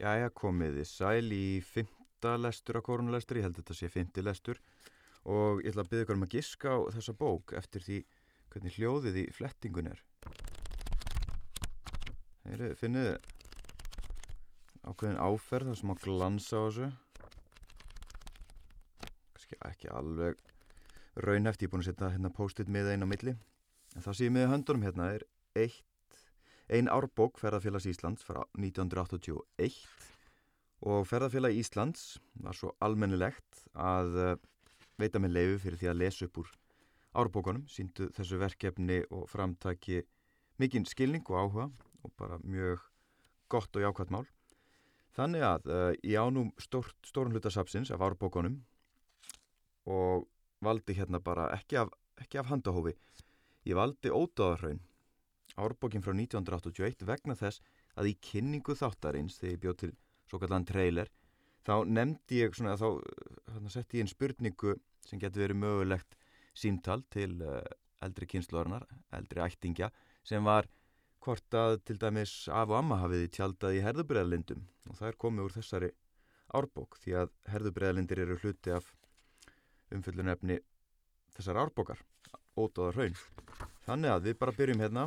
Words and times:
Jæja, 0.00 0.30
komiði 0.32 0.86
sæl 0.88 1.26
í 1.36 1.60
fymta 1.60 2.38
lestur 2.40 2.78
á 2.80 2.82
korunlestri, 2.84 3.42
ég 3.42 3.44
held 3.44 3.58
að 3.58 3.60
þetta 3.60 3.74
sé 3.76 3.88
fymti 3.92 4.22
lestur 4.24 4.60
og 5.28 5.60
ég 5.60 5.74
ætla 5.74 5.84
að 5.84 5.90
byggja 5.90 6.06
ykkur 6.06 6.16
um 6.16 6.24
að 6.24 6.36
giska 6.38 6.72
á 6.72 6.78
þessa 6.94 7.14
bók 7.20 7.52
eftir 7.58 7.84
því 7.84 7.98
hvernig 8.54 8.78
hljóðið 8.78 9.18
í 9.20 9.24
flettingun 9.36 9.90
er. 9.90 10.00
Heyri, 12.46 12.70
finnið 12.80 13.10
ákveðin 14.88 15.20
áferð 15.20 15.68
það 15.68 15.78
sem 15.82 15.92
á 15.92 15.96
glansa 16.06 16.56
á 16.56 16.62
þessu. 16.64 16.90
Kanski 19.36 19.60
ekki 19.68 19.92
alveg 20.00 20.40
raunhæft, 21.20 21.60
ég 21.60 21.68
er 21.68 21.74
búin 21.76 21.84
að 21.84 21.90
setja 21.90 22.12
hérna 22.16 22.32
post-it 22.40 22.72
með 22.72 22.94
einn 22.94 23.04
á 23.04 23.08
milli. 23.12 23.36
En 23.92 24.08
það 24.08 24.16
sem 24.16 24.30
ég 24.30 24.36
með 24.38 24.52
höndunum 24.54 24.88
hérna 24.88 25.12
er 25.18 25.28
eitt 25.60 25.84
Einn 26.70 26.86
árbók 26.86 27.40
Ferðarfélags 27.42 27.88
Íslands 27.90 28.22
frá 28.22 28.44
1981 28.54 29.74
og 30.86 31.06
Ferðarfélag 31.10 31.56
Íslands 31.58 32.20
var 32.38 32.54
svo 32.54 32.70
almennilegt 32.78 33.64
að 33.74 34.18
eh, 34.22 34.36
veita 35.02 35.18
með 35.18 35.34
leifu 35.34 35.56
fyrir 35.64 35.80
því 35.80 35.88
að 35.90 35.98
lesa 35.98 36.28
upp 36.28 36.38
úr 36.44 36.52
árbókunum, 37.18 37.64
síndu 37.66 38.06
þessu 38.14 38.38
verkefni 38.38 39.00
og 39.10 39.24
framtaki 39.32 40.04
mikinn 40.62 40.86
skilning 40.86 41.26
og 41.26 41.40
áhuga 41.40 41.66
og 42.06 42.12
bara 42.14 42.38
mjög 42.44 42.84
gott 43.50 43.74
og 43.74 43.82
jákvæmt 43.88 44.14
mál. 44.14 44.28
Þannig 45.18 45.42
að 45.42 45.66
uh, 45.66 45.88
ég 46.06 46.22
ánum 46.22 46.52
stórn 46.62 47.34
hlutasapsins 47.34 47.90
af 47.90 48.04
árbókunum 48.06 48.60
og 49.90 50.28
valdi 50.62 50.94
hérna 50.94 51.18
bara 51.18 51.48
ekki 51.56 51.80
af, 51.82 51.90
ekki 52.22 52.38
af 52.38 52.52
handahófi, 52.52 52.94
ég 53.66 53.74
valdi 53.74 54.14
ódáðarhraun 54.14 54.78
árbókin 55.64 56.04
frá 56.04 56.14
1981 56.14 57.06
vegna 57.08 57.36
þess 57.38 57.62
að 57.98 58.12
í 58.12 58.16
kynningu 58.30 58.76
þáttarins 58.78 59.38
þegar 59.40 59.54
ég 59.54 59.62
bjóð 59.64 59.78
til 59.82 59.92
svo 60.30 60.40
kallan 60.42 60.66
trailer 60.68 61.10
þá 61.66 61.74
nefndi 61.86 62.42
ég 62.42 62.56
svona 62.56 62.76
þá 62.80 62.88
setti 63.72 64.00
ég 64.00 64.04
einn 64.04 64.12
spurningu 64.12 64.76
sem 65.06 65.20
getur 65.20 65.46
verið 65.46 65.62
mögulegt 65.62 66.16
símtal 66.56 67.02
til 67.12 67.36
uh, 67.44 67.62
eldri 68.04 68.28
kynsluarnar, 68.30 68.86
eldri 69.16 69.42
ættingja 69.44 69.90
sem 70.26 70.44
var 70.44 70.68
hvort 71.20 71.56
að 71.56 71.80
til 71.84 71.98
dæmis 72.00 72.32
af 72.48 72.70
og 72.72 72.78
amma 72.80 73.00
hafiði 73.02 73.28
tjaldað 73.36 73.76
í 73.76 73.82
herðubræðalindum 73.84 74.62
og 74.88 74.96
það 74.98 75.10
er 75.10 75.18
komið 75.24 75.46
úr 75.46 75.56
þessari 75.58 75.90
árbók 76.56 76.96
því 77.02 77.16
að 77.22 77.34
herðubræðalindir 77.52 78.22
eru 78.24 78.38
hluti 78.40 78.72
af 78.74 78.88
umfyllunefni 79.94 80.58
þessar 81.36 81.60
árbókar 81.64 82.00
ótáðar 82.58 82.96
hraun. 82.96 83.20
Þannig 83.86 84.14
að 84.14 84.26
við 84.28 84.38
bara 84.40 84.56
byrjum 84.56 84.82
hérna 84.82 85.06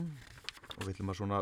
og 0.77 0.85
við 0.85 0.93
ætlum 0.93 1.11
að 1.13 1.19
svona 1.19 1.39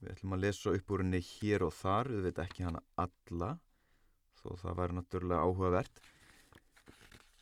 við 0.00 0.12
ætlum 0.14 0.36
að 0.36 0.42
lesa 0.44 0.74
upp 0.76 0.94
úr 0.94 1.04
henni 1.04 1.20
hér 1.24 1.64
og 1.66 1.74
þar 1.76 2.10
við 2.14 2.28
veit 2.28 2.40
ekki 2.44 2.66
hana 2.66 2.82
alla 3.04 3.50
þó 4.40 4.48
það 4.62 4.78
væri 4.80 4.96
náttúrulega 4.96 5.46
áhugavert. 5.46 6.00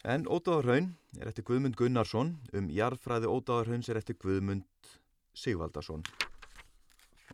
En 0.05 0.25
Ótáðarhaun 0.27 0.89
er 1.19 1.31
eftir 1.31 1.47
Guðmund 1.47 1.77
Gunnarsson 1.78 2.33
um 2.59 2.70
jarðfræði 2.75 3.31
Ótáðarhauns 3.31 3.91
er 3.91 4.00
eftir 4.00 4.19
Guðmund 4.22 4.91
Sigvaldarsson 5.39 6.03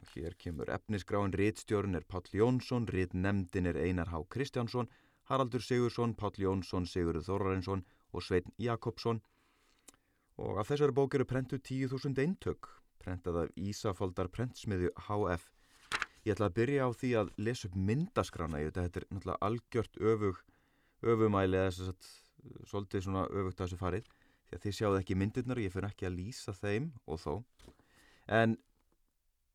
og 0.01 0.11
hér 0.15 0.37
kemur 0.41 0.73
efnisgráin 0.73 1.33
Ritstjórn 1.37 1.97
er 1.97 2.05
Páll 2.09 2.29
Jónsson 2.33 2.89
Ritnemdin 2.91 3.71
er 3.71 3.81
Einar 3.81 4.13
Há 4.13 4.21
Kristjánsson 4.29 4.91
Haraldur 5.25 5.63
Sigursson, 5.65 6.13
Páll 6.15 6.37
Jónsson, 6.37 6.85
Sigurður 6.85 7.25
Þorrarinsson 7.25 7.85
og 8.13 8.23
Svein 8.23 8.51
Jakobsson. 8.61 9.23
Og 10.37 10.59
af 10.61 10.69
þessari 10.69 10.93
bók 10.93 11.15
eru 11.17 11.25
prentu 11.25 11.57
10.000 11.57 12.21
eintök 12.21 12.69
prentað 13.05 13.41
af 13.45 13.55
Ísafóldar 13.61 14.31
prentsmiðju 14.33 14.91
HF. 15.07 15.47
Ég 16.25 16.35
ætla 16.35 16.49
að 16.49 16.59
byrja 16.59 16.89
á 16.89 16.91
því 16.97 17.11
að 17.21 17.33
lesa 17.47 17.69
upp 17.69 17.79
myndaskrána 17.89 18.61
í 18.63 18.69
þetta, 18.69 18.85
þetta 18.87 19.01
er 19.01 19.09
náttúrulega 19.11 19.49
algjört 19.49 19.99
öfug, 20.13 20.39
öfumæli 21.05 21.59
eða 21.61 21.73
þess 21.75 21.93
að 21.93 22.13
svolítið 22.71 23.05
svona 23.05 23.25
öfugt 23.29 23.61
að 23.61 23.67
þessu 23.67 23.81
farið 23.81 24.09
því 24.49 24.57
að 24.57 24.65
þið 24.65 24.77
sjáðu 24.79 25.01
ekki 25.01 25.17
myndirnar 25.21 25.61
og 25.61 25.67
ég 25.67 25.75
fyrir 25.75 25.89
ekki 25.91 26.09
að 26.09 26.17
lýsa 26.19 26.55
þeim 26.57 26.91
og 27.05 27.21
þó. 27.21 27.35
En 28.29 28.57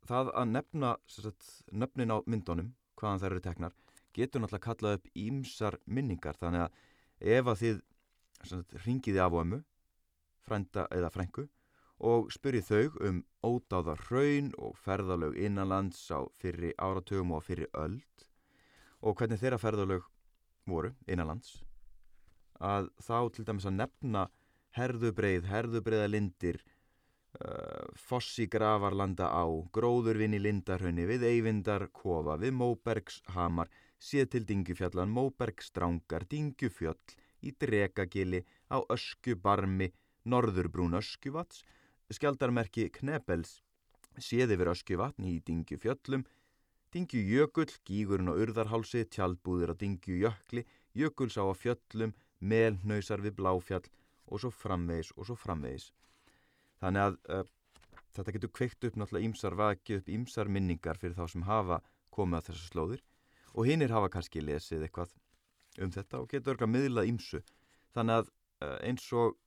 það 0.09 0.31
að 0.41 0.51
nefna 0.53 0.95
sagt, 1.09 1.49
nöfnin 1.71 2.13
á 2.13 2.17
myndunum, 2.25 2.73
hvaðan 2.99 3.23
þær 3.23 3.31
eru 3.31 3.45
teknar, 3.45 3.77
getur 4.13 4.43
náttúrulega 4.43 4.65
kallað 4.65 4.97
upp 4.99 5.09
ímsar 5.17 5.79
minningar 5.85 6.38
þannig 6.39 6.67
að 6.67 7.38
ef 7.38 7.51
að 7.51 7.63
þið 7.63 7.81
ringiði 8.85 9.23
af 9.23 9.38
ömu, 9.41 9.63
frænda 10.45 10.85
eða 10.95 11.11
frængu 11.13 11.47
og 11.99 12.31
spyrji 12.31 12.61
þau 12.63 12.99
um 13.09 13.19
ódáðar 13.43 13.99
hraun 14.07 14.53
og 14.57 14.77
ferðalög 14.79 15.35
innanlands 15.37 15.99
á 16.15 16.23
fyrri 16.39 16.71
áratugum 16.79 17.33
og 17.35 17.43
fyrri 17.43 17.67
öld 17.75 18.25
og 19.03 19.19
hvernig 19.19 19.39
þeirra 19.39 19.59
ferðalög 19.59 20.07
voru 20.67 20.93
innanlands. 21.07 21.59
Að 22.59 22.89
þá 23.03 23.17
til 23.35 23.45
dæmis 23.47 23.67
að 23.67 23.77
nefna 23.79 24.25
herðubreið, 24.75 25.47
herðubreiða 25.47 26.09
lindir 26.11 26.59
uh, 26.59 27.88
fossi 27.95 28.47
gravarlanda 28.51 29.29
á 29.31 29.43
gróðurvinni 29.75 30.39
lindarhraunni 30.43 31.07
við 31.09 31.25
eyvindar 31.31 31.88
kofa, 31.95 32.38
við 32.39 32.55
móbergshamar 32.59 33.71
séð 33.99 34.29
til 34.35 34.45
dingjufjallan, 34.51 35.11
móbergstrangar 35.11 36.27
dingjufjöll 36.31 36.99
í 37.43 37.55
dregagili 37.59 38.43
á 38.71 38.83
öskubarmi 38.91 39.89
norðurbrún 40.29 40.97
öskuvats 40.99 41.63
skjaldarmerki 42.13 42.89
Knebels 42.93 43.59
séð 44.17 44.55
yfir 44.55 44.71
öskjuvatn 44.73 45.27
í 45.29 45.37
Dingju 45.45 45.77
fjöllum, 45.81 46.25
Dingju 46.89 47.21
jökull, 47.21 47.69
gígurinn 47.85 48.31
á 48.31 48.33
urðarhálsi, 48.33 49.03
tjaldbúður 49.13 49.75
á 49.77 49.79
Dingju 49.79 50.17
jökli, 50.23 50.63
jökuls 50.97 51.37
á 51.37 51.45
að 51.45 51.59
fjöllum, 51.61 52.15
melhnausar 52.41 53.21
við 53.21 53.37
bláfjall 53.37 53.85
og 54.25 54.41
svo 54.41 54.49
framvegis 54.53 55.11
og 55.15 55.27
svo 55.29 55.37
framvegis. 55.37 55.91
Þannig 56.81 57.05
að 57.05 57.19
uh, 57.29 57.45
þetta 58.17 58.35
getur 58.35 58.53
kveikt 58.57 58.89
upp 58.89 58.97
náttúrulega 58.97 59.29
ímsar 59.29 59.57
vakið 59.59 60.01
upp 60.01 60.11
ímsar 60.15 60.49
minningar 60.49 60.97
fyrir 60.97 61.17
þá 61.17 61.25
sem 61.29 61.45
hafa 61.45 61.81
komið 62.15 62.39
að 62.39 62.49
þessar 62.49 62.71
slóðir 62.73 63.05
og 63.53 63.69
hinnir 63.69 63.93
hafa 63.93 64.11
kannski 64.13 64.41
lesið 64.41 64.87
eitthvað 64.87 65.13
um 65.79 65.93
þetta 65.93 66.23
og 66.23 66.29
getur 66.31 66.55
örgulega 66.55 66.73
miðlað 66.73 67.11
ímsu. 67.13 67.43
Þannig 67.93 68.21
að 68.21 68.31
uh, 68.65 68.77
eins 68.87 69.05
og 69.13 69.37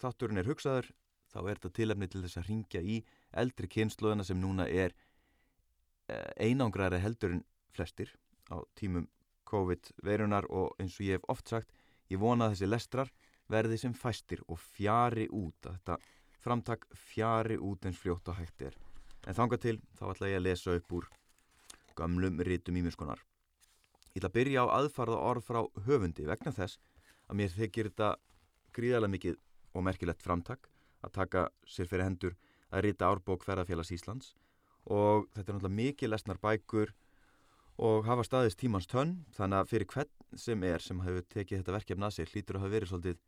þátturinn 0.00 0.42
er 0.42 0.50
hugsaður 0.50 0.90
þá 1.30 1.38
er 1.42 1.54
þetta 1.54 1.72
tilefni 1.78 2.08
til 2.10 2.22
þess 2.24 2.40
að 2.40 2.50
ringja 2.50 2.82
í 2.82 2.98
eldri 3.42 3.70
kynsluðina 3.70 4.26
sem 4.26 4.40
núna 4.40 4.66
er 4.66 4.94
eh, 6.10 6.30
einangræri 6.48 7.00
heldur 7.02 7.36
en 7.38 7.44
flestir 7.74 8.12
á 8.50 8.58
tímum 8.78 9.06
COVID-veirunar 9.50 10.46
og 10.50 10.76
eins 10.82 10.98
og 10.98 11.06
ég 11.06 11.18
hef 11.18 11.26
oft 11.32 11.50
sagt, 11.50 11.70
ég 12.10 12.20
vona 12.22 12.46
að 12.46 12.56
þessi 12.56 12.70
lestrar 12.70 13.12
verði 13.50 13.78
sem 13.82 13.94
fæstir 13.94 14.42
og 14.46 14.60
fjari 14.62 15.26
út, 15.30 15.58
að 15.66 15.78
þetta 15.78 15.96
framtak 16.40 16.86
fjari 16.94 17.58
út 17.58 17.86
eins 17.86 17.98
fljótt 17.98 18.30
og 18.30 18.38
hægt 18.38 18.62
er. 18.68 18.76
En 19.26 19.36
þanga 19.36 19.58
til 19.60 19.76
þá 19.98 20.04
ætla 20.12 20.30
ég 20.30 20.40
að 20.40 20.46
lesa 20.46 20.76
upp 20.78 20.94
úr 20.96 21.08
gamlum 21.98 22.40
rítum 22.46 22.78
ímiskunar. 22.80 23.20
Ég 24.14 24.22
ætla 24.22 24.30
að 24.30 24.38
byrja 24.38 24.64
á 24.64 24.74
aðfarða 24.78 25.22
orð 25.30 25.46
frá 25.46 25.60
höfundi 25.86 26.26
vegna 26.26 26.54
þess 26.54 26.78
að 27.28 27.40
mér 27.42 27.54
þykir 27.54 27.90
þetta 27.90 28.10
gríðarlega 28.74 29.14
mikið 29.16 29.40
og 29.74 29.86
merkilegt 29.86 30.24
framtak 30.24 30.69
að 31.04 31.14
taka 31.16 31.48
sér 31.66 31.88
fyrir 31.90 32.06
hendur 32.06 32.36
að 32.70 32.84
rita 32.86 33.10
árbók 33.10 33.44
ferðarfélags 33.46 33.92
Íslands. 33.96 34.34
Og 34.86 35.26
þetta 35.34 35.46
er 35.52 35.56
náttúrulega 35.56 35.80
mikið 35.80 36.12
lesnar 36.12 36.40
bækur 36.42 36.94
og 37.80 38.04
hafa 38.04 38.24
staðist 38.26 38.60
tímans 38.60 38.88
tönn 38.90 39.22
þannig 39.36 39.62
að 39.62 39.70
fyrir 39.72 39.90
hvern 39.94 40.38
sem 40.40 40.64
er 40.68 40.84
sem 40.84 41.00
hefur 41.00 41.24
tekið 41.32 41.62
þetta 41.62 41.76
verkefna 41.78 42.10
að 42.10 42.16
sér 42.18 42.32
hlýtur 42.34 42.58
að 42.58 42.64
hafa 42.64 42.74
verið 42.74 42.90
svolítið 42.90 43.20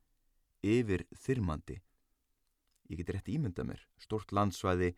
yfir 0.73 1.05
þyrmandi 1.25 1.77
ég 2.93 3.01
geti 3.01 3.17
rétt 3.17 3.31
ímynda 3.33 3.65
mér 3.67 3.81
stort 4.01 4.33
landsvæði, 4.37 4.93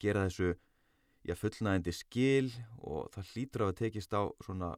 gera 0.00 0.26
þessu 0.28 0.52
já, 1.26 1.34
fullnægindi 1.36 1.94
skil 1.96 2.52
og 2.78 3.10
það 3.14 3.32
hlýtur 3.32 3.64
að 3.64 3.72
hafa 3.72 3.78
tekist 3.82 4.14
á 4.14 4.22
svona 4.44 4.70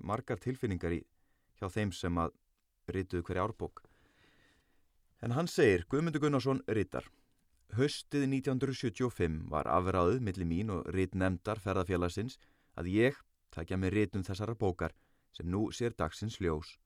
margar 0.00 0.40
tilfinningar 0.40 0.96
í 0.96 1.02
hjá 1.60 1.68
þeim 1.68 1.92
sem 1.92 2.18
að 2.18 2.32
rituðu 2.88 3.26
hverja 3.28 3.44
árbók 3.44 3.84
En 5.24 5.32
hann 5.32 5.48
segir, 5.48 5.86
Guðmundur 5.88 6.20
Gunnarsson 6.20 6.58
rittar, 6.76 7.06
Höstið 7.74 8.26
1975 8.28 9.38
var 9.50 9.66
afræðuð 9.72 10.20
millir 10.22 10.46
mín 10.46 10.68
og 10.70 10.84
ritnemndar 10.94 11.58
ferðarfélagsins 11.64 12.36
að 12.78 12.90
ég 12.92 13.16
takja 13.56 13.78
með 13.80 13.96
ritum 13.96 14.24
þessara 14.26 14.54
bókar 14.54 14.92
sem 15.34 15.48
nú 15.50 15.70
sér 15.72 15.96
dagsins 15.98 16.36
ljós. 16.44 16.76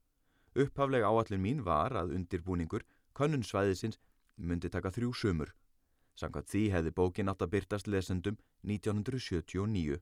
Upphaflega 0.54 1.10
áallin 1.10 1.42
mín 1.42 1.64
var 1.66 1.96
að 1.98 2.14
undirbúningur 2.16 2.86
konunnsvæðisins 3.18 3.98
myndi 4.38 4.70
taka 4.70 4.94
þrjú 4.94 5.12
sömur. 5.18 5.52
Samkvæmt 6.14 6.54
því 6.54 6.64
hefði 6.76 6.94
bókin 6.94 7.34
átt 7.34 7.44
að 7.44 7.52
byrtast 7.56 7.90
lesendum 7.90 8.38
1979. 8.62 10.00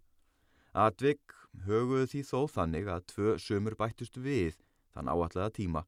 Atvik 0.87 1.35
höguðu 1.67 2.13
því 2.13 2.23
þó 2.31 2.41
þannig 2.53 2.93
að 2.93 3.07
tvö 3.15 3.37
sömur 3.43 3.81
bættust 3.81 4.21
við 4.21 4.61
þann 4.93 5.09
áallega 5.09 5.51
tíma. 5.57 5.87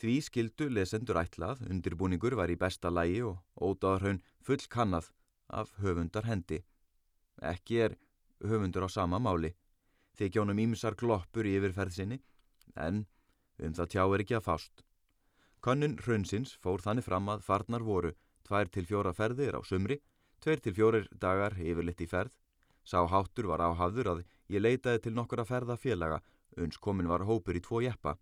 Því 0.00 0.14
skildu 0.24 0.70
lesendur 0.72 1.18
ætlað, 1.20 1.60
undirbúningur 1.68 2.32
var 2.38 2.48
í 2.48 2.56
besta 2.56 2.88
lægi 2.88 3.20
og 3.28 3.40
ódáðarhaun 3.60 4.22
full 4.40 4.62
kannað 4.72 5.10
af 5.52 5.74
höfundar 5.82 6.24
hendi. 6.24 6.62
Ekki 7.42 7.82
er 7.84 7.96
höfundur 8.40 8.86
á 8.86 8.88
sama 8.88 9.20
máli. 9.20 9.52
þykja 10.16 10.42
honum 10.42 10.58
ímsar 10.60 10.96
gloppur 11.00 11.46
í 11.48 11.54
yfirferð 11.56 11.94
sinni, 11.96 12.18
en 12.76 13.06
um 13.58 13.72
það 13.76 13.90
tjáir 13.92 14.24
ekki 14.24 14.36
að 14.36 14.46
fást. 14.48 14.82
Könnun 15.64 15.96
hraunsins 16.00 16.56
fór 16.60 16.82
þannig 16.84 17.06
fram 17.06 17.28
að 17.32 17.44
farnar 17.44 17.84
voru 17.84 18.12
tvær 18.44 18.68
til 18.68 18.84
fjóra 18.88 19.12
ferðir 19.16 19.56
á 19.56 19.60
sumri, 19.64 20.00
tveir 20.40 20.60
til 20.60 20.74
fjórir 20.76 21.08
dagar 21.12 21.56
yfirlitt 21.56 22.00
í 22.00 22.08
ferð. 22.08 22.32
Sá 22.84 23.04
háttur 23.04 23.48
var 23.52 23.60
áhafður 23.60 24.12
að 24.12 24.22
ég 24.48 24.64
leitaði 24.64 25.04
til 25.04 25.14
nokkura 25.14 25.44
ferðafélaga, 25.44 26.20
uns 26.56 26.76
komin 26.76 27.08
var 27.08 27.24
hópur 27.28 27.56
í 27.56 27.62
tvo 27.64 27.82
jeppa. 27.84 28.16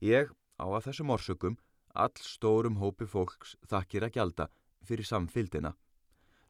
Ég, 0.00 0.32
á 0.62 0.66
að 0.70 0.84
þessum 0.86 1.12
orsökum, 1.14 1.58
all 1.94 2.14
stórum 2.22 2.78
hópi 2.80 3.08
fólks 3.10 3.56
þakkir 3.68 4.06
að 4.06 4.14
gjalda 4.16 4.48
fyrir 4.86 5.08
samfildina. 5.08 5.74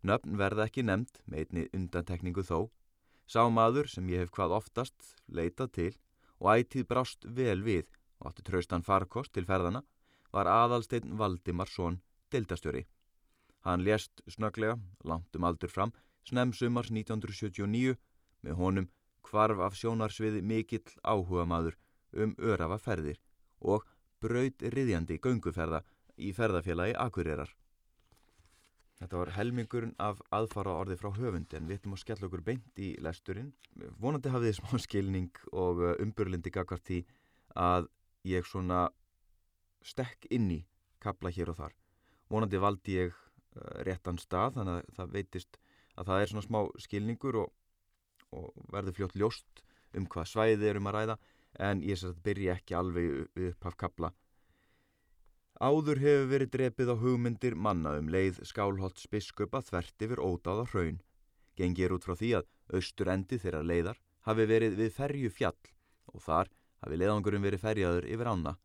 Nöfn 0.03 0.37
verða 0.39 0.67
ekki 0.69 0.85
nefnd, 0.85 1.23
meitni 1.27 1.69
undantekningu 1.73 2.45
þó. 2.47 2.71
Sá 3.27 3.47
maður 3.49 3.89
sem 3.89 4.09
ég 4.11 4.25
hef 4.25 4.33
hvað 4.35 4.57
oftast 4.59 5.15
leitað 5.27 5.75
til 5.79 5.93
og 6.43 6.53
ætið 6.57 6.89
brást 6.91 7.27
vel 7.27 7.63
við 7.63 7.87
og 8.21 8.31
átti 8.31 8.45
traustan 8.47 8.87
farkost 8.87 9.33
til 9.33 9.47
ferðana 9.47 9.85
var 10.35 10.51
aðalsteinn 10.51 11.17
Valdimarsson 11.19 12.01
deildastjóri. 12.33 12.87
Hann 13.63 13.85
lést 13.87 14.23
snöglega, 14.27 14.79
langt 15.05 15.37
um 15.37 15.47
aldur 15.47 15.71
fram, 15.71 15.93
snemsumars 16.27 16.91
1979 16.91 17.95
með 18.43 18.59
honum 18.59 18.89
kvarf 19.23 19.63
af 19.63 19.77
sjónarsviði 19.79 20.43
mikill 20.43 20.97
áhuga 21.03 21.47
maður 21.47 21.79
um 22.13 22.35
örafa 22.39 22.79
ferðir 22.83 23.21
og 23.61 23.87
braud 24.23 24.65
riðjandi 24.75 25.19
gönguferða 25.23 25.83
í 26.17 26.31
ferðafélagi 26.37 26.97
Akureyrar. 27.01 27.51
Þetta 29.03 29.19
var 29.19 29.33
helmingurinn 29.35 29.95
af 29.99 30.21
aðfara 30.31 30.77
orði 30.79 30.97
frá 31.01 31.09
höfundi 31.17 31.59
en 31.59 31.67
við 31.67 31.81
ættum 31.81 31.97
að 31.97 32.03
skella 32.05 32.29
okkur 32.29 32.45
beint 32.47 32.79
í 32.79 32.93
lesturinn. 33.03 33.49
Vonandi 33.99 34.31
hafið 34.31 34.53
þið 34.53 34.59
smá 34.61 34.83
skilning 34.85 35.41
og 35.51 35.83
uh, 35.83 35.95
umburlindi 36.05 36.53
gagvart 36.55 36.85
því 36.87 37.01
að 37.59 37.89
ég 38.31 38.47
svona 38.47 38.85
stekk 39.83 40.29
inn 40.31 40.47
í 40.55 40.61
kabla 41.03 41.33
hér 41.35 41.51
og 41.51 41.59
þar. 41.59 41.75
Vonandi 42.31 42.63
valdi 42.63 42.95
ég 43.01 43.11
uh, 43.11 43.83
réttan 43.89 44.23
stað 44.23 44.61
þannig 44.61 44.79
að 44.79 44.95
það 45.01 45.19
veitist 45.19 45.59
að 45.99 46.13
það 46.13 46.23
er 46.23 46.31
svona 46.31 46.47
smá 46.47 46.61
skilningur 46.87 47.41
og, 47.43 47.53
og 48.39 48.71
verður 48.71 49.01
fljótt 49.01 49.19
ljóst 49.19 49.65
um 49.99 50.07
hvað 50.07 50.31
svæðið 50.31 50.69
er 50.71 50.79
um 50.79 50.89
að 50.93 50.99
ræða 51.01 51.19
en 51.59 51.83
ég 51.83 51.99
sér 51.99 52.13
að 52.13 52.23
byrja 52.27 52.57
ekki 52.57 52.77
alveg 52.79 53.39
upp 53.49 53.67
af 53.69 53.77
kabla. 53.77 54.13
Áður 55.63 56.01
hefur 56.03 56.31
verið 56.31 56.53
drepið 56.57 56.91
á 56.91 56.97
hugmyndir 56.99 57.55
manna 57.55 57.93
um 58.01 58.09
leið 58.11 58.41
skálholts 58.49 59.07
biskupa 59.13 59.61
þvert 59.63 60.07
yfir 60.07 60.23
ódáða 60.23 60.65
hraun. 60.73 60.99
Gengir 61.57 61.93
út 61.95 62.07
frá 62.07 62.17
því 62.17 62.33
að 62.41 62.49
austur 62.79 63.13
endi 63.13 63.39
þeirra 63.39 63.63
leiðar 63.63 64.01
hafi 64.27 64.47
verið 64.49 64.79
við 64.81 64.91
ferju 64.97 65.31
fjall 65.31 65.71
og 66.13 66.25
þar 66.25 66.51
hafi 66.83 66.99
leiðangurinn 66.99 67.47
verið 67.47 67.63
ferjaður 67.63 68.09
yfir 68.11 68.31
ána. 68.33 68.57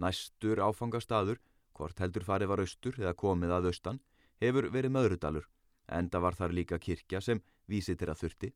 Næstur 0.00 0.62
áfangastadur, 0.64 1.40
hvort 1.76 2.00
heldur 2.00 2.24
farið 2.24 2.52
var 2.52 2.62
austur 2.64 2.96
eða 2.96 3.12
komið 3.18 3.52
að 3.56 3.68
austan, 3.72 4.00
hefur 4.40 4.70
verið 4.72 4.94
möðrudalur, 4.96 5.46
enda 5.92 6.20
var 6.24 6.38
þar 6.38 6.56
líka 6.56 6.78
kirkja 6.80 7.20
sem 7.20 7.42
vísi 7.68 7.96
til 7.96 8.08
að 8.08 8.22
þurfti. 8.24 8.52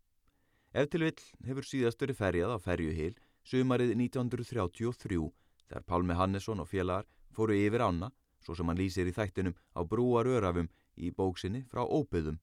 Ef 0.72 0.88
til 0.90 1.04
vill 1.04 1.24
hefur 1.46 1.68
síðast 1.68 2.00
verið 2.00 2.20
ferjað 2.22 2.56
á 2.56 2.58
ferjuhil 2.64 3.14
sumarið 3.44 3.94
1933 3.96 5.20
þegar 5.68 5.86
Pálmi 5.88 6.16
Hannesson 6.18 6.62
og 6.62 6.68
félagar 6.70 7.08
fóru 7.34 7.56
yfir 7.56 7.84
ána, 7.84 8.10
svo 8.44 8.54
sem 8.54 8.68
hann 8.68 8.78
lýsir 8.78 9.08
í 9.08 9.14
þættinum 9.16 9.56
á 9.76 9.80
brúar 9.88 10.28
örafum 10.28 10.68
í 10.96 11.10
bóksinni 11.10 11.64
frá 11.70 11.82
óbyðum. 11.84 12.38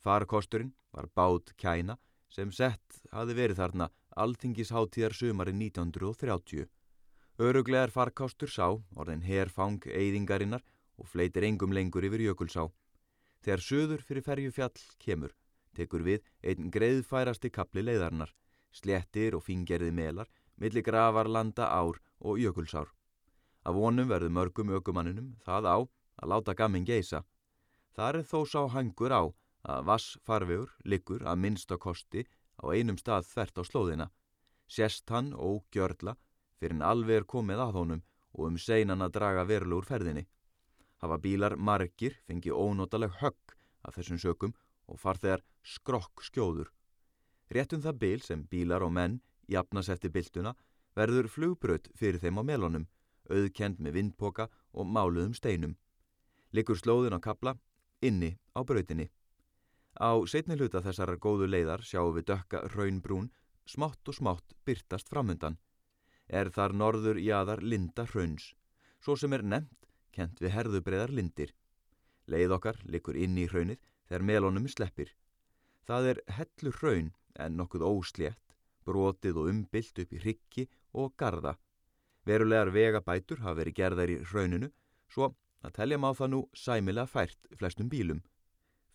Farkosturinn 0.00 0.74
var 0.92 1.08
bát 1.14 1.54
kæna 1.56 1.96
sem 2.30 2.52
sett 2.52 3.00
hafi 3.12 3.36
verið 3.36 3.60
þarna 3.62 3.90
alþingisháttíðar 4.16 5.14
sumari 5.14 5.54
1930. 5.54 6.68
Öruglegar 7.40 7.92
farkástur 7.94 8.50
sá, 8.52 8.66
orðin 8.96 9.24
herfang 9.24 9.80
eyðingarinnar 9.86 10.64
og 11.00 11.08
fleitir 11.08 11.46
engum 11.48 11.72
lengur 11.72 12.04
yfir 12.04 12.26
jökulsá. 12.26 12.66
Þegar 13.40 13.62
söður 13.64 14.02
fyrir 14.04 14.26
ferjufjall 14.26 14.82
kemur, 15.00 15.32
tekur 15.72 16.04
við 16.04 16.26
einn 16.44 16.68
greiðfærasti 16.74 17.48
kapli 17.54 17.86
leiðarnar, 17.86 18.34
slettir 18.72 19.36
og 19.36 19.44
fingerði 19.44 19.90
melar, 19.92 20.28
milli 20.56 20.82
gravarlanda 20.82 21.68
ár 21.70 22.00
og 22.20 22.38
jökulsár. 22.38 22.88
Af 23.64 23.74
vonum 23.74 24.08
verður 24.08 24.32
mörgum 24.32 24.72
ökumanninum 24.76 25.34
það 25.44 25.68
á 25.68 25.78
að 26.20 26.30
láta 26.32 26.54
gamin 26.54 26.84
geisa. 26.84 27.24
Það 27.96 28.20
er 28.20 28.26
þó 28.30 28.40
sá 28.46 28.60
hangur 28.72 29.12
á 29.12 29.22
að 29.68 29.84
vass 29.88 30.16
farvegur 30.24 30.72
liggur 30.84 31.24
að 31.28 31.42
minnsta 31.44 31.76
kosti 31.76 32.24
á 32.60 32.64
einum 32.72 32.98
stað 33.00 33.28
þvert 33.28 33.60
á 33.60 33.62
slóðina. 33.64 34.06
Sest 34.68 35.10
hann 35.10 35.32
og 35.34 35.64
gjörla 35.74 36.16
fyrir 36.60 36.76
en 36.76 36.86
alveg 36.86 37.20
er 37.20 37.28
komið 37.28 37.62
að 37.64 37.76
honum 37.80 38.02
og 38.36 38.46
um 38.46 38.58
seinan 38.58 39.02
að 39.02 39.16
draga 39.18 39.44
verulegur 39.48 39.88
ferðinni. 39.88 40.26
Hafa 41.00 41.18
bílar 41.18 41.56
margir 41.56 42.16
fengi 42.28 42.52
ónótaleg 42.52 43.16
högg 43.20 43.56
af 43.84 43.96
þessum 43.96 44.20
sökum 44.20 44.54
og 44.86 45.00
farþegar 45.00 45.42
skrokk 45.64 46.22
skjóður. 46.24 46.68
Réttum 47.50 47.82
það 47.82 47.98
bil 47.98 48.20
sem 48.22 48.42
bílar 48.46 48.84
og 48.86 48.92
menn 48.94 49.20
jafnas 49.50 49.88
eftir 49.90 50.12
byltuna 50.14 50.54
verður 50.94 51.28
flugbröð 51.28 51.88
fyrir 51.98 52.20
þeim 52.22 52.38
á 52.38 52.42
melunum, 52.46 52.86
auðkend 53.30 53.80
með 53.82 53.96
vindpoka 53.98 54.48
og 54.72 54.86
máluðum 54.86 55.34
steinum. 55.34 55.76
Likur 56.52 56.78
slóðin 56.78 57.18
á 57.18 57.20
kapla 57.22 57.56
inni 58.02 58.36
á 58.54 58.60
bröðinni. 58.66 59.10
Á 59.98 60.14
setni 60.30 60.54
hluta 60.54 60.82
þessar 60.82 61.16
góðu 61.18 61.50
leiðar 61.50 61.82
sjáum 61.82 62.14
við 62.14 62.30
dökka 62.30 62.62
raunbrún 62.74 63.30
smátt 63.66 64.08
og 64.08 64.14
smátt 64.14 64.54
byrtast 64.66 65.10
framundan 65.10 65.58
er 66.30 66.50
þar 66.54 66.74
norður 66.74 67.18
jaðar 67.18 67.62
linda 67.62 68.06
hrauns, 68.06 68.52
svo 69.02 69.16
sem 69.18 69.32
er 69.34 69.42
nefnt 69.42 69.88
kent 70.14 70.38
við 70.42 70.54
herðubreðar 70.54 71.10
lindir. 71.14 71.50
Leið 72.30 72.54
okkar 72.54 72.78
likur 72.86 73.18
inn 73.18 73.38
í 73.38 73.48
hraunið 73.50 73.80
þegar 74.06 74.26
melónum 74.26 74.68
sleppir. 74.70 75.10
Það 75.86 76.10
er 76.12 76.20
hellur 76.36 76.78
hraun 76.78 77.10
en 77.38 77.56
nokkuð 77.56 77.84
óslétt, 77.86 78.56
brotið 78.86 79.38
og 79.42 79.50
umbylt 79.52 80.00
upp 80.02 80.12
í 80.16 80.22
rikki 80.24 80.66
og 80.92 81.14
garda. 81.16 81.56
Verulegar 82.26 82.72
vegabætur 82.74 83.40
hafa 83.44 83.60
verið 83.60 83.78
gerðar 83.78 84.12
í 84.12 84.18
hrauninu, 84.32 84.70
svo 85.08 85.34
að 85.64 85.76
telja 85.78 85.98
má 86.00 86.10
það 86.16 86.32
nú 86.34 86.40
sæmilega 86.56 87.10
fært 87.10 87.50
flestum 87.58 87.88
bílum. 87.92 88.20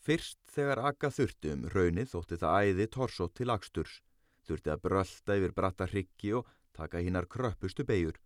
Fyrst 0.06 0.40
þegar 0.54 0.84
akka 0.92 1.10
þurfti 1.10 1.54
um 1.54 1.66
hraunið 1.72 2.12
þótti 2.12 2.38
það 2.42 2.60
æði 2.62 2.88
torsótt 2.94 3.36
til 3.40 3.50
aksturs, 3.54 4.02
þurfti 4.46 4.74
að 4.74 4.84
brölda 4.86 5.38
yfir 5.40 5.56
bratta 5.58 5.88
rikki 5.90 6.34
og 6.38 6.50
taka 6.78 7.02
hinnar 7.02 7.26
kröppustu 7.32 7.86
beigur, 7.88 8.20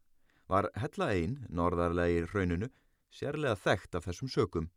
var 0.50 0.70
hella 0.76 1.12
einn, 1.14 1.38
norðarlega 1.50 2.18
í 2.18 2.26
rauninu, 2.34 2.70
sérlega 3.14 3.56
þekkt 3.56 3.96
af 3.96 4.10
þessum 4.10 4.32
sökum. 4.34 4.70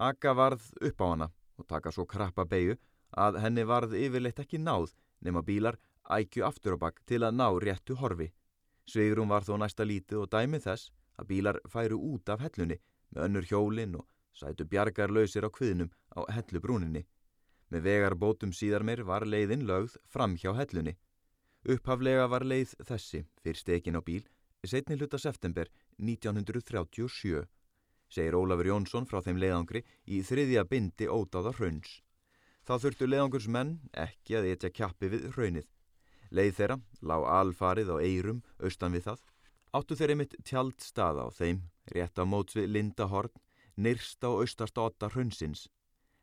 Akka 0.00 0.32
varð 0.34 0.72
upp 0.80 1.04
á 1.04 1.06
hana 1.06 1.28
og 1.60 1.68
taka 1.68 1.92
svo 1.92 2.06
krappa 2.08 2.46
beigu 2.48 2.78
að 3.12 3.38
henni 3.42 3.64
varð 3.68 3.94
yfirleitt 3.98 4.40
ekki 4.42 4.58
náð 4.58 4.94
nema 5.20 5.42
bílar 5.42 5.78
ækju 6.10 6.44
aftur 6.46 6.76
á 6.76 6.82
bakk 6.84 7.00
til 7.06 7.22
að 7.22 7.36
ná 7.38 7.48
réttu 7.62 7.96
horfi. 8.00 8.32
Sveigrum 8.86 9.28
var 9.28 9.46
þó 9.46 9.56
næsta 9.60 9.86
lítið 9.86 10.24
og 10.24 10.30
dæmið 10.32 10.66
þess 10.66 10.90
að 11.20 11.28
bílar 11.30 11.60
færu 11.68 11.98
út 11.98 12.28
af 12.28 12.42
hellunni 12.42 12.78
með 13.14 13.24
önnur 13.28 13.48
hjólinn 13.48 13.96
og 14.00 14.06
sætu 14.34 14.66
bjargar 14.66 15.12
lausir 15.12 15.46
á 15.46 15.50
kviðnum 15.50 15.92
á 16.18 16.20
hellubrúninni. 16.32 17.06
Með 17.70 17.86
vegar 17.88 18.14
bótum 18.18 18.52
síðar 18.52 18.84
meir 18.84 19.04
var 19.04 19.24
leiðin 19.24 19.66
lögð 19.68 19.96
fram 20.08 20.36
hjá 20.36 20.52
hellunni. 20.56 20.96
Upphaflega 21.68 22.26
var 22.28 22.44
leið 22.44 22.74
þessi 22.84 23.24
fyrst 23.44 23.68
ekin 23.68 23.96
á 23.96 24.02
bíl 24.02 24.24
setni 24.66 24.96
hluta 24.96 25.18
september 25.18 25.66
1937, 25.98 27.42
segir 28.08 28.36
Ólafur 28.38 28.68
Jónsson 28.70 29.08
frá 29.10 29.20
þeim 29.24 29.40
leiðangri 29.42 29.82
í 30.06 30.20
þriðja 30.22 30.64
bindi 30.70 31.08
ódáða 31.10 31.54
hrauns. 31.56 31.98
Þá 32.62 32.74
þurftu 32.78 33.08
leiðangurs 33.08 33.48
menn 33.50 33.72
ekki 33.98 34.36
að 34.38 34.48
etja 34.52 34.70
kjappi 34.70 35.10
við 35.10 35.28
hraunið. 35.34 35.68
Leið 36.30 36.52
þeirra 36.58 36.76
lág 37.02 37.24
alfarið 37.36 37.90
á 37.90 37.96
eirum 37.98 38.42
austan 38.62 38.94
við 38.94 39.08
það. 39.08 39.22
Áttu 39.72 39.96
þeirri 39.98 40.16
mitt 40.20 40.36
tjald 40.46 40.78
staða 40.84 41.26
á 41.26 41.28
þeim, 41.34 41.62
rétt 41.90 42.20
á 42.20 42.24
móts 42.28 42.56
við 42.56 42.70
Lindahorn, 42.70 43.32
nyrst 43.76 44.22
á 44.22 44.30
austast 44.30 44.78
åtta 44.78 45.10
hraunsins. 45.10 45.66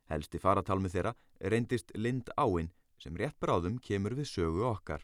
Helsti 0.10 0.39
faratalmi 0.41 0.89
þeirra 0.89 1.13
reyndist 1.39 1.91
Lind 1.96 2.31
áinn 2.38 2.72
sem 3.00 3.15
rétt 3.19 3.38
bráðum 3.41 3.77
kemur 3.84 4.15
við 4.17 4.31
sögu 4.31 4.65
okkar. 4.69 5.03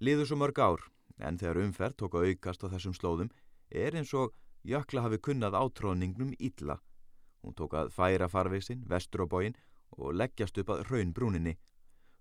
Liður 0.00 0.28
svo 0.28 0.38
mörg 0.40 0.58
ár, 0.58 0.84
en 1.18 1.38
þegar 1.38 1.62
umferð 1.64 1.98
tók 1.98 2.16
að 2.18 2.28
aukast 2.30 2.64
á 2.64 2.72
þessum 2.72 2.94
slóðum 2.96 3.32
er 3.70 3.96
eins 3.96 4.12
og 4.14 4.32
jökla 4.68 5.04
hafi 5.06 5.18
kunnað 5.18 5.58
átróningnum 5.58 6.32
illa. 6.38 6.78
Hún 7.42 7.56
tók 7.58 7.74
að 7.74 7.92
færa 7.94 8.28
farveisin, 8.30 8.84
vestur 8.86 9.24
á 9.24 9.26
bóin 9.26 9.56
og 9.98 10.14
leggjast 10.16 10.58
upp 10.62 10.72
að 10.74 10.84
raunbrúninni. 10.90 11.56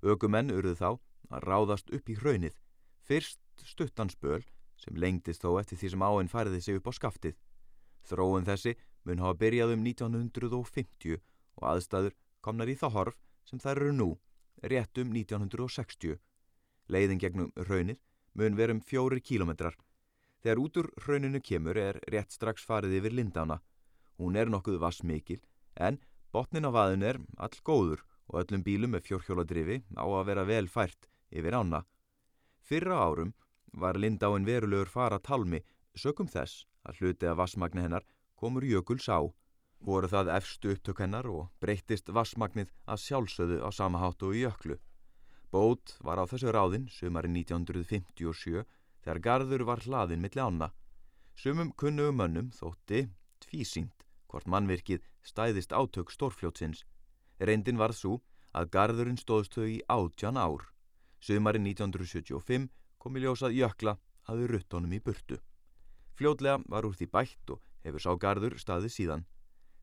Ökumenn 0.01 0.51
urðu 0.53 0.75
þá 0.79 0.89
að 1.31 1.45
ráðast 1.47 1.91
upp 1.95 2.09
í 2.09 2.17
raunið, 2.19 2.55
fyrst 3.05 3.39
stuttansböl 3.63 4.43
sem 4.81 4.97
lengtist 4.97 5.43
þó 5.45 5.59
eftir 5.61 5.77
því 5.77 5.91
sem 5.93 6.05
áinn 6.05 6.31
færiði 6.31 6.61
sig 6.65 6.79
upp 6.79 6.89
á 6.89 6.93
skaftið. 6.97 7.35
Þróun 8.09 8.47
þessi 8.47 8.75
mun 9.05 9.21
hafa 9.21 9.39
byrjað 9.43 9.75
um 9.75 9.85
1950 9.85 11.21
og 11.59 11.67
aðstæður 11.71 12.17
komnar 12.41 12.71
í 12.71 12.75
þá 12.77 12.87
horf 12.95 13.19
sem 13.45 13.61
þær 13.61 13.83
eru 13.83 13.93
nú, 13.93 14.09
rétt 14.63 14.97
um 15.01 15.13
1960. 15.13 16.17
leiðin 16.91 17.21
gegnum 17.21 17.51
raunir, 17.55 17.99
mun 18.33 18.57
verum 18.57 18.81
fjóri 18.81 19.21
kílometrar. 19.21 19.77
Þegar 20.41 20.59
út 20.59 20.77
úr 20.81 20.89
rauninu 21.05 21.39
kemur 21.39 21.77
er 21.77 21.99
rétt 22.11 22.33
strax 22.33 22.65
farið 22.65 22.97
yfir 22.99 23.13
lindána. 23.13 23.61
Hún 24.17 24.35
er 24.35 24.49
nokkuð 24.49 24.79
vassmikil, 24.81 25.39
en 25.75 25.99
botnin 26.31 26.67
á 26.67 26.71
vaðun 26.71 27.03
er 27.03 27.19
all 27.37 27.57
góður 27.67 28.03
og 28.31 28.41
öllum 28.41 28.63
bílum 28.63 28.93
með 28.95 29.07
fjórhjóladrifi 29.09 29.81
á 29.99 30.05
að 30.07 30.27
vera 30.29 30.45
vel 30.47 30.67
fært 30.71 31.09
yfir 31.31 31.57
ána. 31.57 31.83
Fyrra 32.63 32.97
árum 33.03 33.33
var 33.73 33.99
lindáin 33.99 34.47
verulegur 34.47 34.91
fara 34.91 35.19
talmi 35.19 35.61
sökum 35.95 36.29
þess 36.31 36.65
að 36.87 37.01
hluti 37.01 37.27
af 37.27 37.39
vassmagni 37.39 37.83
hennar 37.83 38.05
komur 38.39 38.65
jökuls 38.65 39.07
á. 39.11 39.19
Voru 39.81 40.07
það 40.07 40.31
efstu 40.37 40.75
upptök 40.75 41.01
hennar 41.01 41.27
og 41.27 41.49
breyttist 41.59 42.11
vassmagnið 42.13 42.69
að 42.85 43.01
sjálfsöðu 43.05 43.57
á 43.65 43.69
sama 43.73 43.99
hátu 43.99 44.29
og 44.29 44.37
jöklu. 44.37 44.77
Bót 45.51 45.97
var 45.99 46.21
á 46.21 46.25
þessu 46.29 46.53
ráðin 46.53 46.87
sumari 46.87 47.31
1957 47.33 48.63
þegar 49.03 49.23
garður 49.25 49.65
var 49.67 49.81
hlaðin 49.83 50.21
milli 50.21 50.39
ána. 50.41 50.69
Sumum 51.35 51.73
kunnugum 51.73 52.21
mönnum 52.21 52.51
þótti 52.53 53.07
tvísýnt 53.41 54.05
hvort 54.31 54.47
mannvirkið 54.47 55.03
stæðist 55.27 55.75
átök 55.75 56.11
stórfljótsins. 56.15 56.85
Reyndin 57.39 57.79
var 57.81 57.93
svo 57.93 58.21
að 58.55 58.71
garðurinn 58.75 59.19
stóðst 59.19 59.55
þau 59.57 59.67
í 59.67 59.79
átjan 59.91 60.39
ár. 60.39 60.67
Sumari 61.19 61.59
1975 61.59 62.69
kom 63.01 63.17
í 63.17 63.23
ljósað 63.23 63.57
jökla 63.59 63.97
að 64.27 64.41
þau 64.41 64.47
ruttónum 64.53 64.95
í 64.95 65.01
burtu. 65.03 65.37
Fljótlega 66.17 66.61
var 66.69 66.87
úr 66.87 66.95
því 66.97 67.07
bætt 67.11 67.53
og 67.53 67.61
hefur 67.85 68.03
sá 68.03 68.11
garður 68.19 68.57
staðið 68.61 68.95
síðan. 68.95 69.25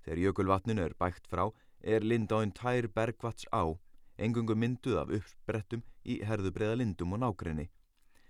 Þegar 0.05 0.23
jökulvatninu 0.25 0.85
er 0.85 0.95
bækt 0.99 1.27
frá 1.31 1.49
er 1.83 2.07
lindáinn 2.07 2.55
tær 2.55 2.89
bergvats 2.95 3.47
á, 3.55 3.75
engungu 4.19 4.55
mynduð 4.55 5.01
af 5.03 5.13
uppsprettum 5.19 5.85
í 6.05 6.21
herðubreiða 6.27 6.79
lindum 6.81 7.15
og 7.17 7.23
nákrenni. 7.23 7.69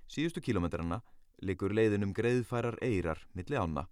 Síðustu 0.08 0.42
kílometrarna 0.44 1.00
likur 1.44 1.72
leiðinum 1.76 2.14
greiðfærar 2.16 2.78
eirar 2.82 3.20
milli 3.36 3.56
ána. 3.56 3.86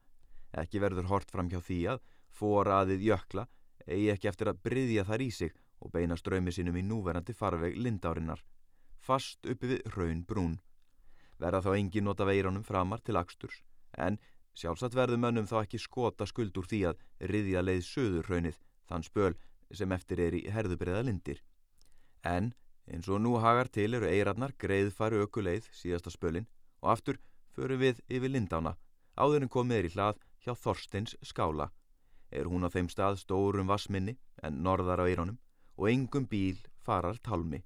Ekki 0.57 0.81
verður 0.81 1.11
hort 1.11 1.31
fram 1.31 1.51
hjá 1.53 1.61
því 1.61 1.81
að 1.93 2.03
foraðið 2.37 3.07
jökla 3.09 3.47
eigi 3.87 4.11
ekki 4.13 4.31
eftir 4.31 4.51
að 4.51 4.63
bryðja 4.67 5.07
þar 5.09 5.25
í 5.25 5.31
sig 5.31 5.57
og 5.81 5.93
beina 5.95 6.17
ströymi 6.17 6.53
sínum 6.53 6.77
í 6.77 6.85
núverandi 6.85 7.35
farveg 7.37 7.77
lindárinnar. 7.77 8.43
Fast 9.01 9.47
uppi 9.47 9.75
við 9.75 9.93
raun 9.95 10.25
brún. 10.27 10.57
Verða 11.39 11.63
þá 11.67 11.73
engin 11.77 12.09
nota 12.09 12.25
veiranum 12.25 12.65
framar 12.65 13.03
til 13.05 13.19
aksturs, 13.21 13.61
en 13.93 14.17
Sjálfsagt 14.57 14.95
verður 14.97 15.21
mönnum 15.21 15.49
þá 15.49 15.59
ekki 15.67 15.79
skota 15.83 16.25
skuld 16.29 16.57
úr 16.57 16.69
því 16.71 16.79
að 16.89 17.01
riðja 17.29 17.63
leið 17.63 17.83
söður 17.85 18.31
raunið 18.31 18.61
þann 18.89 19.05
spöl 19.05 19.35
sem 19.77 19.93
eftir 19.93 20.23
er 20.25 20.37
í 20.39 20.47
herðubriða 20.49 21.03
lindir. 21.05 21.43
En 22.25 22.55
eins 22.89 23.11
og 23.13 23.21
nú 23.21 23.35
hagar 23.43 23.69
til 23.69 23.91
eru 23.99 24.09
eiradnar 24.09 24.55
greið 24.57 24.95
fari 24.97 25.21
ökuleið 25.21 25.69
síðasta 25.77 26.13
spölin 26.15 26.49
og 26.81 26.95
aftur 26.95 27.21
förum 27.53 27.83
við 27.85 28.01
yfir 28.09 28.33
lindána 28.33 28.77
áður 29.21 29.45
en 29.45 29.53
komið 29.53 29.79
er 29.79 29.89
í 29.91 29.93
hlað 29.93 30.25
hjá 30.47 30.55
Þorsteins 30.55 31.17
skála. 31.21 31.69
Er 32.37 32.51
hún 32.53 32.67
á 32.67 32.71
þeim 32.71 32.89
stað 32.93 33.19
stórum 33.23 33.71
vassminni 33.73 34.17
en 34.45 34.63
norðar 34.63 35.01
á 35.01 35.09
eironum 35.09 35.39
og 35.77 35.89
engum 35.91 36.29
bíl 36.29 36.61
farar 36.85 37.19
talmi. 37.25 37.63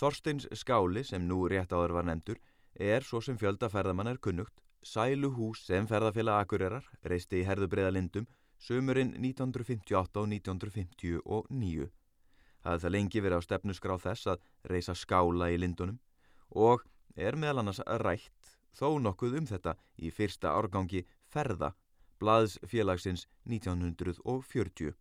Þorsteins 0.00 0.48
skáli 0.56 1.04
sem 1.04 1.26
nú 1.28 1.44
rétt 1.48 1.72
áður 1.72 1.98
var 1.98 2.08
nefndur 2.08 2.40
er 2.74 3.04
svo 3.06 3.20
sem 3.22 3.38
fjöldaferðamann 3.38 4.10
er 4.10 4.18
kunnugt 4.18 4.64
sæluhús 4.84 5.64
sem 5.66 5.86
ferðarfélag 5.88 6.44
Akureyrar 6.44 6.88
reisti 7.08 7.40
í 7.40 7.46
herðubreiðalindum 7.48 8.26
sömurinn 8.60 9.14
1958 9.20 10.20
og 10.20 10.28
1959. 10.32 11.88
Það 12.64 12.82
það 12.82 12.94
lengi 12.96 13.22
verið 13.24 13.40
á 13.40 13.46
stefnusgrá 13.46 13.96
þess 14.00 14.32
að 14.32 14.44
reisa 14.72 14.96
skála 14.96 15.50
í 15.52 15.60
lindunum 15.60 16.00
og 16.50 16.84
er 17.16 17.36
meðal 17.36 17.62
annars 17.62 17.82
rætt 18.04 18.52
þó 18.76 18.98
nokkuð 19.00 19.38
um 19.40 19.48
þetta 19.48 19.76
í 20.00 20.10
fyrsta 20.10 20.52
árgangi 20.56 21.04
ferða 21.32 21.74
blaðs 22.24 22.56
félagsins 22.64 23.26
1940. 23.44 24.94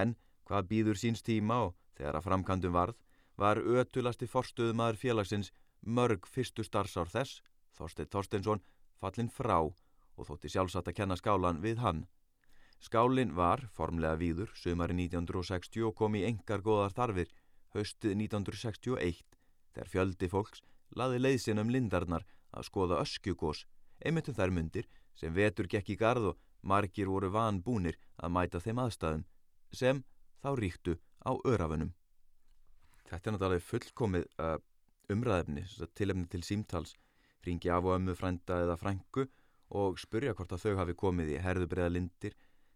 En 0.00 0.16
hvað 0.48 0.68
býður 0.72 1.00
síns 1.00 1.24
tíma 1.24 1.60
og 1.68 1.74
þegar 1.98 2.18
að 2.18 2.28
framkandum 2.28 2.76
varð 2.76 2.96
var 3.38 3.60
ötulasti 3.60 4.28
forstuðumadur 4.30 4.98
félagsins 4.98 5.52
mörg 5.82 6.26
fyrstu 6.26 6.64
starfsár 6.64 7.10
þess, 7.12 7.42
Þorstein 7.78 8.08
Þorsteinsson, 8.10 8.62
fallin 8.98 9.28
frá 9.30 9.58
og 9.60 10.26
þótti 10.26 10.50
sjálfsagt 10.50 10.88
að 10.90 10.96
kenna 10.98 11.18
skálan 11.20 11.60
við 11.62 11.82
hann. 11.84 12.06
Skálin 12.82 13.34
var 13.34 13.68
formlega 13.74 14.18
víður 14.18 14.50
sömari 14.58 14.96
1960 14.96 15.86
og 15.86 15.94
kom 15.98 16.16
í 16.18 16.24
engar 16.26 16.62
góðar 16.64 16.94
þarfir 16.94 17.30
haustið 17.74 18.16
1961 18.24 19.22
þegar 19.74 19.92
fjöldi 19.92 20.30
fólks 20.32 20.62
laði 20.98 21.20
leiðsinn 21.22 21.62
um 21.62 21.70
lindarnar 21.70 22.24
að 22.50 22.68
skoða 22.70 23.02
öskjugós, 23.04 23.66
einmitt 24.02 24.30
um 24.30 24.38
þær 24.38 24.54
mundir 24.54 24.88
sem 25.18 25.34
vetur 25.34 25.68
gekk 25.70 25.90
í 25.94 25.98
gard 25.98 26.30
og 26.32 26.38
margir 26.62 27.10
voru 27.10 27.30
vanbúnir 27.34 27.98
að 28.16 28.34
mæta 28.36 28.62
þeim 28.62 28.82
aðstæðum 28.84 29.26
sem 29.74 30.02
þá 30.42 30.50
ríktu 30.58 30.94
á 31.26 31.34
örafunum. 31.44 31.92
Þetta 33.08 33.30
er 33.30 33.34
náttúrulega 33.34 33.66
fullkomið 33.66 34.26
uh, 34.38 34.56
umræðefni, 35.12 35.64
tilefni 35.96 36.26
til 36.30 36.44
símtals 36.44 36.94
ringi 37.46 37.70
af 37.72 37.86
og 37.86 37.96
ömmu 37.96 38.14
frænda 38.18 38.62
eða 38.64 38.76
frængu 38.76 39.26
og 39.78 39.98
spurja 40.00 40.34
hvort 40.36 40.52
að 40.52 40.64
þau 40.64 40.80
hafi 40.80 40.96
komið 40.98 41.34
í 41.34 41.42
herðubreiða 41.44 41.92
lindir, 41.94 42.34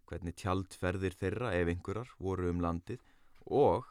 hvernig 0.08 0.37
tjaldferðir 0.37 1.16
þeirra 1.16 1.52
ef 1.56 1.70
einhverjar 1.72 2.12
voru 2.20 2.50
um 2.52 2.61
landið 2.64 3.00
og 3.49 3.88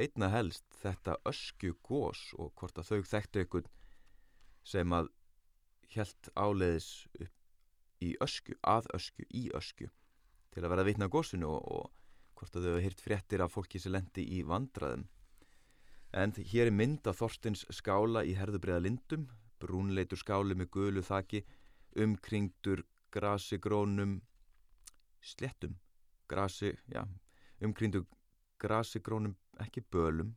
einna 0.00 0.30
helst 0.32 0.64
þetta 0.82 1.18
öskju 1.28 1.76
gós 1.84 2.30
og 2.38 2.54
hvort 2.56 2.80
að 2.80 2.88
þau 2.90 3.10
þekktu 3.12 3.42
einhvern 3.42 3.68
sem 4.64 4.94
að 4.96 5.10
helt 5.96 6.30
áleiðis 6.34 6.90
upp 7.20 8.02
í 8.02 8.12
öskju, 8.24 8.56
að 8.62 8.88
öskju, 8.98 9.26
í 9.30 9.48
öskju 9.54 9.90
til 10.52 10.64
að 10.64 10.72
vera 10.74 10.86
vitna 10.86 11.08
gósinu 11.08 11.48
og, 11.48 11.62
og 11.62 12.38
hvort 12.38 12.56
að 12.56 12.66
þau 12.66 12.72
hefði 12.72 12.86
hirt 12.88 13.04
fréttir 13.04 13.44
af 13.44 13.54
fólki 13.54 13.80
sem 13.80 13.94
lendi 13.94 14.24
í 14.36 14.42
vandraðum. 14.46 15.06
En 16.12 16.34
hér 16.36 16.68
er 16.68 16.76
mynd 16.76 17.06
af 17.08 17.22
Þorstins 17.22 17.62
skála 17.72 18.24
í 18.28 18.34
herðubreiða 18.36 18.82
lindum 18.84 19.30
brúnleitur 19.62 20.18
skáli 20.18 20.56
með 20.58 20.70
gulu 20.74 21.02
þaki, 21.06 21.42
umkringdur 22.02 22.82
grasi 23.12 23.58
grónum 23.62 24.18
slettum, 25.22 25.76
grasi, 26.30 26.72
já, 26.90 27.04
umkringdur 27.62 28.06
grasi 28.62 29.02
grónum, 29.04 29.36
ekki 29.62 29.84
bölum. 29.92 30.34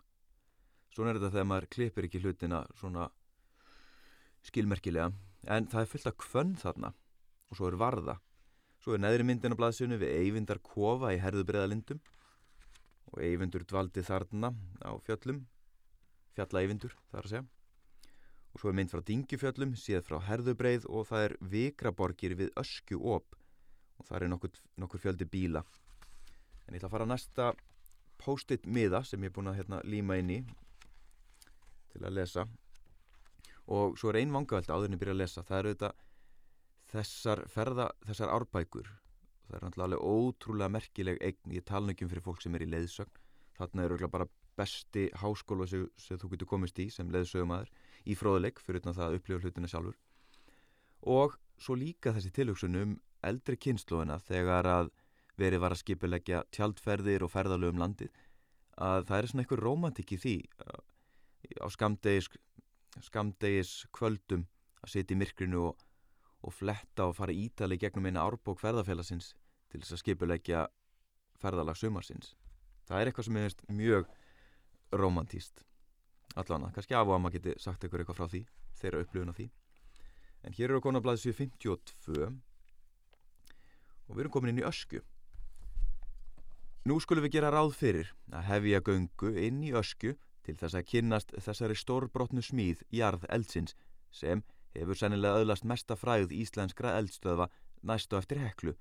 Svona 0.94 1.12
er 1.12 1.20
þetta 1.20 1.34
þegar 1.34 1.50
maður 1.50 1.70
klipir 1.76 2.08
ekki 2.08 2.22
hlutina 2.24 2.62
svona 2.78 3.08
skilmerkilega, 4.46 5.10
en 5.48 5.68
það 5.72 5.82
er 5.82 5.92
fullt 5.92 6.10
af 6.10 6.18
kvönn 6.22 6.56
þarna. 6.62 6.92
Og 7.50 7.60
svo 7.60 7.70
er 7.70 7.78
varða. 7.80 8.18
Svo 8.82 8.96
er 8.96 9.02
neðri 9.02 9.26
myndin 9.26 9.54
á 9.54 9.60
blaðsunu 9.60 9.98
við 10.02 10.14
Eyvindar 10.20 10.62
kofa 10.66 11.14
í 11.16 11.22
herðubreðalindum 11.22 12.02
og 13.16 13.22
Eyvindur 13.24 13.64
dvaldi 13.68 14.04
þarna 14.04 14.52
á 14.84 14.92
fjöllum, 15.06 15.44
fjalla 16.36 16.64
Eyvindur 16.64 16.96
þar 17.12 17.22
að 17.22 17.32
segja. 17.32 17.46
Og 18.56 18.62
svo 18.62 18.72
er 18.72 18.78
mynd 18.80 18.92
frá 18.92 19.02
Dingifjöllum, 19.04 19.74
síðan 19.76 20.06
frá 20.08 20.20
Herðubreið 20.30 20.86
og 20.88 21.08
það 21.10 21.26
er 21.28 21.34
Vikraborgir 21.54 22.36
við 22.40 22.54
Öskju 22.60 23.02
op. 23.16 23.36
Og 24.00 24.08
það 24.08 24.18
er 24.22 24.32
nokkur, 24.32 24.60
nokkur 24.80 25.04
fjöldi 25.04 25.28
bíla. 25.28 25.64
En 26.66 26.76
ég 26.76 26.80
ætla 26.80 26.90
að 26.90 26.96
fara 26.96 27.10
næsta 27.10 27.50
post-it 28.22 28.68
miða 28.68 29.04
sem 29.04 29.22
ég 29.24 29.32
er 29.32 29.36
búin 29.36 29.52
að 29.52 29.60
hérna, 29.60 29.82
líma 29.84 30.20
inn 30.22 30.32
í 30.38 30.40
til 31.92 32.04
að 32.04 32.16
lesa 32.16 32.48
og 33.68 33.98
svo 34.00 34.12
er 34.12 34.22
ein 34.22 34.34
vangaveld 34.34 34.70
áðurinn 34.70 34.98
að 34.98 35.04
byrja 35.04 35.16
að 35.16 35.22
lesa. 35.24 35.44
Það 35.44 35.60
eru 35.60 35.74
þetta 35.74 35.92
þessar 36.94 37.44
ferða, 37.50 37.90
þessar 38.06 38.34
árbækur. 38.36 38.90
Það 39.46 39.58
er 39.58 39.66
náttúrulega 39.66 40.16
ótrúlega 40.16 40.74
merkileg 40.74 41.22
eign, 41.22 41.54
ég 41.54 41.66
tala 41.66 41.94
ekki 41.94 42.06
um 42.06 42.12
fyrir 42.12 42.26
fólk 42.26 42.42
sem 42.42 42.56
er 42.58 42.66
í 42.66 42.72
leiðsögn. 42.72 43.22
Þarna 43.56 43.86
eru 43.86 44.10
bara 44.12 44.28
besti 44.56 45.10
háskóla 45.22 45.68
sem, 45.68 45.88
sem 46.00 46.20
þú 46.20 46.32
getur 46.34 46.50
komist 46.50 46.80
í 46.80 46.88
sem 46.94 47.10
leiðsögumæður 47.12 47.72
í 48.08 48.16
fróðuleik 48.18 48.62
fyrir 48.64 48.84
það 48.86 49.02
að 49.08 49.18
upplifa 49.20 49.42
hlutina 49.44 49.72
sjálfur 49.72 49.98
og 51.06 51.36
svo 51.62 51.76
líka 51.78 52.14
þessi 52.16 52.32
tilhugsun 52.34 52.80
um 52.82 52.94
eldri 53.26 53.58
kynnslóðina 53.62 54.18
þegar 54.26 54.70
að 54.70 54.92
verið 55.40 55.64
var 55.64 55.76
að 55.76 55.82
skipilegja 55.84 56.44
tjaldferðir 56.56 57.26
og 57.26 57.34
ferðalögum 57.34 57.82
landið 57.82 58.14
að 58.82 59.08
það 59.10 59.18
er 59.18 59.30
svona 59.32 59.46
einhver 59.46 59.64
romantik 59.64 60.14
í 60.16 60.20
því 60.22 60.36
á 61.62 61.68
skamdegis 61.72 62.30
skamdegis 63.04 63.74
kvöldum 63.96 64.46
að 64.84 64.94
setja 64.94 65.16
í 65.16 65.20
myrkrinu 65.20 65.62
og, 65.70 65.84
og 66.46 66.54
fletta 66.54 67.10
og 67.10 67.18
fara 67.18 67.36
ítali 67.36 67.78
gegnum 67.82 68.08
eina 68.08 68.24
árbók 68.24 68.62
ferðarfélagsins 68.62 69.34
til 69.72 69.82
þess 69.82 69.98
að 69.98 70.02
skipilegja 70.04 70.66
ferðalag 71.42 71.78
sumarsins. 71.80 72.36
Það 72.88 73.02
er 73.02 73.12
eitthvað 73.12 73.28
sem 73.28 73.40
er 73.42 73.56
mjög 73.76 74.10
romantíst 74.96 75.66
allan 76.36 76.68
að 76.68 76.76
kannski 76.78 76.96
af 76.96 77.08
og 77.08 77.16
að 77.16 77.24
maður 77.24 77.38
geti 77.40 77.64
sagt 77.64 77.86
ykkur 77.88 78.04
eitthvað 78.04 78.20
frá 78.20 78.32
því 78.32 78.42
þeirra 78.80 79.02
upplifun 79.06 79.32
af 79.32 79.40
því. 79.40 79.50
En 80.46 80.56
hér 80.56 80.70
eru 80.70 80.80
að 80.80 80.86
kona 80.86 81.02
blæða 81.02 81.24
752 81.24 82.26
og 84.06 84.16
við 84.16 84.24
erum 84.26 84.34
komin 84.36 84.54
inn 84.54 84.62
í 84.62 84.68
ösku 84.68 85.02
nú 86.86 87.00
skulum 87.02 87.26
við 87.26 87.40
gera 87.40 87.50
ráð 87.54 87.72
fyrir 87.74 88.12
að 88.30 88.46
hefja 88.52 88.84
göngu 88.86 89.32
inn 89.42 89.64
í 89.66 89.72
ösku 89.74 90.14
til 90.46 90.58
þess 90.60 90.78
að 90.80 90.88
kynnast 90.92 91.36
þessari 91.42 91.76
stórbrotnu 91.76 92.44
smíð 92.46 92.84
jarð 92.94 93.26
eldsins 93.30 93.76
sem 94.12 94.44
hefur 94.76 94.98
sennilega 95.00 95.42
öðlast 95.42 95.66
mesta 95.66 95.98
fræð 96.00 96.34
íslenskra 96.36 96.96
eldstöðva 97.00 97.50
næstu 97.82 98.18
eftir 98.20 98.42
heklu 98.44 98.76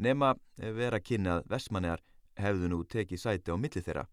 nema 0.00 0.34
vera 0.56 1.00
kynnað 1.00 1.44
Vestmannegar 1.50 2.02
hefðu 2.40 2.70
nú 2.72 2.80
tekið 2.88 3.20
sæti 3.20 3.52
á 3.52 3.56
milli 3.60 3.82
þeirra. 3.84 4.06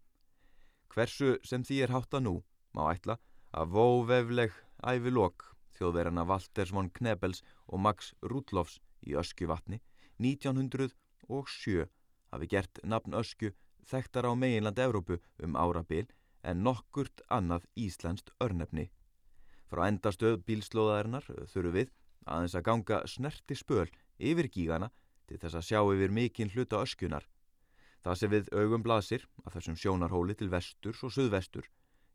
Hversu 0.92 1.36
sem 1.44 1.64
því 1.64 1.82
er 1.84 1.94
hátta 1.94 2.20
nú 2.20 2.38
má 2.76 2.88
ætla 2.92 3.18
að 3.56 3.72
vóvefleg 3.76 4.52
ævilokk 4.84 5.46
þjóðverðana 5.78 6.26
Walters 6.28 6.72
von 6.74 6.90
Knebels 6.90 7.42
og 7.66 7.80
Max 7.80 8.12
Rudloffs 8.22 8.80
í 9.06 9.14
Öskjuvatni 9.16 9.80
1907 10.18 11.86
hafi 12.32 12.50
gert 12.50 12.80
nafn 12.84 13.16
Öskju 13.16 13.54
þekktar 13.88 14.28
á 14.28 14.32
meginland 14.36 14.80
Evrópu 14.82 15.20
um 15.44 15.56
árabil 15.56 16.08
en 16.42 16.62
nokkurt 16.62 17.22
annað 17.28 17.66
Íslandst 17.76 18.30
örnefni. 18.40 18.88
Frá 19.68 19.86
endastöð 19.88 20.38
bílslóðarinnar 20.48 21.26
þurfu 21.52 21.72
við 21.74 21.90
aðeins 22.28 22.56
að 22.56 22.66
ganga 22.68 23.00
snerti 23.06 23.56
spöl 23.58 23.88
yfir 24.18 24.48
gígana 24.52 24.90
til 25.28 25.38
þess 25.40 25.58
að 25.58 25.66
sjá 25.68 25.80
yfir 25.82 26.14
mikinn 26.14 26.52
hluta 26.54 26.80
öskjunar. 26.84 27.26
Það 28.04 28.18
sem 28.20 28.32
við 28.32 28.50
augum 28.54 28.84
blasir 28.84 29.26
að 29.44 29.58
þessum 29.58 29.76
sjónarhóli 29.82 30.36
til 30.38 30.50
vesturs 30.52 31.02
og 31.04 31.12
suðvestur 31.12 31.66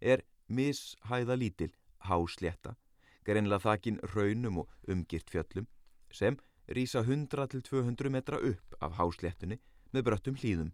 er 0.02 0.24
mishæða 0.48 1.36
lítil, 1.38 1.72
háslétta, 2.08 2.76
greinlega 3.24 3.64
þakin 3.68 4.00
raunum 4.16 4.64
og 4.64 4.90
umgirt 4.90 5.30
fjöllum 5.32 5.68
sem 6.14 6.38
rýsa 6.68 7.04
100-200 7.04 8.10
metra 8.10 8.40
upp 8.40 8.76
af 8.80 8.98
hásléttunni 9.00 9.60
með 9.94 10.08
bröttum 10.08 10.40
hlýðum. 10.40 10.72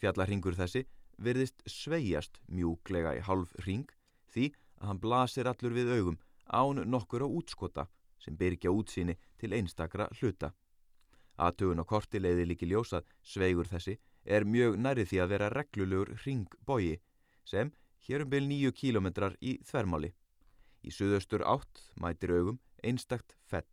Fjallarhingur 0.00 0.56
þessi 0.56 0.86
verðist 1.20 1.62
sveigjast 1.68 2.40
mjúklega 2.48 3.14
í 3.18 3.24
halv 3.24 3.52
ring 3.66 3.88
því 4.32 4.50
að 4.80 4.88
hann 4.88 5.02
blasir 5.02 5.50
allur 5.50 5.76
við 5.76 5.92
augum 5.96 6.18
án 6.50 6.82
nokkur 6.90 7.26
á 7.26 7.28
útskota 7.28 7.86
sem 8.20 8.36
byrja 8.36 8.72
útsýni 8.72 9.16
til 9.40 9.52
einstakra 9.56 10.08
hluta. 10.20 10.52
Aðtugun 11.40 11.80
og 11.80 11.88
korti 11.88 12.20
leiði 12.20 12.48
líki 12.50 12.68
ljósað 12.68 13.06
sveigur 13.24 13.68
þessi 13.68 13.96
er 14.24 14.44
mjög 14.44 14.76
nærið 14.76 15.12
því 15.12 15.20
að 15.22 15.30
vera 15.34 15.52
reglulegur 15.54 16.10
ringbói 16.24 16.98
sem 17.48 17.72
hér 18.06 18.24
um 18.24 18.32
byrj 18.32 18.48
nýju 18.50 18.72
kílometrar 18.76 19.36
í 19.40 19.56
þvermáli. 19.68 20.12
Í 20.84 20.90
suðaustur 20.92 21.44
átt 21.44 21.84
mætir 22.00 22.34
augum 22.36 22.60
einstakt 22.84 23.36
fell, 23.48 23.68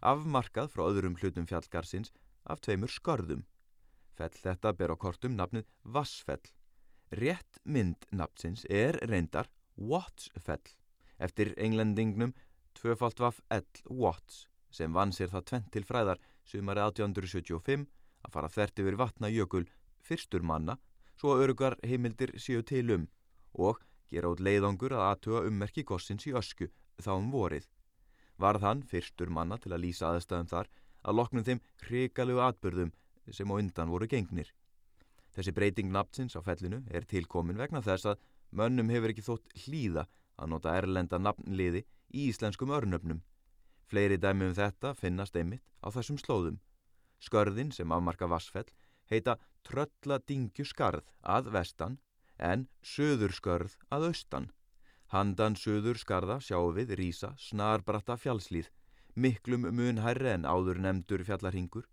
afmarkað 0.00 0.70
frá 0.72 0.86
öðrum 0.88 1.16
hlutum 1.20 1.48
fjallgarsins 1.48 2.12
af 2.44 2.62
tveimur 2.64 2.92
skörðum. 2.92 3.44
Fell 4.16 4.32
þetta 4.36 4.72
ber 4.76 4.92
á 4.92 4.96
kortum 4.96 5.36
nafnið 5.36 5.68
Vassfell. 5.84 6.44
Rétt 7.10 7.58
mynd 7.64 8.06
nafnsins 8.14 8.62
er 8.70 8.94
reyndar 9.10 9.48
Wattsfell 9.74 10.76
eftir 11.18 11.54
englendingnum 11.58 12.34
tvöfalt 12.78 13.18
vaff 13.18 13.40
L. 13.50 13.66
Watts 13.90 14.44
sem 14.70 14.94
vann 14.94 15.10
sér 15.12 15.32
það 15.32 15.46
tvent 15.50 15.72
til 15.74 15.86
fræðar 15.88 16.20
sumari 16.46 16.84
1875 16.84 17.88
að 18.22 18.34
fara 18.36 18.52
þert 18.54 18.82
yfir 18.82 18.98
vatnajökul 19.00 19.64
fyrstur 20.06 20.46
manna 20.46 20.78
svo 21.18 21.34
örugar 21.42 21.76
heimildir 21.82 22.36
séu 22.38 22.62
til 22.62 22.94
um 22.94 23.08
og 23.66 23.82
gera 24.10 24.30
út 24.30 24.44
leiðangur 24.46 24.94
að 24.94 25.06
aðtuga 25.08 25.42
ummerki 25.50 25.84
gossins 25.90 26.28
í 26.30 26.36
ösku 26.36 26.70
þá 27.02 27.12
um 27.16 27.30
vorið. 27.34 27.66
Varð 28.38 28.64
hann 28.68 28.86
fyrstur 28.86 29.34
manna 29.34 29.58
til 29.58 29.74
að 29.74 29.82
lýsa 29.84 30.14
aðstæðum 30.14 30.52
þar 30.54 30.70
að 31.02 31.18
loknum 31.18 31.46
þeim 31.48 31.60
hrikalegu 31.88 32.42
atbyrðum 32.46 32.94
sem 33.30 33.50
á 33.50 33.54
undan 33.58 33.90
voru 33.92 34.06
gengnir. 34.10 34.48
Þessi 35.36 35.54
breyting 35.54 35.92
nafnsins 35.94 36.36
á 36.36 36.40
fellinu 36.42 36.82
er 36.90 37.06
tilkomin 37.06 37.60
vegna 37.60 37.82
þess 37.82 38.12
að 38.12 38.22
mönnum 38.50 38.90
hefur 38.90 39.14
ekki 39.14 39.26
þótt 39.26 39.52
hlýða 39.64 40.06
að 40.36 40.54
nota 40.54 40.76
erlenda 40.76 41.20
nafnliði 41.22 41.84
í 42.10 42.30
íslenskum 42.30 42.72
örnöfnum 42.74 43.20
Fleiri 43.90 44.20
dæmi 44.22 44.46
um 44.46 44.52
þetta 44.54 44.92
finnast 44.94 45.36
einmitt 45.36 45.64
á 45.82 45.90
þessum 45.90 46.18
slóðum. 46.20 46.60
Skörðin 47.18 47.72
sem 47.74 47.90
afmarka 47.90 48.28
Vassfell 48.30 48.68
heita 49.10 49.34
Trölladingju 49.66 50.64
skarð 50.70 51.08
að 51.26 51.50
vestan 51.56 51.96
en 52.38 52.68
Söður 52.86 53.34
skörð 53.34 53.74
að 53.90 54.06
austan. 54.12 54.46
Handan 55.10 55.58
Söður 55.58 55.98
skarða 55.98 56.38
sjáum 56.38 56.76
við 56.76 56.94
rísa 57.00 57.32
snarbratta 57.48 58.14
fjallslíð, 58.14 58.70
miklum 59.18 59.66
munhærri 59.74 60.30
en 60.36 60.46
áður 60.46 60.78
nefndur 60.86 61.26
fjallarhingur. 61.26 61.88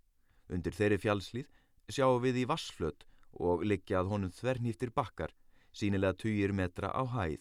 Undir 0.48 0.78
þeirri 0.78 1.02
fjallslíð 1.02 1.50
sjáum 1.90 2.22
við 2.22 2.44
í 2.44 2.48
Vassflöt 2.52 3.07
og 3.32 3.64
liggjað 3.64 4.08
honum 4.12 4.32
þvernýftir 4.32 4.92
bakkar, 4.94 5.34
sínilega 5.72 6.16
20 6.24 6.54
metra 6.56 6.90
á 6.94 7.02
hæð. 7.04 7.40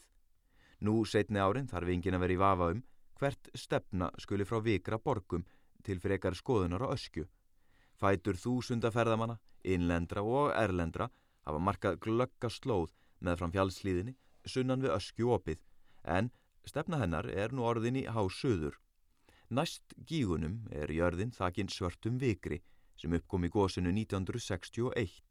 Nú 0.81 1.05
setni 1.05 1.39
árin 1.41 1.69
þarf 1.69 1.89
engin 1.89 2.17
að 2.17 2.23
vera 2.25 2.35
í 2.35 2.41
vafa 2.41 2.71
um 2.75 2.83
hvert 3.17 3.49
stefna 3.57 4.11
skuli 4.21 4.45
frá 4.45 4.59
vikra 4.61 4.99
borgum 5.01 5.45
til 5.83 5.99
frekar 5.99 6.35
skoðunar 6.37 6.85
á 6.85 6.93
öskju. 6.93 7.25
Fætur 7.97 8.37
þúsunda 8.37 8.91
ferðamanna, 8.93 9.39
innlendra 9.63 10.21
og 10.21 10.51
erlendra 10.53 11.09
hafa 11.47 11.59
markað 11.59 11.99
glögga 12.05 12.49
slóð 12.51 12.93
með 13.19 13.39
fram 13.39 13.53
fjálslíðinni 13.55 14.13
sunnan 14.47 14.83
við 14.83 14.93
öskju 14.95 15.31
opið, 15.35 15.61
en 16.03 16.29
stefna 16.67 17.01
hennar 17.01 17.27
er 17.31 17.53
nú 17.55 17.65
orðin 17.67 17.99
í 18.01 18.05
hásuður. 18.05 18.77
Næst 19.49 19.95
gígunum 20.07 20.65
er 20.71 20.91
jörðin 20.91 21.31
þakin 21.35 21.71
svörtum 21.71 22.17
vikri 22.19 22.61
sem 22.99 23.13
uppkom 23.13 23.45
í 23.47 23.51
gósinu 23.53 23.93
1961, 23.93 25.21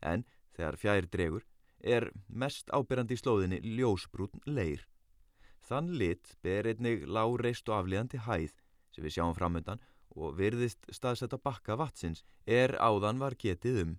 en 0.00 0.24
þegar 0.56 0.78
fjær 0.80 1.08
dregur 1.12 1.44
er 1.80 2.08
mest 2.28 2.70
ábyrrandi 2.74 3.14
í 3.14 3.20
slóðinni 3.20 3.60
ljósbrún 3.78 4.42
leir. 4.46 4.86
Þann 5.68 5.92
lit 6.00 6.34
ber 6.42 6.66
einnig 6.66 7.04
láreist 7.06 7.68
og 7.68 7.82
aflíðandi 7.82 8.22
hæð 8.24 8.56
sem 8.94 9.04
við 9.04 9.18
sjáum 9.18 9.36
framöndan 9.36 9.82
og 10.18 10.34
virðist 10.38 10.88
staðsetta 10.90 11.38
bakka 11.38 11.76
vatsins 11.78 12.24
er 12.46 12.74
áðan 12.80 13.20
var 13.22 13.36
getið 13.38 13.82
um. 13.84 13.94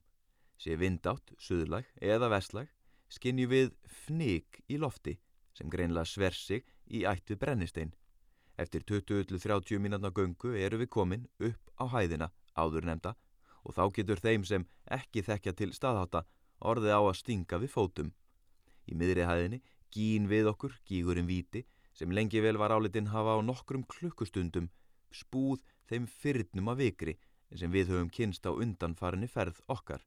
Sé 0.59 0.75
vindátt, 0.75 1.31
suðlag 1.39 1.87
eða 2.03 2.31
vestlag 2.33 2.67
skinnju 3.09 3.47
við 3.49 3.71
fnig 4.05 4.59
í 4.69 4.77
lofti 4.81 5.15
sem 5.57 5.69
greinlega 5.71 6.05
sver 6.05 6.35
sig 6.35 6.65
í 6.89 7.05
ættu 7.07 7.37
brennistein. 7.39 7.93
Eftir 8.59 8.83
20-30 8.83 9.79
mínúna 9.79 10.11
göngu 10.11 10.53
eru 10.57 10.81
við 10.81 10.91
komin 10.91 11.27
upp 11.39 11.71
á 11.79 11.85
hæðina 11.95 12.29
áður 12.59 12.89
nefnda 12.89 13.15
og 13.63 13.75
þá 13.75 13.83
getur 13.95 14.21
þeim 14.23 14.45
sem 14.45 14.67
ekki 14.85 15.23
þekkja 15.25 15.53
til 15.53 15.71
staðháta 15.73 16.25
orðið 16.59 16.95
á 16.95 17.01
að 17.01 17.19
stinga 17.19 17.59
við 17.61 17.73
fótum. 17.75 18.13
Í 18.89 18.95
miðri 18.97 19.25
hæðinni 19.27 19.61
Gín 19.89 20.27
við 20.29 20.51
okkur, 20.51 20.75
gígurinn 20.85 21.25
viti, 21.25 21.63
sem 21.97 22.11
lengi 22.13 22.41
vel 22.45 22.59
var 22.61 22.71
álitinn 22.75 23.09
hafa 23.09 23.37
á 23.37 23.39
nokkrum 23.41 23.83
klukkustundum 23.89 24.69
spúð 25.09 25.63
þeim 25.89 26.05
fyrrnum 26.05 26.69
að 26.69 26.83
vikri 26.83 27.15
sem 27.57 27.73
við 27.73 27.89
höfum 27.93 28.11
kynst 28.13 28.45
á 28.45 28.53
undanfarinni 28.53 29.27
ferð 29.27 29.57
okkar. 29.65 30.03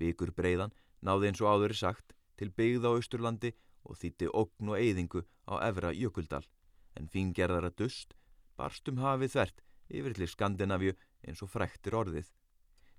Vikur 0.00 0.32
breyðan 0.32 0.72
náði 1.04 1.28
eins 1.28 1.42
og 1.44 1.52
áður 1.52 1.76
sagt 1.76 2.16
til 2.40 2.48
byggð 2.56 2.88
á 2.88 2.90
Östurlandi 2.96 3.52
og 3.84 4.00
þýtti 4.00 4.30
ogn 4.32 4.72
og 4.72 4.80
eyðingu 4.80 5.24
á 5.52 5.54
Evra 5.68 5.92
Jökuldal, 5.92 6.46
en 6.96 7.12
fingerðara 7.12 7.70
dust 7.76 8.16
barstum 8.56 9.02
hafið 9.02 9.36
þvert 9.36 9.62
yfir 9.92 10.16
til 10.16 10.30
Skandinavíu 10.30 10.96
eins 11.28 11.44
og 11.44 11.52
frektir 11.52 11.98
orðið. 11.98 12.32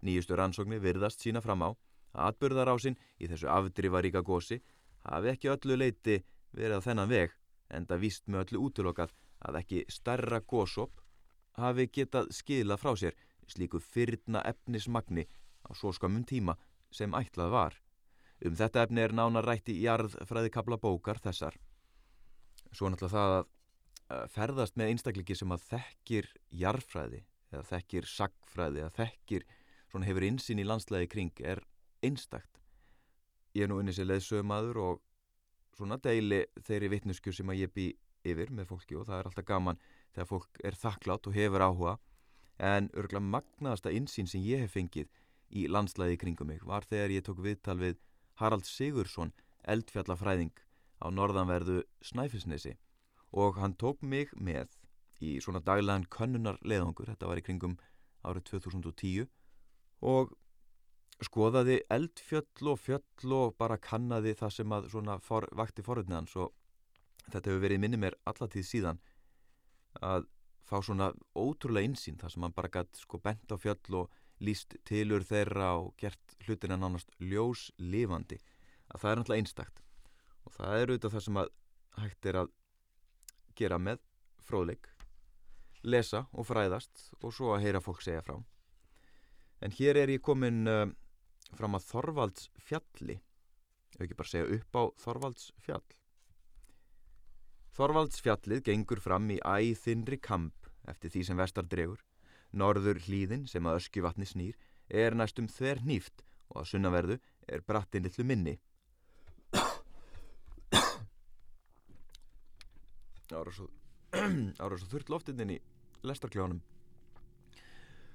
Nýjustu 0.04 0.36
rannsóknir 0.36 0.84
virðast 0.84 1.24
sína 1.24 1.42
fram 1.42 1.63
á 1.63 1.70
að 2.13 2.30
atbyrðarásinn 2.30 2.98
í 3.20 3.30
þessu 3.32 3.50
afdrifaríka 3.50 4.22
gósi 4.22 4.60
hafi 5.08 5.32
ekki 5.34 5.52
öllu 5.54 5.78
leiti 5.80 6.20
verið 6.54 6.84
á 6.84 6.86
þennan 6.86 7.12
veg 7.12 7.38
en 7.74 7.88
það 7.89 8.04
víst 8.04 8.28
með 8.28 8.46
öllu 8.46 8.66
útlokað 8.68 9.13
að 9.44 9.60
ekki 9.62 9.86
starra 9.92 10.39
gósop 10.39 11.02
hafi 11.58 11.88
getað 11.88 12.30
skila 12.36 12.78
frá 12.78 12.94
sér 13.00 13.18
slíku 13.48 13.80
fyrrna 13.80 14.44
efnismagni 14.48 15.26
á 15.68 15.72
svo 15.76 15.92
skamum 15.96 16.24
tíma 16.28 16.56
sem 16.94 17.13
ætlað 17.18 17.52
var. 17.54 17.74
Um 18.44 18.56
þetta 18.60 18.86
efni 18.86 19.04
er 19.04 19.13
nána 19.16 19.42
rætti 19.44 19.76
í 19.78 19.86
jarðfræði 19.86 20.52
kabla 20.54 20.78
bókar 20.78 21.20
þessar. 21.24 21.56
Svo 22.74 22.89
náttúrulega 22.89 23.13
það 23.13 23.36
að 24.13 24.32
ferðast 24.34 24.78
með 24.78 24.94
einstakleiki 24.94 25.38
sem 25.38 25.54
að 25.54 25.68
þekkir 25.72 26.30
jarðfræði 26.63 27.22
eða 27.54 27.63
þekkir 27.70 28.10
sagfræði 28.10 28.84
eða 28.84 28.96
þekkir 28.98 29.46
svona 29.93 30.08
hefur 30.10 30.25
insinn 30.25 30.58
í 30.58 30.65
landslæði 30.65 31.08
kring 31.12 31.41
er 31.45 31.60
einstakt. 32.01 32.58
Ég 33.53 33.67
er 33.67 33.69
nú 33.69 33.77
unni 33.77 33.93
sér 33.93 34.08
leðsögmaður 34.10 34.79
og 34.82 35.03
svona 35.77 35.99
deili 36.01 36.47
þeirri 36.65 36.89
vittnusku 36.95 37.34
sem 37.34 37.51
að 37.53 37.60
ég 37.62 37.73
bý 37.75 37.86
yfir 38.25 38.49
með 38.49 38.71
fólki 38.71 38.97
og 38.97 39.06
það 39.06 39.19
er 39.19 39.29
alltaf 39.29 39.45
gaman 39.45 39.82
þegar 40.15 40.29
fólk 40.32 40.62
er 40.65 40.79
þakklátt 40.82 41.29
og 41.29 41.38
hefur 41.38 41.65
áhuga. 41.67 41.93
En 42.58 42.89
örgulega 42.97 43.29
magnaðasta 43.36 43.93
insýn 43.93 44.29
sem 44.29 44.41
ég 44.41 44.65
hef 44.65 44.73
fengið 44.73 45.13
í 45.53 45.67
landslæði 45.69 46.17
kringum 46.23 46.49
mig 46.49 46.65
var 46.65 46.88
þegar 46.89 47.13
ég 47.13 47.25
tók 47.27 47.43
viðtal 47.45 47.77
við 47.77 48.01
Harald 48.41 48.65
Sigursson 48.65 49.34
eldfjallafræðing 49.69 50.58
á 51.06 51.08
norðanverðu 51.13 51.84
Snæfisnesi 52.01 52.73
og 53.29 53.62
hann 53.62 53.77
tók 53.77 54.01
mig 54.01 54.34
með 54.34 54.73
í 55.21 55.38
svona 55.41 55.62
daglegan 55.62 56.10
könnunar 56.10 56.58
leðangur, 56.65 57.13
þetta 57.13 57.29
var 57.29 57.39
í 57.39 57.45
kringum 57.45 57.77
árið 58.25 58.49
2010 58.49 59.29
og 60.04 60.34
skoðaði 61.24 61.80
eldfjöll 61.94 62.72
og 62.74 62.80
fjöll 62.82 63.36
og 63.38 63.56
bara 63.60 63.80
kannaði 63.80 64.34
það 64.39 64.56
sem 64.58 64.76
að 64.76 64.89
svona 64.92 65.18
for, 65.24 65.48
vakti 65.56 65.86
forutni 65.86 66.18
hans 66.18 66.36
og 66.36 66.52
þetta 67.30 67.50
hefur 67.50 67.63
verið 67.63 67.84
minni 67.84 68.00
mér 68.02 68.18
allatíð 68.28 68.68
síðan 68.68 69.00
að 70.04 70.28
fá 70.68 70.80
svona 70.84 71.12
ótrúlega 71.38 71.88
insýn 71.88 72.20
þar 72.20 72.34
sem 72.34 72.46
hann 72.46 72.56
bara 72.56 72.72
gætt 72.74 73.00
sko 73.00 73.20
bent 73.24 73.52
á 73.52 73.58
fjöll 73.62 74.00
og 74.02 74.20
líst 74.44 74.76
tilur 74.88 75.24
þeirra 75.24 75.74
og 75.80 75.94
gert 76.00 76.36
hlutina 76.44 76.78
nánast 76.80 77.13
ljós 77.22 77.70
lifandi 77.78 78.39
að 78.92 79.04
það 79.04 79.12
er 79.12 79.20
náttúrulega 79.20 79.44
einstakt. 79.44 79.84
Og 80.44 80.56
það 80.58 80.80
er 80.80 80.89
auðvitað 80.89 81.13
það 81.13 81.26
sem 81.28 81.39
að 81.39 81.54
hægt 82.02 82.28
er 82.32 82.39
að 82.42 82.50
gera 83.56 83.80
með 83.80 84.02
fróðleik 84.44 84.89
lesa 85.84 86.26
og 86.32 86.48
fræðast 86.48 87.10
og 87.22 87.36
svo 87.36 87.54
að 87.54 87.68
heyra 87.68 87.84
fólk 87.84 88.02
segja 88.04 88.24
frá 88.26 88.39
en 89.63 89.76
hér 89.80 90.04
er 90.04 90.12
ég 90.12 90.23
komin 90.23 90.67
uh, 90.67 90.86
fram 91.56 91.78
að 91.80 91.88
Þorvalds 91.89 92.49
fjalli 92.60 93.17
ef 93.93 94.02
ekki 94.04 94.17
bara 94.19 94.34
segja 94.34 94.60
upp 94.60 94.80
á 94.80 94.84
Þorvalds 94.99 95.52
fjall 95.63 95.86
Þorvalds 97.73 98.21
fjallið 98.21 98.60
gengur 98.67 98.99
fram 99.02 99.32
í 99.34 99.39
æðinri 99.41 100.19
kamp 100.21 100.67
eftir 100.86 101.10
því 101.10 101.21
sem 101.26 101.39
vestar 101.39 101.65
dregur. 101.65 102.04
Norður 102.54 102.99
hlýðin 103.02 103.47
sem 103.49 103.65
að 103.65 103.80
öskju 103.80 104.04
vatni 104.06 104.28
snýr 104.30 104.60
er 104.93 105.17
næstum 105.17 105.47
þver 105.49 105.82
nýft 105.88 106.21
og 106.52 106.60
að 106.62 106.69
sunnaverðu 106.69 107.17
er 107.49 107.65
brattin 107.65 108.06
litlu 108.06 108.28
minni. 108.30 108.60
Ára 113.34 113.49
svo, 113.49 113.65
svo 114.13 114.91
þurrt 114.91 115.10
loftinni 115.10 115.58
í 115.58 115.62
lestarkljónum 116.06 116.62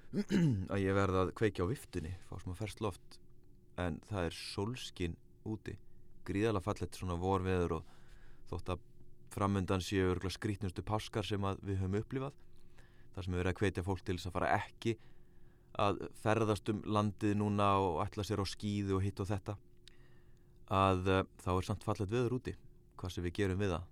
að 0.73 0.83
ég 0.83 0.97
verða 0.97 1.27
að 1.27 1.35
kveikja 1.37 1.67
á 1.69 1.71
viftunni 1.71 2.15
fá 2.29 2.39
smá 2.41 2.55
ferst 2.57 2.81
loft. 2.85 3.19
En 3.79 4.01
það 4.09 4.29
er 4.29 4.37
solskin 4.37 5.17
úti. 5.49 5.77
Gríðala 6.27 6.63
fallet 6.65 6.97
svona 6.97 7.19
vorveður 7.21 7.79
og 7.79 7.93
þótt 8.51 8.73
að 8.75 8.87
framöndan 9.33 9.85
séu 9.85 10.17
skrítnustu 10.33 10.83
páskar 10.83 11.27
sem 11.27 11.45
við 11.61 11.83
höfum 11.83 11.99
upplifað 12.01 12.37
þar 13.15 13.25
sem 13.25 13.33
við 13.35 13.41
verðum 13.43 13.53
að 13.53 13.61
kveitja 13.61 13.85
fólk 13.85 14.03
til 14.05 14.17
þess 14.17 14.31
að 14.31 14.37
fara 14.39 14.51
ekki 14.57 14.95
að 15.79 16.01
ferðast 16.23 16.71
um 16.73 16.81
landið 16.87 17.37
núna 17.39 17.69
og 17.83 18.01
ætla 18.03 18.25
sér 18.25 18.43
á 18.43 18.47
skýðu 18.49 18.97
og 18.97 19.05
hitt 19.05 19.21
og 19.23 19.29
þetta 19.29 19.59
að 20.75 21.13
uh, 21.13 21.23
þá 21.45 21.51
er 21.55 21.69
samt 21.69 21.85
fallet 21.85 22.11
veður 22.11 22.39
úti. 22.41 22.57
Hvað 22.99 23.15
sem 23.15 23.25
við 23.25 23.37
gerum 23.41 23.61
við 23.61 23.77
það? 23.77 23.87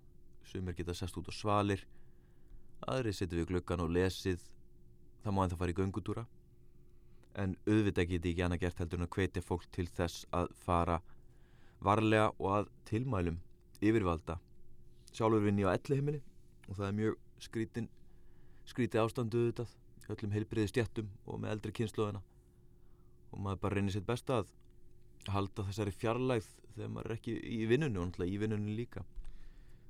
Sumir 0.47 0.77
geta 0.77 0.95
sest 0.97 1.17
út 1.19 1.29
á 1.29 1.33
svalir 1.35 1.85
aðri 2.85 3.13
setjum 3.15 3.41
við 3.41 3.49
glöggan 3.51 3.83
og 3.85 3.93
lesið 3.95 4.43
það 5.27 5.35
má 5.35 5.43
en 5.43 5.51
það 5.53 5.61
fara 5.61 5.73
í 5.73 5.77
göngutúra. 5.81 6.25
En 7.37 7.55
auðvitað 7.67 8.11
geti 8.13 8.31
ekki 8.31 8.45
annað 8.45 8.63
gert 8.63 8.81
heldur 8.81 9.01
en 9.01 9.07
að 9.07 9.13
hvetja 9.17 9.43
fólk 9.45 9.67
til 9.75 9.87
þess 9.99 10.25
að 10.33 10.53
fara 10.63 11.01
varlega 11.83 12.31
og 12.39 12.53
að 12.61 12.71
tilmælum 12.89 13.41
yfirvalda. 13.83 14.39
Sjálfur 15.11 15.43
vinn 15.43 15.59
ég 15.61 15.69
á 15.69 15.75
elli 15.75 15.99
heimili 15.99 16.21
og 16.67 16.79
það 16.79 16.87
er 16.87 16.97
mjög 17.01 17.19
skrítin 17.43 17.91
skríti 18.67 18.99
ástandu 18.99 19.43
auðvitað 19.43 19.75
öllum 20.11 20.33
heilbriði 20.35 20.71
stjættum 20.71 21.11
og 21.27 21.39
með 21.43 21.53
eldri 21.55 21.73
kynnslóðina 21.75 22.21
og 23.31 23.43
maður 23.43 23.61
bara 23.63 23.77
reynir 23.77 23.95
sitt 23.95 24.07
besta 24.07 24.41
að 24.41 24.51
halda 25.33 25.65
þessari 25.67 25.93
fjarlægð 25.95 26.49
þegar 26.77 26.91
maður 26.93 27.11
er 27.11 27.17
ekki 27.17 27.35
í 27.37 27.61
vinnunni 27.67 27.99
og 27.99 28.07
náttúrulega 28.07 28.33
í 28.33 28.41
vinnunni 28.41 28.75
líka. 28.77 29.03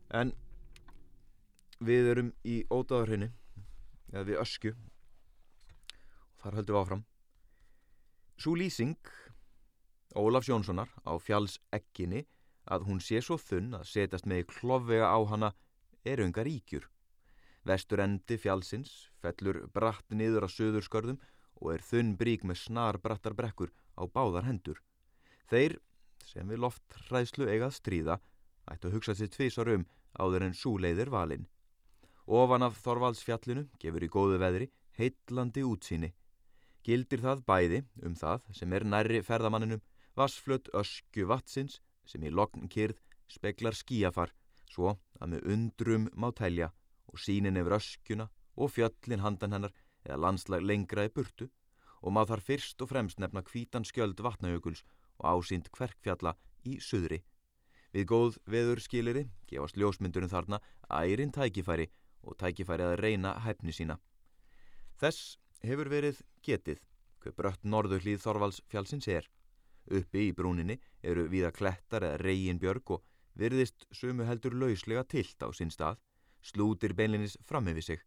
En 0.10 0.34
við 1.84 2.12
erum 2.14 2.32
í 2.48 2.60
ódáðarhraunni 2.74 3.30
eða 4.14 4.26
við 4.32 4.42
ösku 4.42 4.74
þar 6.48 6.60
höldum 6.62 6.76
við 6.76 6.82
áfram. 6.82 7.06
Svo 8.40 8.56
lýsing 8.56 9.14
Ólafs 10.18 10.50
Jónssonar 10.50 10.92
á 11.04 11.14
fjalls 11.20 11.58
ekkinni 11.76 12.24
að 12.72 12.86
hún 12.88 13.02
sé 13.04 13.20
svo 13.22 13.38
þunn 13.42 13.76
að 13.78 13.90
setjast 13.92 14.28
með 14.30 14.48
klofvega 14.54 15.10
á 15.12 15.20
hana 15.28 15.52
er 16.08 16.24
ungar 16.24 16.48
ríkjur. 16.48 16.88
Vestur 17.68 18.04
endi 18.04 18.38
fjallsins 18.40 19.10
fellur 19.20 19.66
bratt 19.76 20.08
niður 20.10 20.48
á 20.48 20.50
söðurskörðum 20.52 21.20
og 21.60 21.74
er 21.74 21.84
þunn 21.84 22.16
brík 22.20 22.46
með 22.48 22.62
snar 22.64 23.02
brattar 23.04 23.36
brekkur 23.36 23.74
á 24.00 24.08
báðar 24.08 24.48
hendur. 24.48 24.80
Þeir 25.52 25.80
sem 26.24 26.48
við 26.48 26.64
loftræðslu 26.64 27.50
eigað 27.52 27.76
stríða 27.76 28.20
ættu 28.72 28.88
að 28.88 28.98
hugsa 28.98 29.16
sér 29.16 29.32
tvísar 29.32 29.74
um 29.76 29.88
áður 30.16 30.48
en 30.48 30.56
súleiðir 30.56 31.12
valinn 31.12 31.48
Ofan 32.28 32.66
af 32.66 32.76
Þorvaldsfjallinu 32.84 33.70
gefur 33.80 34.04
í 34.04 34.10
góðu 34.12 34.40
veðri 34.42 34.66
heitlandi 34.98 35.62
útsýni. 35.64 36.10
Gildir 36.88 37.20
það 37.20 37.44
bæði 37.44 37.80
um 38.08 38.16
það 38.16 38.46
sem 38.56 38.74
er 38.74 38.86
nærri 38.88 39.20
ferðamanninum 39.28 39.82
vassflött 40.16 40.70
ösku 40.82 41.26
vatsins 41.28 41.82
sem 42.08 42.24
í 42.24 42.32
lokn 42.32 42.70
kyrð 42.72 43.02
speklar 43.28 43.76
skíafar 43.76 44.32
svo 44.72 44.94
að 45.20 45.34
með 45.34 45.50
undrum 45.54 46.08
má 46.16 46.30
telja 46.36 46.70
og 47.12 47.20
sínin 47.20 47.60
yfir 47.60 47.76
öskuna 47.78 48.30
og 48.56 48.72
fjöllin 48.72 49.24
handan 49.26 49.58
hennar 49.58 49.76
eða 50.06 50.22
landslag 50.24 50.64
lengra 50.64 51.06
í 51.08 51.12
burtu 51.14 51.50
og 52.02 52.14
má 52.16 52.22
þar 52.30 52.44
fyrst 52.50 52.82
og 52.82 52.92
fremst 52.92 53.20
nefna 53.20 53.44
kvítan 53.44 53.88
skjöld 53.88 54.22
vatnajökuls 54.24 54.84
og 55.20 55.26
ásýnd 55.34 55.68
kverkfjalla 55.74 56.36
í 56.64 56.78
suðri. 56.84 57.20
Við 57.92 58.08
góð 58.12 58.38
veður 58.48 58.82
skiliri 58.84 59.26
gefast 59.50 59.78
ljósmyndurinn 59.80 60.32
þarna 60.32 60.62
ærin 60.88 61.34
tækifæri 61.36 61.90
og 62.24 62.38
tækifæri 62.40 62.86
að 62.86 63.00
reyna 63.02 63.34
hæfni 63.44 63.74
sína. 63.76 63.98
Þess 65.02 65.38
hefur 65.64 65.90
verið 65.92 66.22
getið 66.46 66.82
hver 67.24 67.36
brött 67.38 67.64
norðu 67.64 68.00
hlýð 68.02 68.22
Þorvalds 68.24 68.62
fjálsins 68.72 69.08
er. 69.08 69.28
Uppi 69.88 70.28
í 70.28 70.36
brúninni 70.36 70.78
eru 71.02 71.28
viða 71.32 71.52
klettar 71.56 72.04
eða 72.04 72.22
reginbjörg 72.22 72.92
og 72.98 73.04
virðist 73.38 73.88
sumu 73.92 74.26
heldur 74.28 74.56
lauslega 74.56 75.04
tilt 75.04 75.44
á 75.44 75.48
sinn 75.56 75.72
stað, 75.72 75.98
slútir 76.42 76.94
beinlinis 76.98 77.38
fram 77.48 77.68
með 77.68 77.82
sig. 77.86 78.02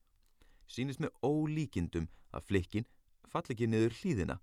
Sýnist 0.71 1.01
með 1.03 1.15
ólíkindum 1.27 2.09
að 2.31 2.47
flikkin 2.51 2.87
fall 3.31 3.47
ekki 3.49 3.69
niður 3.71 3.97
hlýðina. 4.01 4.37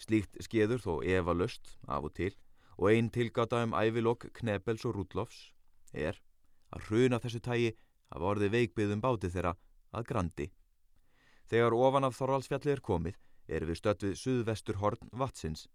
Slíkt 0.00 0.38
skeður 0.44 0.80
þó 0.84 0.92
Eva 1.04 1.34
Löst 1.36 1.76
af 1.88 2.06
og 2.08 2.14
til 2.16 2.32
og 2.78 2.88
einn 2.92 3.10
tilgáta 3.12 3.60
um 3.64 3.74
ævilokk 3.76 4.30
Knebels 4.38 4.86
og 4.88 4.96
Rúdlofs 4.96 5.50
er 5.92 6.16
að 6.72 6.86
hruna 6.88 7.20
þessu 7.20 7.42
tægi 7.44 7.74
hafa 8.12 8.30
orðið 8.32 8.54
veikbyðum 8.56 9.02
bátið 9.04 9.36
þeirra 9.36 9.54
að 9.92 10.06
grandi. 10.08 10.46
Þegar 11.50 11.74
ofan 11.74 12.06
af 12.06 12.14
Þorvaldsfjalli 12.14 12.72
er 12.76 12.82
komið 12.86 13.16
er 13.50 13.66
við 13.66 13.80
stött 13.80 14.04
við 14.06 14.18
suðvestur 14.20 14.78
horn 14.78 15.10
vatsins. 15.10 15.66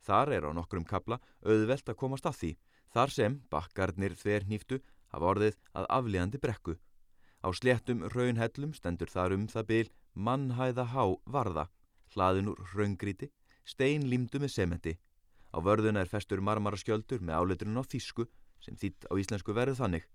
Þar 0.00 0.32
er 0.36 0.46
á 0.48 0.50
nokkrum 0.56 0.86
kabla 0.88 1.18
auðvelt 1.44 1.90
að 1.90 1.98
komast 2.00 2.28
að 2.28 2.38
því, 2.40 2.52
þar 2.94 3.12
sem 3.12 3.40
bakkarnir 3.52 4.14
þver 4.16 4.46
nýftu 4.48 4.78
hafa 5.12 5.30
orðið 5.32 5.58
að 5.76 5.88
aflíðandi 5.98 6.40
brekku. 6.40 6.78
Á 7.44 7.48
sléttum 7.52 8.06
raunhellum 8.14 8.72
stendur 8.74 9.12
þar 9.12 9.36
um 9.36 9.44
það 9.52 9.68
byl 9.68 9.90
mannhæða 10.14 10.88
há 10.94 11.04
varða, 11.28 11.68
hlaðin 12.14 12.48
úr 12.54 12.64
raungríti, 12.72 13.28
stein 13.68 14.08
límdu 14.08 14.40
með 14.40 14.54
sementi. 14.56 14.96
Á 15.52 15.60
vörðuna 15.60 16.02
er 16.02 16.10
festur 16.10 16.40
marmara 16.40 16.80
skjöldur 16.80 17.20
með 17.20 17.42
áleiturinn 17.42 17.80
á 17.80 17.84
þísku 17.84 18.26
sem 18.64 18.76
þýtt 18.80 19.06
á 19.08 19.14
íslensku 19.20 19.54
verið 19.54 19.80
þannig 19.82 20.08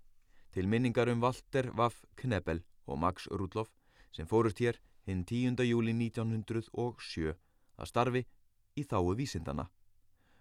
til 0.54 0.68
minningar 0.70 1.10
um 1.10 1.22
Walter 1.22 1.70
Waff 1.74 2.04
Knebel 2.14 2.60
og 2.86 3.00
Max 3.02 3.26
Rudloff 3.26 3.72
sem 4.14 4.28
fórust 4.30 4.60
hér 4.62 4.78
hinn 5.06 5.24
10. 5.28 5.60
júli 5.68 5.94
1907 5.96 7.34
að 7.76 7.90
starfi 7.90 8.24
í 8.78 8.84
þáu 8.88 9.14
vísindana. 9.18 9.68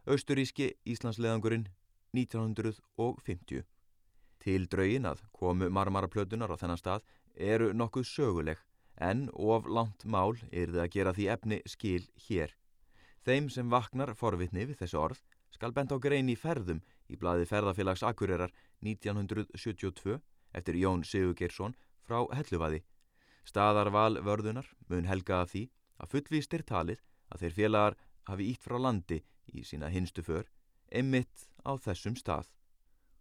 Austuríski 0.08 0.74
Íslandsleðangurinn 0.86 1.68
1950. 2.14 3.64
Til 4.44 4.68
draugin 4.68 5.08
að 5.08 5.24
komu 5.32 5.70
marmaraplötunar 5.72 6.52
á 6.52 6.60
þennan 6.60 6.82
stað 6.82 7.06
eru 7.36 7.72
nokkuð 7.74 8.10
söguleg 8.10 8.60
en 8.98 9.30
of 9.34 9.66
langt 9.66 10.04
mál 10.06 10.36
er 10.52 10.70
þið 10.74 10.82
að 10.84 10.92
gera 10.96 11.14
því 11.16 11.30
efni 11.36 11.62
skil 11.66 12.04
hér. 12.28 12.52
Þeim 13.24 13.48
sem 13.50 13.72
vaknar 13.72 14.14
forvitni 14.20 14.68
við 14.68 14.84
þessu 14.84 15.00
orð 15.00 15.22
skal 15.54 15.72
bent 15.72 15.94
á 15.96 15.98
grein 15.98 16.30
í 16.30 16.36
ferðum 16.36 16.82
í 17.08 17.18
blaði 17.20 17.48
ferðafélags 17.48 18.04
Akureyrar 18.04 18.52
1972 18.84 20.20
eftir 20.54 20.78
Jón 20.78 21.06
Sigurgeirsson 21.08 21.76
frá 22.04 22.20
Helluvaði. 22.36 22.84
Staðarval 23.48 24.22
vörðunar 24.24 24.68
mun 24.90 25.08
helga 25.10 25.42
að 25.44 25.54
því 25.54 25.64
að 26.04 26.12
fullvíst 26.16 26.54
er 26.58 26.66
talið 26.68 27.02
að 27.34 27.44
þeir 27.44 27.56
félagar 27.60 27.98
hafi 28.30 28.50
ítt 28.54 28.64
frá 28.64 28.78
landi 28.80 29.20
í 29.54 29.64
sína 29.68 29.90
hinstu 29.92 30.24
för, 30.24 30.48
emitt 30.92 31.48
á 31.68 31.76
þessum 31.76 32.16
stað. 32.20 32.48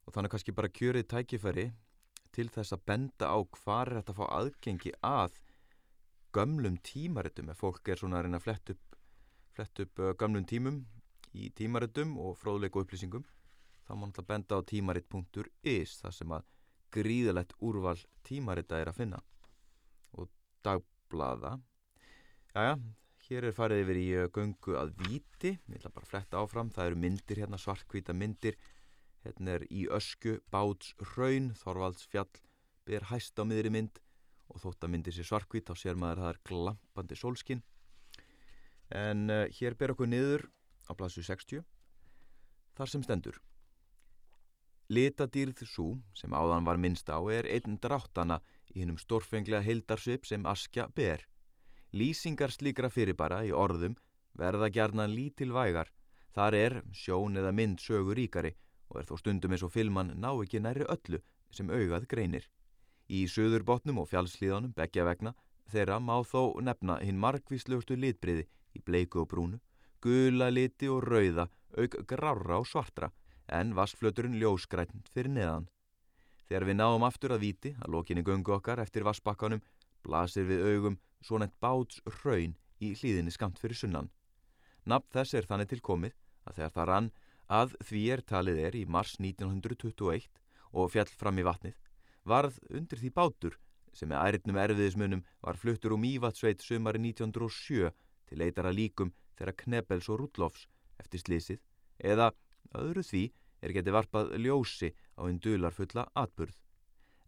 Og 0.06 0.14
þannig 0.14 0.34
kannski 0.34 0.54
bara 0.54 0.70
kjörið 0.70 1.08
tækifæri 1.10 1.66
til 2.32 2.48
þess 2.52 2.74
að 2.74 2.84
benda 2.88 3.28
á 3.28 3.38
hvar 3.42 3.90
er 3.90 4.00
þetta 4.00 4.14
að 4.14 4.20
fá 4.20 4.26
aðgengi 4.38 4.92
að 5.04 5.38
gömlum 6.32 6.78
tímaritum 6.86 7.52
ef 7.52 7.60
fólk 7.60 7.92
er 7.92 8.00
svona 8.00 8.20
að 8.20 8.26
reyna 8.26 8.40
að 8.40 8.46
flett 8.46 8.72
upp, 8.72 8.96
flett 9.52 9.82
upp 9.84 10.00
uh, 10.00 10.14
gömlum 10.16 10.46
tímum 10.48 10.78
í 11.36 11.50
tímaritum 11.56 12.16
og 12.20 12.38
fróðleiku 12.40 12.84
upplýsingum 12.84 13.26
þá 13.84 13.92
má 13.92 14.06
náttúrulega 14.06 14.30
benda 14.30 14.56
á 14.56 14.60
tímarit.is 14.70 15.98
þar 16.00 16.16
sem 16.16 16.32
að 16.32 16.48
gríðalegt 16.92 17.54
úrval 17.60 17.98
tímarita 18.24 18.80
er 18.80 18.92
að 18.92 18.98
finna 19.02 19.20
dagblaða. 20.66 21.56
Jæja, 22.52 22.76
hér 23.28 23.48
er 23.48 23.56
farið 23.56 23.82
yfir 23.84 23.98
í 24.00 24.06
uh, 24.20 24.28
göngu 24.34 24.76
að 24.78 24.94
víti, 25.02 25.52
ég 25.56 25.78
ætla 25.78 25.92
bara 25.94 26.08
að 26.08 26.12
fletta 26.12 26.40
áfram, 26.42 26.70
það 26.74 26.90
eru 26.90 27.02
myndir 27.04 27.42
hérna, 27.42 27.60
svartkvíta 27.60 28.16
myndir, 28.16 28.58
hérna 29.24 29.56
er 29.58 29.66
í 29.70 29.86
ösku, 29.98 30.38
báts, 30.52 30.94
raun, 31.14 31.52
Þorvalds 31.58 32.08
fjall, 32.12 32.30
ber 32.88 33.08
hæst 33.12 33.38
á 33.38 33.44
miðri 33.46 33.72
mynd. 33.72 34.02
Og 34.52 34.60
þótt 34.60 34.84
að 34.84 34.92
myndir 34.92 35.14
sér 35.16 35.30
svartkvít, 35.30 35.70
þá 35.70 35.80
sér 35.80 35.96
maður 35.96 36.18
að 36.20 36.26
það 36.26 36.34
er 36.34 36.40
glampandi 36.50 37.16
sólskinn. 37.16 37.62
En 38.92 39.30
uh, 39.32 39.46
hér 39.56 39.78
ber 39.80 39.94
okkur 39.94 40.10
niður 40.12 40.44
á 40.88 40.92
plassu 40.98 41.24
60, 41.24 41.64
þar 42.76 42.92
sem 42.92 43.06
stendur. 43.06 43.40
Litadýrð 44.92 45.62
svo, 45.64 45.94
sem 46.12 46.34
áðan 46.36 46.66
var 46.66 46.76
minnst 46.76 47.08
á, 47.08 47.16
er 47.32 47.48
einn 47.48 47.78
dráttana 47.80 48.42
í 48.74 48.82
hennum 48.82 48.98
stórfenglega 49.00 49.62
heildarsvip 49.66 50.26
sem 50.26 50.46
askja 50.46 50.88
ber. 50.96 51.26
Lýsingar 51.92 52.52
slíkra 52.54 52.90
fyrirbara 52.90 53.42
í 53.44 53.52
orðum 53.52 53.96
verða 54.38 54.70
gjarnan 54.72 55.12
lítilvægar, 55.12 55.90
þar 56.32 56.56
er 56.56 56.78
sjón 56.96 57.36
eða 57.36 57.52
mynd 57.52 57.80
sögur 57.84 58.16
ríkari 58.16 58.54
og 58.88 59.00
er 59.00 59.08
þó 59.08 59.16
stundum 59.20 59.52
eins 59.52 59.64
og 59.66 59.72
filman 59.72 60.14
ná 60.20 60.30
ekki 60.32 60.60
næri 60.60 60.88
öllu 60.88 61.20
sem 61.52 61.68
augað 61.68 62.08
greinir. 62.08 62.48
Í 63.12 63.26
söðurbotnum 63.28 64.00
og 64.00 64.08
fjálslíðanum 64.08 64.72
begja 64.76 65.04
vegna 65.04 65.34
þeirra 65.72 65.98
má 66.00 66.16
þó 66.24 66.60
nefna 66.64 66.98
hinn 67.04 67.20
markvíslustu 67.20 67.96
litbriði 67.96 68.46
í 68.76 68.80
bleiku 68.84 69.22
og 69.22 69.28
brúnu, 69.32 69.60
gula 70.00 70.48
liti 70.50 70.88
og 70.88 71.04
rauða, 71.04 71.48
auk 71.76 71.98
grára 72.08 72.58
og 72.60 72.68
svartra, 72.68 73.10
en 73.48 73.74
vassflöturinn 73.76 74.38
ljóskrænt 74.40 75.12
fyrir 75.12 75.32
neðan. 75.36 75.68
Þegar 76.52 76.66
við 76.68 76.76
náum 76.76 77.04
aftur 77.06 77.32
að 77.32 77.44
viti 77.46 77.70
að 77.80 77.94
lokinni 77.94 78.22
gungu 78.28 78.52
okkar 78.52 78.82
eftir 78.82 79.06
vassbakkanum 79.06 79.62
blasir 80.04 80.44
við 80.44 80.66
augum 80.68 80.98
svonent 81.24 81.54
báts 81.64 82.02
raun 82.18 82.52
í 82.76 82.90
hlýðinni 82.92 83.32
skamt 83.32 83.56
fyrir 83.56 83.78
sunnan. 83.78 84.10
Nafn 84.84 85.08
þess 85.14 85.38
er 85.38 85.46
þannig 85.48 85.70
tilkomið 85.70 86.12
að 86.44 86.58
þegar 86.58 86.74
það 86.74 86.88
rann 86.90 87.06
að 87.56 87.72
því 87.88 88.02
er 88.12 88.22
talið 88.28 88.60
er 88.66 88.76
í 88.76 88.82
mars 88.84 89.14
1921 89.16 90.26
og 90.76 90.92
fjall 90.92 91.08
fram 91.22 91.40
í 91.40 91.46
vatnið, 91.48 91.78
varð 92.28 92.58
undir 92.68 93.00
því 93.00 93.12
bátur 93.16 93.56
sem 93.96 94.12
með 94.12 94.20
æritnum 94.26 94.60
erfiðismunum 94.60 95.22
var 95.40 95.56
fluttur 95.56 95.94
um 95.96 96.04
Ívatsveit 96.04 96.60
sumari 96.60 97.00
1907 97.00 97.88
til 98.28 98.42
leitara 98.44 98.74
líkum 98.76 99.14
þeirra 99.38 99.56
Knebels 99.64 100.12
og 100.12 100.20
Rudlofs 100.20 100.68
eftir 101.00 101.24
slísið 101.24 101.64
eða 102.12 102.28
öðru 102.76 103.06
því 103.08 103.24
er 103.64 103.72
getið 103.72 103.96
varpað 103.96 104.36
ljósi 104.36 104.92
á 105.18 105.20
einn 105.26 105.40
dularfulla 105.42 106.06
atburð. 106.14 106.56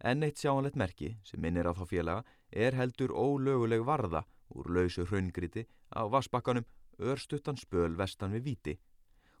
En 0.03 0.23
eitt 0.23 0.41
sjáanlegt 0.41 0.75
merki 0.75 1.15
sem 1.23 1.41
minnir 1.41 1.69
á 1.69 1.73
þá 1.73 1.85
félaga 1.89 2.23
er 2.51 2.75
heldur 2.75 3.13
ólöguleg 3.15 3.85
varða 3.87 4.25
úr 4.55 4.69
lausu 4.75 5.05
hraungriti 5.05 5.65
á 5.95 6.01
vassbakkanum 6.11 6.67
örstuttan 6.99 7.57
spöl 7.57 7.95
vestan 7.97 8.35
við 8.35 8.43
viti. 8.49 8.75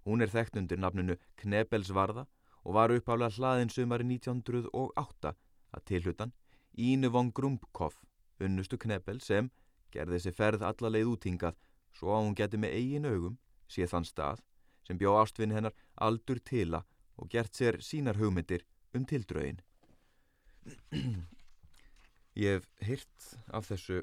Hún 0.05 0.21
er 0.21 0.31
þekkt 0.31 0.57
undir 0.61 0.79
nafnunu 0.79 1.17
Knebelsvarða 1.41 2.25
og 2.63 2.73
var 2.73 2.93
uppálega 2.93 3.35
hlaðin 3.37 3.71
sumari 3.73 4.07
1908 4.07 5.35
að 5.75 5.85
tilhutan 5.85 6.33
Ínu 6.75 7.09
von 7.11 7.31
Grumbkoff, 7.31 8.01
unnustu 8.39 8.77
Knebel 8.77 9.21
sem 9.23 9.49
gerði 9.93 10.17
þessi 10.17 10.35
ferð 10.35 10.65
alla 10.67 10.91
leið 10.91 11.11
útingað 11.13 11.55
svo 11.95 12.11
að 12.11 12.25
hún 12.25 12.35
geti 12.35 12.59
með 12.59 12.75
eigin 12.79 13.07
augum 13.07 13.37
séð 13.71 13.93
þann 13.93 14.07
stað 14.09 14.41
sem 14.87 14.99
bjó 14.99 15.15
ástvinni 15.21 15.55
hennar 15.55 15.75
aldur 16.07 16.41
tila 16.43 16.83
og 17.17 17.29
gert 17.31 17.55
sér 17.55 17.79
sínar 17.81 18.19
hugmyndir 18.19 18.65
um 18.95 19.05
tildrögin. 19.05 19.61
Ég 22.35 22.57
hef 22.57 22.69
hýrt 22.83 23.27
af 23.53 23.69
þessu 23.69 24.01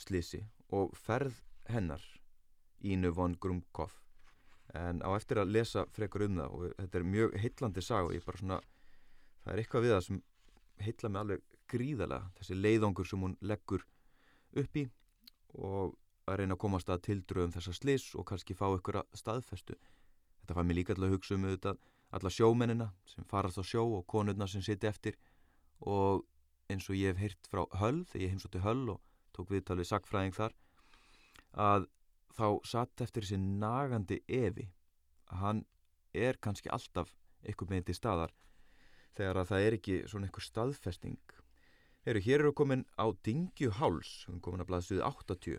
slísi 0.00 0.44
og 0.72 0.94
ferð 0.96 1.42
hennar 1.68 2.02
Ínu 2.80 3.10
von 3.12 3.34
Grumkopf 3.36 3.98
en 4.74 5.02
á 5.02 5.10
eftir 5.16 5.40
að 5.42 5.52
lesa 5.56 5.84
frekar 5.90 6.24
um 6.26 6.38
það 6.38 6.54
og 6.56 6.74
þetta 6.78 6.98
er 6.98 7.08
mjög 7.14 7.36
heitlandi 7.42 7.82
sag 7.82 8.08
og 8.08 8.14
ég 8.14 8.24
bara 8.24 8.40
svona 8.40 8.60
það 9.44 9.52
er 9.52 9.62
eitthvað 9.62 9.84
við 9.84 9.94
það 9.94 10.04
sem 10.06 10.20
heitla 10.86 11.10
mig 11.10 11.20
alveg 11.20 11.58
gríðalega 11.70 12.30
þessi 12.38 12.58
leiðongur 12.58 13.10
sem 13.10 13.24
hún 13.26 13.36
leggur 13.40 13.86
upp 14.62 14.80
í 14.80 14.86
og 15.58 15.96
að 16.30 16.40
reyna 16.40 16.56
að 16.56 16.62
komast 16.64 16.90
að 16.92 17.02
tildröðum 17.08 17.54
þessa 17.56 17.74
slís 17.74 18.06
og 18.14 18.28
kannski 18.30 18.54
fá 18.54 18.68
ykkur 18.70 19.00
að 19.02 19.18
staðfestu 19.18 19.76
þetta 19.76 20.56
fær 20.56 20.68
mér 20.68 20.80
líka 20.80 20.94
alltaf 20.94 21.08
að 21.10 21.16
hugsa 21.16 21.36
um 21.36 21.48
auðvitað 21.48 21.82
alla 22.10 22.32
sjómennina 22.32 22.90
sem 23.06 23.26
farast 23.28 23.60
á 23.60 23.64
sjó 23.64 23.84
og 23.98 24.06
konurna 24.10 24.48
sem 24.50 24.62
siti 24.62 24.88
eftir. 24.90 25.16
Og 25.80 26.24
eins 26.70 26.88
og 26.90 26.98
ég 26.98 27.14
hef 27.14 27.22
heyrt 27.22 27.50
frá 27.50 27.64
höll 27.80 28.04
þegar 28.10 28.24
ég 28.24 28.34
heimsótti 28.34 28.64
höll 28.64 28.92
og 28.94 29.00
tók 29.36 29.50
viðtal 29.50 29.78
við 29.80 29.90
sakfræðing 29.90 30.36
þar 30.36 30.56
að 31.54 31.88
þá 32.36 32.46
satt 32.66 33.04
eftir 33.04 33.26
þessi 33.26 33.40
nagandi 33.40 34.20
evi. 34.26 34.68
Að 35.30 35.42
hann 35.44 35.64
er 36.14 36.38
kannski 36.42 36.70
alltaf 36.74 37.14
eitthvað 37.46 37.74
með 37.74 37.88
til 37.88 37.98
staðar 37.98 38.34
þegar 39.16 39.40
að 39.40 39.50
það 39.50 39.66
er 39.66 39.76
ekki 39.78 39.96
svona 40.10 40.28
eitthvað 40.28 40.46
staðfesting. 40.46 41.18
Heru, 42.06 42.20
hér 42.24 42.40
eru 42.40 42.52
komin 42.56 42.86
á 42.96 43.06
Dingjuháls 43.26 44.24
við 44.24 44.30
erum 44.30 44.44
komin 44.44 44.62
að 44.64 44.70
blaðstuði 44.70 45.02
80 45.04 45.58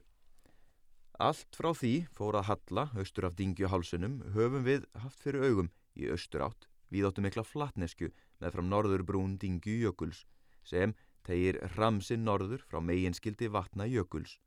Allt 1.22 1.54
frá 1.54 1.70
því 1.78 1.92
fór 2.18 2.40
að 2.40 2.48
Halla 2.48 2.88
austur 2.98 3.28
af 3.28 3.36
Dingjuhálsunum 3.38 4.16
höfum 4.34 4.66
við 4.66 4.88
haft 5.04 5.22
fyrir 5.22 5.46
augum 5.46 5.70
í 5.96 6.10
austur 6.12 6.46
átt 6.48 6.68
við 6.92 7.08
áttum 7.08 7.26
mikla 7.26 7.44
flatnesku 7.48 8.12
með 8.42 8.56
fram 8.56 8.70
norður 8.72 9.04
brún 9.08 9.38
Dingjujökuls 9.42 10.26
sem 10.68 10.94
tegir 11.28 11.60
ramsinn 11.76 12.26
norður 12.26 12.64
frá 12.68 12.80
meginskildi 12.84 13.50
vatna 13.52 13.88
jökuls. 13.90 14.38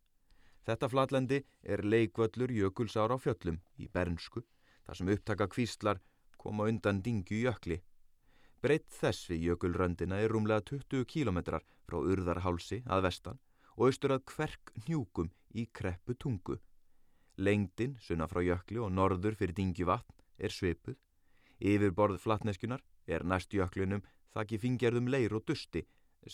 Þetta 0.65 0.89
flatlendi 0.89 1.41
er 1.63 1.85
leikvöllur 1.85 2.53
jökulsár 2.53 3.13
á 3.13 3.17
fjöllum 3.21 3.61
í 3.77 3.89
Bernsku, 3.93 4.43
þar 4.85 4.99
sem 4.99 5.11
upptaka 5.13 5.49
kvíslar 5.53 6.01
koma 6.41 6.69
undan 6.69 7.03
dingju 7.05 7.43
jökli. 7.45 7.81
Breytt 8.65 8.89
þess 8.97 9.29
við 9.29 9.51
jökulröndina 9.51 10.21
er 10.25 10.33
rúmlega 10.33 10.65
20 10.71 11.05
kílometrar 11.05 11.65
frá 11.85 11.99
urðarhálsi 12.01 12.81
að 12.89 13.05
vestan 13.09 13.41
og 13.77 13.91
austur 13.91 14.15
að 14.15 14.25
kverk 14.31 14.73
njúkum 14.87 15.31
í 15.53 15.67
kreppu 15.69 16.17
tungu. 16.17 16.57
Lengdin, 17.37 17.99
sunna 18.01 18.29
frá 18.31 18.41
jökli 18.45 18.81
og 18.81 18.93
norður 18.95 19.37
fyrir 19.37 19.57
dingju 19.57 19.89
vatn 19.91 20.15
er 20.39 20.55
svipuð. 20.55 20.97
Yfirborð 21.65 22.21
flatneskunar 22.21 22.83
er 23.09 23.25
næst 23.25 23.55
jöklinum 23.57 24.03
þakki 24.37 24.59
fingjarðum 24.61 25.09
leir 25.09 25.35
og 25.37 25.47
dusti 25.49 25.85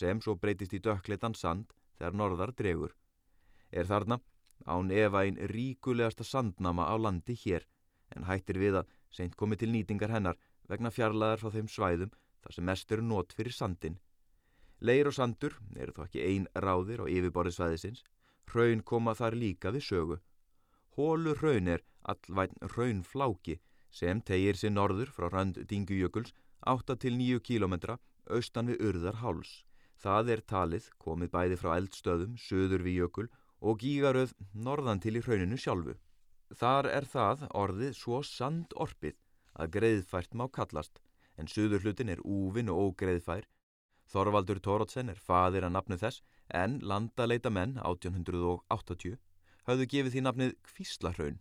sem 0.01 0.21
svo 0.23 0.35
breytist 0.43 0.75
í 0.75 0.81
dökkleitan 0.83 1.37
sand 1.38 1.71
þegar 1.99 2.16
norðar 2.19 2.53
dregur. 2.59 2.95
Er 3.71 3.87
þarna 3.87 4.19
án 4.66 4.90
efa 4.90 5.25
einn 5.25 5.38
ríkulegasta 5.53 6.27
sandnama 6.27 6.88
á 6.90 6.95
landi 6.99 7.37
hér 7.45 7.66
en 8.16 8.27
hættir 8.27 8.59
við 8.59 8.81
að 8.81 8.90
seint 9.14 9.37
komi 9.38 9.59
til 9.61 9.71
nýtingar 9.71 10.11
hennar 10.14 10.38
vegna 10.69 10.90
fjarlæðar 10.95 11.43
frá 11.43 11.55
þeim 11.55 11.71
svæðum 11.71 12.14
þar 12.43 12.57
sem 12.57 12.66
mest 12.66 12.93
eru 12.93 13.07
nót 13.07 13.35
fyrir 13.37 13.55
sandin. 13.55 13.99
Leir 14.81 15.11
og 15.11 15.14
sandur 15.14 15.59
eru 15.77 15.95
þó 15.95 16.05
ekki 16.07 16.27
ein 16.27 16.47
ráðir 16.55 17.05
á 17.05 17.07
yfirborði 17.07 17.53
svæðisins, 17.55 18.05
hraun 18.51 18.83
koma 18.83 19.14
þar 19.14 19.37
líka 19.37 19.73
við 19.75 19.87
sögu. 19.87 20.21
Hólu 20.97 21.35
hraun 21.38 21.69
er 21.69 21.85
allvæn 22.09 22.57
hraunfláki 22.73 23.61
sem 23.90 24.20
tegir 24.22 24.57
sér 24.57 24.72
norður 24.74 25.11
frá 25.14 25.29
rand 25.31 25.59
Dingujökuls 25.70 26.33
8-9 26.66 27.40
km 27.42 27.74
austan 28.31 28.70
við 28.70 28.83
urðar 28.88 29.20
háls. 29.22 29.64
Það 30.00 30.33
er 30.35 30.42
talið 30.53 30.88
komið 31.03 31.33
bæði 31.35 31.57
frá 31.61 31.74
eldstöðum, 31.76 32.37
söður 32.37 32.85
við 32.87 33.03
jökul 33.03 33.29
og 33.61 33.81
gígaröð 33.83 34.33
norðan 34.55 35.00
til 35.05 35.18
í 35.18 35.24
hrauninu 35.24 35.59
sjálfu. 35.61 35.96
Þar 36.57 36.88
er 36.90 37.07
það 37.07 37.46
orðið 37.55 37.96
svo 37.98 38.22
sandorpið 38.24 39.18
að 39.55 39.72
greiðfært 39.76 40.35
má 40.35 40.46
kallast, 40.48 41.00
en 41.37 41.50
söður 41.50 41.85
hlutin 41.85 42.12
er 42.12 42.22
úvin 42.24 42.72
og 42.72 42.94
ógreiðfær. 42.94 43.44
Þorvaldur 44.11 44.61
Tórótsen 44.64 45.12
er 45.12 45.20
fadir 45.20 45.66
að 45.66 45.76
nafnu 45.76 45.98
þess, 46.00 46.22
en 46.48 46.81
landaleita 46.83 47.53
menn 47.53 47.76
1880 47.79 49.20
hafðu 49.68 49.87
gefið 49.92 50.16
því 50.16 50.24
nafnið 50.26 50.57
Kvíslahraun. 50.66 51.38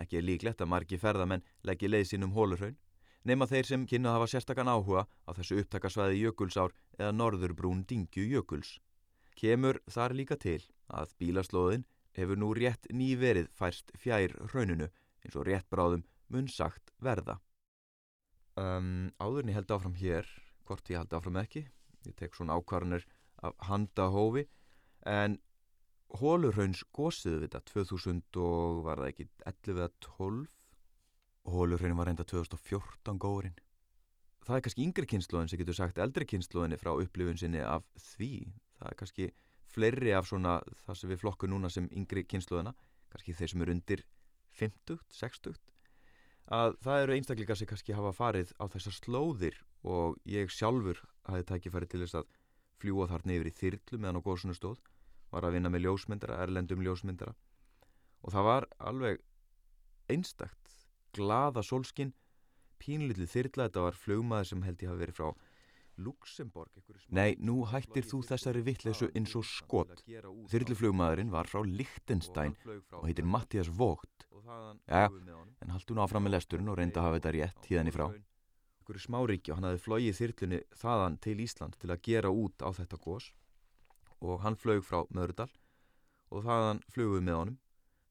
Ekki 0.00 0.18
er 0.18 0.26
líklegt 0.26 0.62
að 0.62 0.72
margi 0.72 0.98
ferðamenn 0.98 1.44
leggja 1.68 1.90
leið 1.90 2.06
sínum 2.12 2.32
hólurhaun, 2.36 2.78
nema 3.24 3.46
þeir 3.46 3.68
sem 3.68 3.86
kynna 3.86 4.14
hafa 4.16 4.30
sérstakann 4.32 4.70
áhuga 4.72 5.04
á 5.28 5.30
þessu 5.36 5.60
upptakasvæði 5.62 6.22
jökulsár 6.24 6.74
eða 6.98 7.12
norðurbrún 7.16 7.84
dingju 7.88 8.24
jökuls. 8.30 8.78
Kemur 9.36 9.80
þar 9.90 10.16
líka 10.16 10.36
til 10.36 10.60
að 10.88 11.14
bílaslóðin 11.20 11.86
hefur 12.16 12.40
nú 12.40 12.52
rétt 12.56 12.88
nýverið 12.92 13.48
færst 13.56 13.92
fjær 13.98 14.34
rauninu 14.52 14.88
eins 15.22 15.36
og 15.38 15.46
rétt 15.48 15.68
bráðum 15.70 16.04
mun 16.32 16.48
sagt 16.48 16.92
verða. 17.00 17.38
Um, 18.58 19.12
áðurni 19.20 19.54
held 19.56 19.70
áfram 19.72 19.96
hér, 19.96 20.28
hvort 20.68 20.90
ég 20.92 21.00
held 21.00 21.14
áfram 21.16 21.38
ekki, 21.40 21.64
ég 22.04 22.16
tek 22.18 22.34
svona 22.36 22.58
ákvarðanir 22.58 23.06
af 23.42 23.56
handahófi, 23.68 24.44
en 25.08 25.38
Hólurhauns 26.20 26.82
gósiðu 26.92 27.40
við 27.40 27.46
þetta 27.46 27.62
2000 27.72 28.40
og 28.42 28.82
var 28.86 29.00
það 29.00 29.10
ekki 29.12 29.28
11 29.48 29.78
eða 29.78 29.88
12 30.06 30.50
Hólurhraun 31.52 31.96
var 31.98 32.06
reynda 32.10 32.26
2014 32.28 33.18
góðurinn. 33.18 33.56
Það 34.46 34.56
er 34.56 34.64
kannski 34.66 34.84
yngri 34.84 35.08
kynnslóðin 35.10 35.50
sem 35.50 35.58
getur 35.58 35.78
sagt 35.78 35.98
eldri 36.02 36.26
kynnslóðinni 36.28 36.78
frá 36.78 36.92
upplifun 36.92 37.40
sinni 37.40 37.62
af 37.64 37.86
því. 38.12 38.52
Það 38.78 38.90
er 38.90 38.98
kannski 39.00 39.28
fleiri 39.72 40.14
af 40.14 40.28
svona 40.28 40.60
það 40.84 41.00
sem 41.00 41.12
við 41.12 41.22
flokku 41.24 41.50
núna 41.50 41.70
sem 41.72 41.88
yngri 41.90 42.26
kynnslóðina. 42.28 42.74
kannski 43.12 43.34
þeir 43.36 43.50
sem 43.50 43.62
eru 43.62 43.72
undir 43.74 44.02
50, 44.56 45.00
60 45.12 45.58
að 46.52 46.76
það 46.84 47.02
eru 47.02 47.14
einstakleika 47.16 47.56
sem 47.56 47.68
kannski 47.68 47.96
hafa 47.96 48.12
farið 48.16 48.52
á 48.58 48.64
þessar 48.72 48.96
slóðir 48.96 49.58
og 49.84 50.16
ég 50.28 50.50
sjálfur 50.50 51.00
hafi 51.28 51.46
tækifæri 51.48 51.88
til 51.88 52.02
þess 52.02 52.18
að 52.20 52.32
fljúa 52.82 53.08
þarna 53.10 53.36
yfir 53.36 53.50
í 53.50 53.54
þyrlu 53.60 54.00
meðan 54.00 54.18
á 54.18 54.26
góðsunu 54.26 54.56
stóð 54.56 54.80
var 55.32 55.46
að 55.48 55.56
vinna 55.56 55.72
með 55.72 55.86
ljósmyndara, 55.86 56.40
erlendum 56.44 56.82
ljósmyndara. 56.84 57.34
Og 58.22 58.34
það 58.34 58.48
var 58.48 58.68
alveg 58.78 59.22
einstakt 60.12 60.76
glada 61.16 61.62
solskin 61.64 62.12
pínlítið 62.82 63.30
þyrla, 63.30 63.68
þetta 63.68 63.86
var 63.86 63.98
flugmaður 63.98 64.50
sem 64.50 64.62
held 64.66 64.82
ég 64.82 64.92
hafi 64.92 65.04
verið 65.04 65.18
frá 65.18 65.32
Luxemburg 66.02 66.70
Nei, 67.12 67.36
nú 67.38 67.62
hættir 67.68 68.06
þú 68.08 68.22
þessari 68.24 68.62
vittleysu 68.64 69.10
eins 69.12 69.34
og 69.36 69.44
skott 69.46 70.02
Þyrluflugmaðurinn 70.50 71.32
var 71.32 71.50
frá 71.50 71.60
Lichtenstein 71.66 72.56
og 72.96 73.04
heitir 73.06 73.28
Mattias 73.28 73.68
Vogt. 73.68 74.26
Já, 74.88 75.06
en 75.62 75.74
haldt 75.74 75.92
hún 75.92 76.00
áfram 76.02 76.26
með 76.26 76.38
lesturinn 76.38 76.72
og 76.72 76.78
reyndi 76.80 76.98
að 76.98 77.08
hafa 77.08 77.20
þetta 77.20 77.34
rétt 77.36 77.68
híðan 77.68 77.92
í 77.92 77.94
frá. 77.94 78.06
og 78.08 79.54
hann 79.54 79.68
hafi 79.68 79.84
flóið 79.84 80.16
þyrlunni 80.18 80.62
þaðan 80.80 81.20
til 81.22 81.38
Ísland 81.44 81.78
til 81.78 81.92
að 81.92 82.02
gera 82.08 82.32
út 82.32 82.64
á 82.64 82.68
þetta 82.74 82.98
gós 83.04 83.30
og 84.22 84.40
hann 84.44 84.56
flög 84.56 84.84
frá 84.86 85.02
Möðurdal 85.10 85.50
og 86.32 86.46
þaðan 86.46 86.82
flugum 86.94 87.28
við 87.28 87.38
honum 87.38 87.58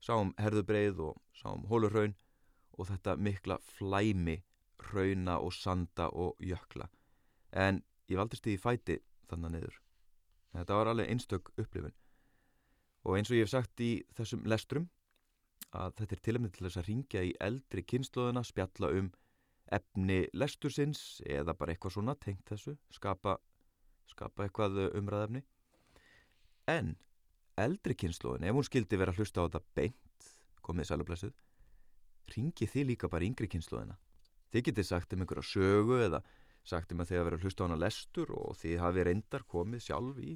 sáum 0.01 0.33
herðubreið 0.41 0.99
og 1.05 1.19
sáum 1.37 1.67
hólurraun 1.69 2.15
og 2.77 2.87
þetta 2.89 3.15
mikla 3.17 3.57
flæmi 3.77 4.41
rauna 4.91 5.37
og 5.39 5.53
sanda 5.53 6.09
og 6.09 6.35
jökla. 6.41 6.89
En 7.51 7.83
ég 8.09 8.17
valdist 8.17 8.45
því 8.45 8.57
fæti 8.59 8.97
þannig 9.29 9.53
niður. 9.55 9.77
Þetta 10.55 10.77
var 10.79 10.91
alveg 10.91 11.11
einstök 11.11 11.51
upplifun. 11.55 11.93
Og 13.05 13.17
eins 13.17 13.31
og 13.31 13.37
ég 13.37 13.45
hef 13.45 13.53
sagt 13.53 13.81
í 13.81 13.91
þessum 14.17 14.43
lestrum 14.49 14.89
að 15.71 15.95
þetta 16.01 16.17
er 16.17 16.23
tilumni 16.25 16.51
til 16.51 16.65
þess 16.67 16.81
að 16.81 16.89
ringja 16.89 17.23
í 17.23 17.31
eldri 17.39 17.83
kynnslóðuna, 17.87 18.43
spjalla 18.43 18.91
um 18.97 19.11
efni 19.71 20.25
lestursins 20.35 21.21
eða 21.23 21.55
bara 21.55 21.71
eitthvað 21.71 21.95
svona 21.95 22.17
tengt 22.19 22.43
þessu, 22.49 22.75
skapa, 22.91 23.37
skapa 24.11 24.43
eitthvað 24.43 24.81
umræðefni 24.99 25.45
en 26.69 26.95
eldri 27.61 27.95
kynnslóðin, 27.97 28.47
ef 28.47 28.57
hún 28.57 28.67
skildi 28.67 28.99
vera 28.99 29.13
að 29.13 29.21
hlusta 29.21 29.43
á 29.43 29.45
þetta 29.47 29.63
beint, 29.75 30.29
komið 30.61 30.91
sælublessuð 30.91 31.33
ringi 32.35 32.67
þið 32.69 32.87
líka 32.91 33.09
bara 33.11 33.27
yngri 33.27 33.49
kynnslóðina 33.51 33.97
þið 34.51 34.65
getið 34.67 34.87
sagt 34.87 35.13
um 35.15 35.23
einhverja 35.23 35.47
sögu 35.47 35.99
eða 36.05 36.21
sagt 36.67 36.93
um 36.93 37.01
að 37.01 37.11
þið 37.11 37.19
hafa 37.19 37.27
verið 37.27 37.39
að 37.39 37.45
hlusta 37.45 37.63
á 37.63 37.65
hana 37.67 37.79
lestur 37.81 38.33
og 38.37 38.57
þið 38.61 38.81
hafi 38.83 39.05
reyndar 39.07 39.45
komið 39.49 39.85
sjálf 39.87 40.21
í 40.21 40.31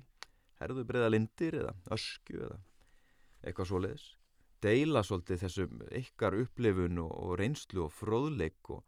herðu 0.62 0.86
breyða 0.90 1.12
lindir 1.12 1.60
eða 1.62 1.74
ösku 1.96 2.40
eða 2.40 2.60
eitthvað 3.46 3.70
svo 3.70 3.82
leiðis 3.84 4.08
deila 4.66 5.04
svolítið 5.06 5.42
þessum 5.44 5.86
ykkar 6.02 6.38
upplifun 6.42 7.02
og 7.06 7.36
reynslu 7.40 7.86
og 7.86 7.94
fróðleik 7.94 8.72
og 8.74 8.84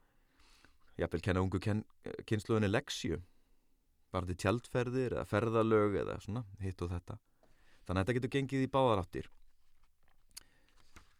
jáfnveil 0.97 1.25
kenna 1.27 1.43
ungu 1.45 1.61
kynsluðinni 1.61 2.71
leksju 2.71 3.19
bara 4.13 4.29
til 4.31 4.39
tjaldferðir 4.41 5.17
eða 5.19 5.27
ferðalög 5.29 5.99
eða 6.01 6.17
svona 6.23 6.45
hitt 6.63 6.81
og 6.81 6.93
þetta 6.95 7.19
þannig 7.87 8.01
að 8.01 8.05
þetta 8.05 8.17
getur 8.19 8.35
gengið 8.35 8.67
í 8.67 8.71
báðaráttir 8.75 9.31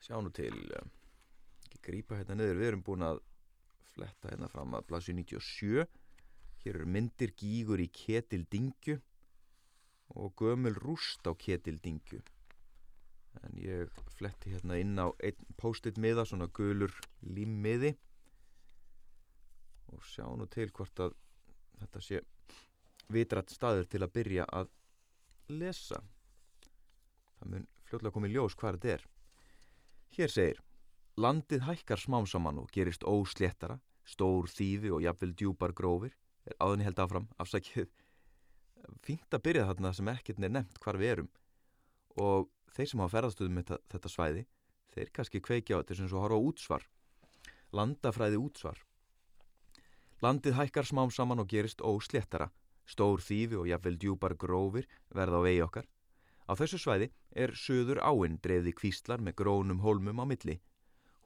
sjá 0.03 0.19
nú 0.21 0.31
til 0.33 0.53
eh, 0.53 0.87
ekki 1.65 1.81
grípa 1.89 2.19
hérna 2.19 2.37
niður. 2.37 2.61
Við 2.61 2.69
erum 2.71 2.85
búin 2.85 3.05
að 3.07 3.21
fletta 3.93 4.31
hérna 4.31 4.49
fram 4.51 4.75
að 4.77 4.87
blasju 4.91 5.15
97 5.17 5.85
hér 6.63 6.79
eru 6.79 6.89
myndir 6.93 7.33
gígur 7.37 7.81
í 7.81 7.87
ketildingju 7.93 8.97
og 10.17 10.33
gömul 10.39 10.75
rúst 10.77 11.27
á 11.27 11.31
ketildingju 11.35 12.21
en 13.45 13.57
ég 13.61 13.99
fletti 14.17 14.53
hérna 14.53 14.79
inn 14.81 14.97
á 14.97 15.13
einn 15.21 15.57
post-it 15.61 15.99
miða, 16.01 16.25
svona 16.25 16.47
gulur 16.49 16.93
límmiði 17.21 17.93
og 19.93 20.03
sjá 20.09 20.25
nú 20.25 20.47
til 20.51 20.71
hvort 20.73 21.03
að 21.05 21.13
þetta 21.81 22.03
sé 22.03 22.21
vitrætt 23.13 23.53
staður 23.53 23.85
til 23.91 24.01
að 24.03 24.13
byrja 24.17 24.47
að 24.49 24.71
lesa 25.53 26.01
það 27.39 27.51
mun 27.53 27.67
fljóðlega 27.87 28.15
komið 28.15 28.35
ljós 28.35 28.55
hvað 28.57 28.77
þetta 28.77 28.93
er. 28.95 29.05
Hér 30.17 30.33
segir 30.33 30.63
landið 31.17 31.65
hækkar 31.65 32.01
smám 32.01 32.27
saman 32.29 32.59
og 32.61 32.71
gerist 32.73 33.05
ósléttara 33.07 33.79
stór 34.07 34.47
þýfi 34.51 34.91
og 34.93 35.03
jafnvel 35.03 35.33
djúpar 35.35 35.73
grófir 35.75 36.13
er 36.47 36.57
áðinni 36.61 36.87
held 36.87 37.01
áfram 37.03 37.29
afsakið. 37.41 37.89
Fínt 39.03 39.33
að 39.33 39.43
byrja 39.47 39.65
þarna 39.71 39.93
sem 39.93 40.11
ekkert 40.13 40.43
er 40.43 40.53
nefnt 40.53 40.77
hvar 40.83 40.99
við 41.01 41.13
erum. 41.15 41.31
Og 42.21 42.47
þeir 42.75 42.91
sem 42.91 43.01
hafa 43.03 43.15
ferðastuðum 43.17 43.57
með 43.57 43.73
þetta, 43.91 44.11
svæði 44.11 44.45
þeir 44.93 45.11
kannski 45.13 45.41
kveikja 45.43 45.77
á 45.77 45.81
þetta 45.81 45.97
sem 45.99 46.11
svo 46.11 46.21
horfa 46.23 46.39
útsvar. 46.51 46.85
Landafræði 47.75 48.39
útsvar. 48.39 48.79
Landið 50.23 50.55
hækkar 50.57 50.87
smám 50.87 51.11
saman 51.13 51.43
og 51.43 51.49
gerist 51.51 51.83
ósléttara 51.83 52.47
stór 52.87 53.21
þýfi 53.21 53.59
og 53.59 53.67
jafnvel 53.67 53.99
djúpar 53.99 54.37
grófir 54.39 54.87
verða 55.13 55.41
á 55.43 55.45
vegi 55.45 55.61
okkar 55.65 55.89
á 56.47 56.51
þessu 56.55 56.79
svæði 56.81 57.11
er 57.35 57.53
söður 57.55 58.01
áinn 58.01 58.39
dreifði 58.41 58.73
kvíslar 58.73 59.21
með 59.21 59.39
grónum 59.43 59.83
holmum 59.85 60.23
á 60.23 60.25
milli 60.25 60.59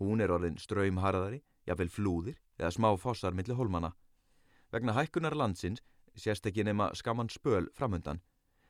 hún 0.01 0.21
er 0.21 0.33
orðin 0.33 0.59
ströymharðari 0.59 1.43
jafnvel 1.69 1.89
flúðir 1.89 2.37
eða 2.57 2.75
smá 2.75 2.89
fossar 2.97 3.37
millir 3.37 3.57
holmana 3.57 3.93
Vegna 4.71 4.93
hækkunar 4.95 5.35
landsins 5.35 5.81
sést 6.15 6.45
ekki 6.47 6.63
nema 6.63 6.93
skaman 6.95 7.29
spöl 7.31 7.67
framöndan. 7.75 8.21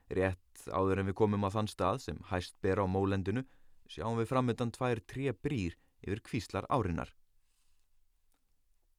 Rétt 0.09 0.63
áður 0.73 1.01
en 1.01 1.09
við 1.11 1.17
komum 1.19 1.45
á 1.45 1.49
þann 1.53 1.69
stað 1.69 1.99
sem 2.05 2.21
hæst 2.31 2.55
ber 2.65 2.81
á 2.81 2.85
mólendinu 2.89 3.43
sjáum 3.85 4.17
við 4.17 4.31
framöndan 4.31 4.73
tvær 4.73 5.01
tré 5.05 5.29
brýr 5.33 5.77
yfir 6.01 6.23
kvíslar 6.25 6.65
árinar. 6.73 7.13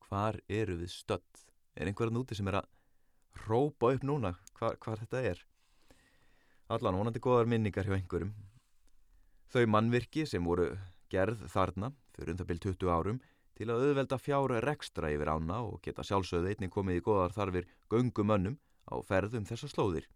Hvar 0.06 0.38
eru 0.46 0.78
við 0.78 0.94
stödd? 0.94 1.42
Er 1.74 1.90
einhverjan 1.90 2.22
úti 2.22 2.38
sem 2.38 2.48
er 2.52 2.60
að 2.60 2.70
rópa 3.48 3.90
upp 3.96 4.06
núna 4.06 4.36
hvar, 4.54 4.78
hvar 4.78 5.02
þetta 5.02 5.24
er? 5.32 5.42
Allan 6.72 6.96
vonandi 6.96 7.20
goðar 7.20 7.48
minningar 7.52 7.84
hjá 7.84 7.92
einhverjum. 7.98 8.30
Þau 9.52 9.64
mannvirki 9.68 10.22
sem 10.24 10.46
voru 10.48 10.70
gerð 11.12 11.42
þarna 11.52 11.90
fyrir 12.16 12.32
um 12.32 12.38
það 12.38 12.48
byrj 12.48 12.62
20 12.64 12.92
árum 12.94 13.18
til 13.58 13.68
að 13.68 13.82
auðvelda 13.88 14.18
fjár 14.18 14.54
rekstra 14.64 15.10
yfir 15.12 15.30
ána 15.34 15.58
og 15.66 15.82
geta 15.84 16.06
sjálfsögðu 16.08 16.54
einnig 16.54 16.72
komið 16.72 17.02
í 17.02 17.04
goðar 17.04 17.36
þarfir 17.36 17.68
göngumönnum 17.92 18.56
á 18.88 18.96
ferðum 19.04 19.44
þessa 19.50 19.68
slóðir. 19.68 20.08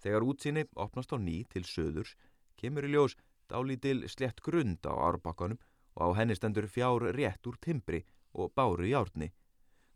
Þegar 0.00 0.26
útsinni 0.30 0.64
opnast 0.86 1.12
á 1.12 1.20
ný 1.20 1.36
til 1.52 1.66
söðurs 1.68 2.16
kemur 2.56 2.88
í 2.88 2.94
ljós 2.94 3.18
dálítil 3.52 4.08
slett 4.08 4.40
grund 4.40 4.88
á 4.88 4.92
árbakkanum 4.96 5.60
og 6.00 6.00
á 6.00 6.16
henni 6.16 6.38
stendur 6.38 6.64
fjár 6.64 7.10
rétt 7.12 7.44
úr 7.44 7.60
timbri 7.60 8.06
og 8.32 8.56
báru 8.56 8.88
í 8.88 8.96
árni. 8.96 9.34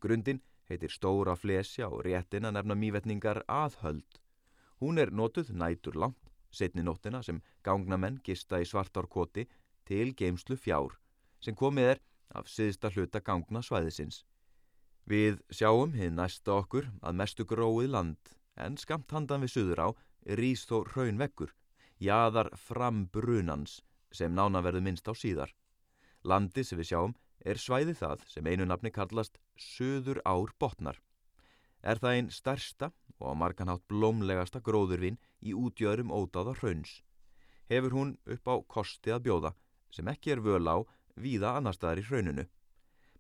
Grundin 0.05 0.45
heitir 0.69 0.93
Stóra 0.93 1.33
Flesja 1.33 1.89
og 1.89 2.05
réttin 2.05 2.45
að 2.45 2.59
nefna 2.61 2.77
mývetningar 2.77 3.47
aðhöld. 3.49 4.21
Hún 4.81 4.99
er 4.99 5.11
notuð 5.11 5.51
nætur 5.51 5.97
langt, 5.99 6.31
setni 6.51 6.83
nóttina 6.83 7.23
sem 7.23 7.43
gangnamenn 7.67 8.21
gista 8.25 8.61
í 8.63 8.67
svartárkoti 8.67 9.47
til 9.89 10.15
geimslu 10.15 10.57
fjár 10.57 10.97
sem 11.41 11.55
komið 11.55 11.93
er 11.93 12.01
af 12.35 12.49
siðsta 12.51 12.91
hluta 12.95 13.21
gangna 13.25 13.63
svæðisins. 13.63 14.25
Við 15.09 15.39
sjáum 15.55 15.95
hið 15.97 16.13
næsta 16.17 16.57
okkur 16.61 16.89
að 17.01 17.19
mestu 17.21 17.47
gróið 17.49 17.93
land 17.95 18.33
en 18.57 18.77
skamt 18.77 19.13
handan 19.15 19.45
við 19.45 19.55
suður 19.55 19.85
á 19.87 19.89
rýs 20.39 20.67
þó 20.69 20.83
raun 20.93 21.21
vekkur, 21.21 21.55
jaðar 21.99 22.51
fram 22.57 23.07
brunans 23.13 23.81
sem 24.13 24.35
nána 24.35 24.63
verður 24.65 24.85
minnst 24.85 25.09
á 25.09 25.15
síðar. 25.15 25.55
Landi 26.25 26.65
sem 26.65 26.79
við 26.79 26.91
sjáum 26.91 27.15
er 27.47 27.61
svæði 27.61 27.95
það 27.99 28.25
sem 28.29 28.47
einu 28.47 28.67
nafni 28.67 28.91
kallast 28.91 29.39
Suður 29.59 30.21
ár 30.27 30.53
botnar. 30.59 30.99
Er 31.83 31.99
það 32.03 32.17
einn 32.17 32.31
stærsta 32.35 32.91
og 33.19 33.33
á 33.33 33.35
marganhátt 33.39 33.87
blómlegasta 33.91 34.61
gróðurvin 34.65 35.19
í 35.43 35.55
útjöðrum 35.55 36.13
ódáða 36.15 36.55
rauns. 36.63 37.03
Hefur 37.69 37.95
hún 37.95 38.15
upp 38.27 38.49
á 38.49 38.55
kosti 38.67 39.13
að 39.13 39.25
bjóða 39.29 39.55
sem 39.91 40.09
ekki 40.09 40.33
er 40.35 40.45
völ 40.45 40.65
á 40.69 40.77
víða 41.19 41.57
annar 41.59 41.77
staðar 41.77 42.03
í 42.03 42.07
hrauninu. 42.09 42.47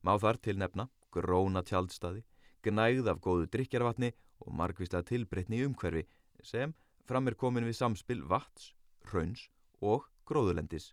Má 0.03 0.15
þar 0.23 0.39
til 0.39 0.57
nefna 0.59 0.89
gróna 1.13 1.63
tjaldstaði, 1.65 2.23
gnægð 2.63 3.11
af 3.13 3.21
góðu 3.25 3.49
drikjarvatni 3.53 4.13
og 4.45 4.55
margvíslega 4.55 5.07
tilbreytni 5.09 5.61
í 5.61 5.67
umhverfi 5.67 6.05
sem 6.45 6.75
fram 7.09 7.29
er 7.29 7.37
komin 7.39 7.67
við 7.67 7.79
samspil 7.81 8.23
vats, 8.29 8.73
hrauns 9.09 9.49
og 9.81 10.07
gróðulendis. 10.29 10.93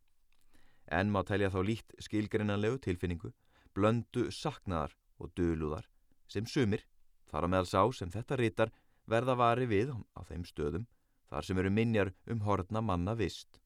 En 0.88 1.12
má 1.12 1.22
telja 1.26 1.52
þá 1.52 1.60
lít 1.66 1.96
skilgrinnanlegu 2.00 2.80
tilfinningu, 2.82 3.34
blöndu 3.76 4.30
saknaðar 4.32 4.96
og 5.20 5.34
döluðar 5.36 5.90
sem 6.28 6.46
sumir, 6.50 6.86
þar 7.30 7.46
á 7.46 7.48
meðal 7.52 7.70
sá 7.70 7.82
sem 7.94 8.12
þetta 8.14 8.38
rítar, 8.40 8.72
verða 9.08 9.36
vari 9.40 9.68
við 9.70 9.94
á 10.16 10.22
þeim 10.28 10.46
stöðum 10.46 10.88
þar 11.30 11.48
sem 11.48 11.62
eru 11.62 11.72
minjar 11.72 12.12
um 12.32 12.42
horna 12.46 12.82
manna 12.82 13.16
vist. 13.16 13.62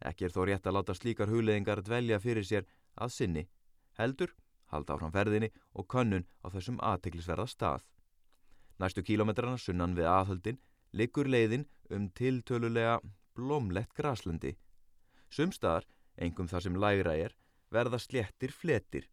Ekki 0.00 0.26
er 0.26 0.34
þó 0.34 0.44
rétt 0.48 0.66
að 0.66 0.76
láta 0.78 0.96
slíkar 0.96 1.32
hugleðingar 1.32 1.82
dvelja 1.84 2.20
fyrir 2.20 2.46
sér 2.46 2.66
að 2.96 3.14
sinni, 3.14 3.46
heldur, 3.98 4.32
halda 4.72 4.96
áfram 4.96 5.12
ferðinni 5.12 5.50
og 5.74 5.88
könnun 5.92 6.26
á 6.44 6.46
þessum 6.52 6.80
aðteglisverða 6.80 7.46
stað. 7.50 7.86
Næstu 8.80 9.04
kílometrarna 9.04 9.60
sunnan 9.60 9.96
við 9.96 10.08
aðhöldin 10.08 10.60
liggur 10.92 11.28
leiðin 11.28 11.66
um 11.90 12.08
tiltölulega 12.16 13.00
blómlegt 13.36 13.92
graslendi. 13.96 14.56
Sumstaðar 15.30 15.84
Engum 16.20 16.48
þar 16.50 16.64
sem 16.66 16.76
lægra 16.76 17.16
er 17.16 17.34
verða 17.72 17.98
sléttir 18.02 18.52
fletir. 18.52 19.06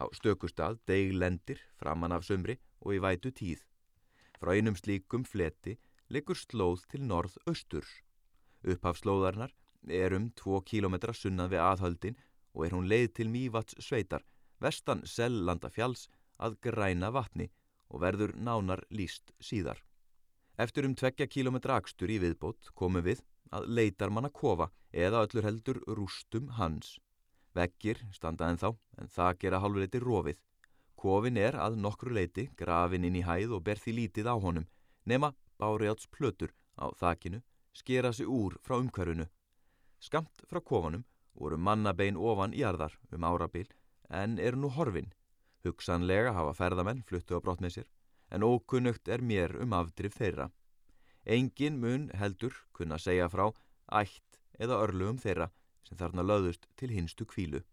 Á 0.00 0.08
stökustad 0.16 0.80
deiglendir 0.88 1.60
framann 1.78 2.14
af 2.16 2.24
sömri 2.26 2.56
og 2.80 2.96
í 2.96 3.02
vætu 3.02 3.30
tíð. 3.30 3.62
Frá 4.40 4.54
einum 4.56 4.76
slíkum 4.78 5.26
fleti 5.28 5.76
liggur 6.08 6.38
slóð 6.38 6.86
til 6.88 7.04
norð-östurs. 7.04 7.90
Upphafslóðarnar 8.64 9.52
er 9.88 10.16
um 10.16 10.30
2 10.36 10.62
km 10.70 10.96
sunnan 11.12 11.50
við 11.52 11.60
aðhöldin 11.64 12.16
og 12.54 12.64
er 12.66 12.74
hún 12.76 12.88
leið 12.88 13.12
til 13.18 13.28
Mývats 13.28 13.76
sveitar, 13.84 14.24
vestan 14.60 15.04
Sellanda 15.04 15.70
fjalls 15.70 16.08
að 16.40 16.56
græna 16.64 17.12
vatni 17.12 17.50
og 17.88 18.00
verður 18.04 18.34
nánar 18.36 18.82
líst 18.90 19.34
síðar. 19.40 19.82
Eftir 20.56 20.88
um 20.88 20.94
2 20.96 21.28
km 21.28 21.60
akstur 21.76 22.10
í 22.10 22.18
viðbót 22.22 22.72
komum 22.74 23.04
við 23.04 23.22
að 23.52 23.68
leitar 23.68 24.10
manna 24.10 24.30
kofa 24.30 24.70
eða 24.92 25.24
öllur 25.26 25.46
heldur 25.46 25.80
rústum 25.86 26.50
hans. 26.56 26.98
Veggir 27.54 28.00
standa 28.12 28.48
en 28.50 28.60
þá 28.60 28.70
en 29.00 29.08
það 29.08 29.38
gera 29.44 29.60
halvuleiti 29.60 30.00
rofið. 30.00 30.38
Kofin 31.00 31.38
er 31.40 31.56
að 31.56 31.78
nokkru 31.80 32.12
leiti 32.12 32.50
grafin 32.60 33.06
inn 33.08 33.16
í 33.16 33.24
hæð 33.24 33.54
og 33.56 33.62
ber 33.64 33.78
því 33.80 33.92
lítið 33.98 34.26
á 34.28 34.36
honum 34.36 34.66
nema 35.08 35.30
báriáts 35.60 36.08
plötur 36.12 36.52
á 36.76 36.92
þakinu 37.00 37.40
skera 37.72 38.12
sig 38.12 38.28
úr 38.28 38.58
frá 38.60 38.76
umhverfunu. 38.76 39.26
Skamt 40.00 40.44
frá 40.50 40.60
kofanum 40.60 41.06
voru 41.32 41.56
mannabein 41.56 42.16
ofan 42.16 42.52
jarðar 42.52 42.98
um 43.12 43.24
árabil 43.24 43.70
en 44.10 44.38
eru 44.38 44.60
nú 44.60 44.70
horfin. 44.76 45.12
Hugsanlega 45.64 46.34
hafa 46.36 46.52
ferðamenn 46.60 47.04
fluttu 47.08 47.36
á 47.36 47.40
brott 47.40 47.64
með 47.64 47.78
sér 47.78 47.88
en 48.30 48.44
ókunnugt 48.44 49.08
er 49.08 49.24
mér 49.24 49.56
um 49.62 49.72
afdrif 49.72 50.16
þeirra. 50.20 50.50
Engin 51.24 51.80
mun 51.80 52.10
heldur 52.20 52.54
kunna 52.76 52.98
segja 52.98 53.28
frá 53.32 53.48
ætt 54.02 54.40
eða 54.58 54.82
örlugum 54.84 55.18
þeirra 55.18 55.50
sem 55.88 55.96
þarna 55.96 56.24
löðust 56.28 56.68
til 56.76 56.92
hinstu 56.92 57.24
kvílu. 57.24 57.64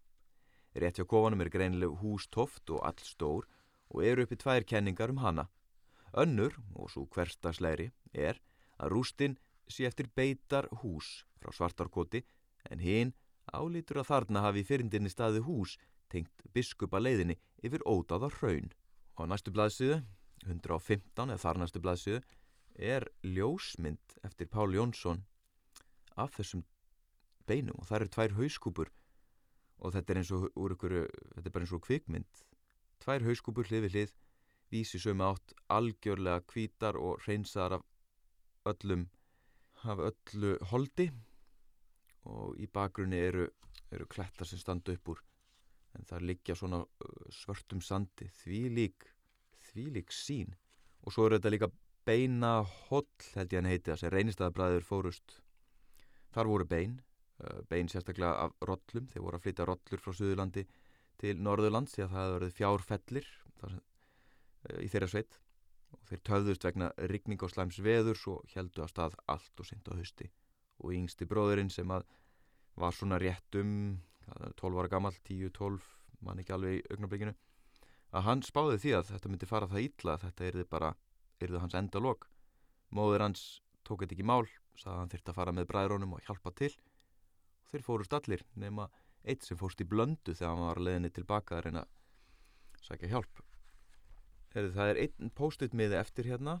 Rétt 0.78 1.00
hjá 1.00 1.06
kofanum 1.10 1.40
er 1.42 1.50
greinileg 1.50 1.96
hústoft 2.02 2.70
og 2.70 2.84
all 2.86 3.00
stór 3.02 3.46
og 3.90 4.02
eru 4.04 4.22
uppi 4.22 4.36
tvær 4.38 4.66
kenningar 4.68 5.10
um 5.10 5.22
hana. 5.24 5.48
Önnur, 6.14 6.54
og 6.74 6.90
svo 6.92 7.06
hverstasleiri, 7.10 7.90
er 8.14 8.38
að 8.78 8.92
rústinn 8.94 9.36
sé 9.68 9.88
eftir 9.88 10.08
beitar 10.14 10.68
hús 10.82 11.24
frá 11.40 11.52
svartarkoti 11.52 12.22
en 12.70 12.80
hinn 12.80 13.12
álítur 13.52 14.00
að 14.02 14.10
þarna 14.12 14.44
hafi 14.46 14.64
fyrindinni 14.64 15.10
staði 15.10 15.42
hús 15.44 15.76
tengt 16.12 16.46
biskupa 16.54 17.00
leiðinni 17.00 17.36
yfir 17.64 17.84
ódáða 17.84 18.30
hraun. 18.38 18.70
Og 19.18 19.28
næstu 19.28 19.50
blaðsíðu, 19.52 20.02
115 20.46 21.32
eða 21.34 21.42
þar 21.42 21.60
næstu 21.62 21.82
blaðsíðu, 21.82 22.22
er 22.78 23.08
ljósmynd 23.26 24.18
eftir 24.22 24.46
Pál 24.46 24.70
Jónsson 24.76 25.24
af 26.14 26.36
þessum 26.38 26.62
beinum 27.48 27.78
og 27.80 27.88
það 27.88 27.98
eru 27.98 28.12
tvær 28.14 28.36
hauskúpur 28.38 28.92
og 29.78 29.94
þetta 29.94 30.12
er 30.12 30.20
eins 30.22 30.32
og 30.34 30.48
úr 30.58 30.74
ykkur, 30.74 30.94
þetta 31.36 31.46
er 31.46 31.54
bara 31.54 31.66
eins 31.66 31.74
og 31.76 31.84
kvikmynd. 31.86 32.42
Tvær 33.02 33.26
hauskúpur 33.28 33.68
hlið 33.68 33.86
við 33.86 33.94
hlið 33.96 34.16
vísi 34.72 35.00
sömu 35.00 35.28
átt 35.30 35.54
algjörlega 35.72 36.44
kvítar 36.50 36.98
og 37.00 37.22
reynsaðar 37.26 37.78
af 37.78 37.86
öllum 38.72 39.06
af 39.86 40.02
öllu 40.10 40.56
holdi. 40.72 41.08
Og 42.28 42.58
í 42.60 42.66
bakgrunni 42.66 43.20
eru, 43.22 43.46
eru 43.94 44.06
klettar 44.10 44.48
sem 44.48 44.60
standa 44.60 44.92
upp 44.92 45.14
úr 45.14 45.22
en 45.96 46.04
það 46.06 46.26
liggja 46.30 46.56
svona 46.58 46.82
svörtum 47.32 47.80
sandi. 47.82 48.28
Því 48.42 48.62
lík, 48.74 49.06
því 49.70 49.90
lík 49.98 50.14
sín 50.14 50.56
og 51.06 51.14
svo 51.14 51.26
eru 51.26 51.38
þetta 51.38 51.54
líka 51.54 51.70
beina 52.08 52.58
holl 52.88 53.06
held 53.34 53.52
ég 53.52 53.60
hann 53.60 53.70
heiti 53.70 53.90
það 53.90 54.00
sem 54.02 54.12
reynistæðabræður 54.14 54.86
fórust. 54.88 55.38
Þar 56.34 56.50
voru 56.52 56.68
bein 56.68 56.98
bein 57.70 57.90
sérstaklega 57.90 58.46
af 58.46 58.54
rollum. 58.68 59.08
Þeir 59.10 59.24
voru 59.24 59.38
að 59.38 59.44
flytja 59.46 59.66
rollur 59.68 60.02
frá 60.02 60.14
Suðurlandi 60.14 60.64
til 61.18 61.36
Norðurlands 61.42 61.96
því 61.96 62.04
að 62.04 62.14
það 62.14 62.24
hefur 62.24 62.38
verið 62.38 62.56
fjárfellir 62.58 63.28
sem, 63.58 63.78
í 64.82 64.88
þeirra 64.92 65.10
sveit. 65.14 65.40
Og 65.96 66.02
þeir 66.10 66.24
töfðust 66.28 66.66
vegna 66.68 66.90
rigning 67.10 67.42
og 67.42 67.52
slæms 67.52 67.78
veður 67.84 68.18
svo 68.20 68.38
heldu 68.54 68.84
að 68.84 68.92
stað 68.92 69.18
allt 69.26 69.62
og 69.62 69.68
synd 69.68 69.88
á 69.88 69.92
hausti. 69.96 70.28
Og 70.84 70.94
yngsti 70.94 71.26
bróðurinn 71.30 71.72
sem 71.72 71.90
að 71.90 72.04
var 72.78 72.94
svona 72.94 73.18
rétt 73.18 73.58
um 73.58 73.98
12 74.60 74.78
ára 74.78 74.90
gammal, 74.92 75.16
10-12 75.26 75.80
mann 76.26 76.42
ekki 76.42 76.54
alveg 76.54 76.78
í 76.78 76.82
augnablikinu 76.92 77.34
að 78.16 78.24
hann 78.24 78.42
spáði 78.44 78.78
því 78.82 78.94
að 78.98 79.10
þetta 79.12 79.30
myndi 79.32 79.48
fara 79.48 79.68
það 79.70 79.84
ítla 79.84 80.16
þetta 80.22 80.46
erði 80.48 80.64
bara, 80.68 80.92
erði 81.42 81.62
hans 81.62 81.76
enda 81.78 82.02
lok 82.02 82.28
móður 82.94 83.26
hans 83.26 83.42
tók 83.84 84.04
þetta 84.04 84.16
ekki 84.16 84.28
mál 84.28 84.44
sagði 84.78 84.94
að 84.94 85.00
hann 85.00 85.12
þurfti 85.12 85.32
að 85.32 85.38
fara 85.40 85.54
með 85.56 85.68
bræðrónum 85.72 86.14
og 86.16 86.24
hjálpa 86.24 86.54
til 86.56 86.72
þeir 87.72 87.84
fórust 87.84 88.14
allir 88.16 88.44
nema 88.56 88.88
eitt 89.28 89.44
sem 89.44 89.58
fórst 89.60 89.82
í 89.82 89.86
blöndu 89.88 90.34
þegar 90.34 90.54
hann 90.54 90.66
var 90.68 90.80
leðinni 90.82 91.10
tilbaka 91.12 91.58
að 91.58 91.64
reyna 91.66 91.84
að 91.84 92.84
sækja 92.86 93.12
hjálp. 93.12 93.42
Heri, 94.54 94.72
það 94.72 94.92
er 94.92 95.00
einn 95.04 95.32
post-it 95.36 95.76
miði 95.76 95.98
eftir 95.98 96.28
hérna. 96.30 96.58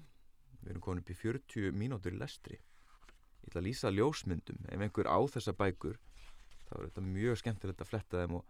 Við 0.60 0.72
erum 0.74 0.84
komin 0.84 1.02
upp 1.02 1.12
í 1.12 1.16
40 1.16 1.78
mínútur 1.78 2.16
í 2.16 2.20
lestri. 2.20 2.58
Ég 2.58 3.48
ætla 3.48 3.62
að 3.62 3.68
lýsa 3.68 3.92
ljósmyndum. 3.94 4.64
Ef 4.68 4.84
einhver 4.84 5.08
á 5.08 5.18
þessa 5.32 5.54
bækur 5.56 5.96
þá 6.68 6.72
er 6.76 6.88
þetta 6.88 7.04
mjög 7.06 7.40
skemmtilegt 7.40 7.84
að 7.84 7.92
fletta 7.92 8.22
þeim 8.22 8.40
og, 8.40 8.48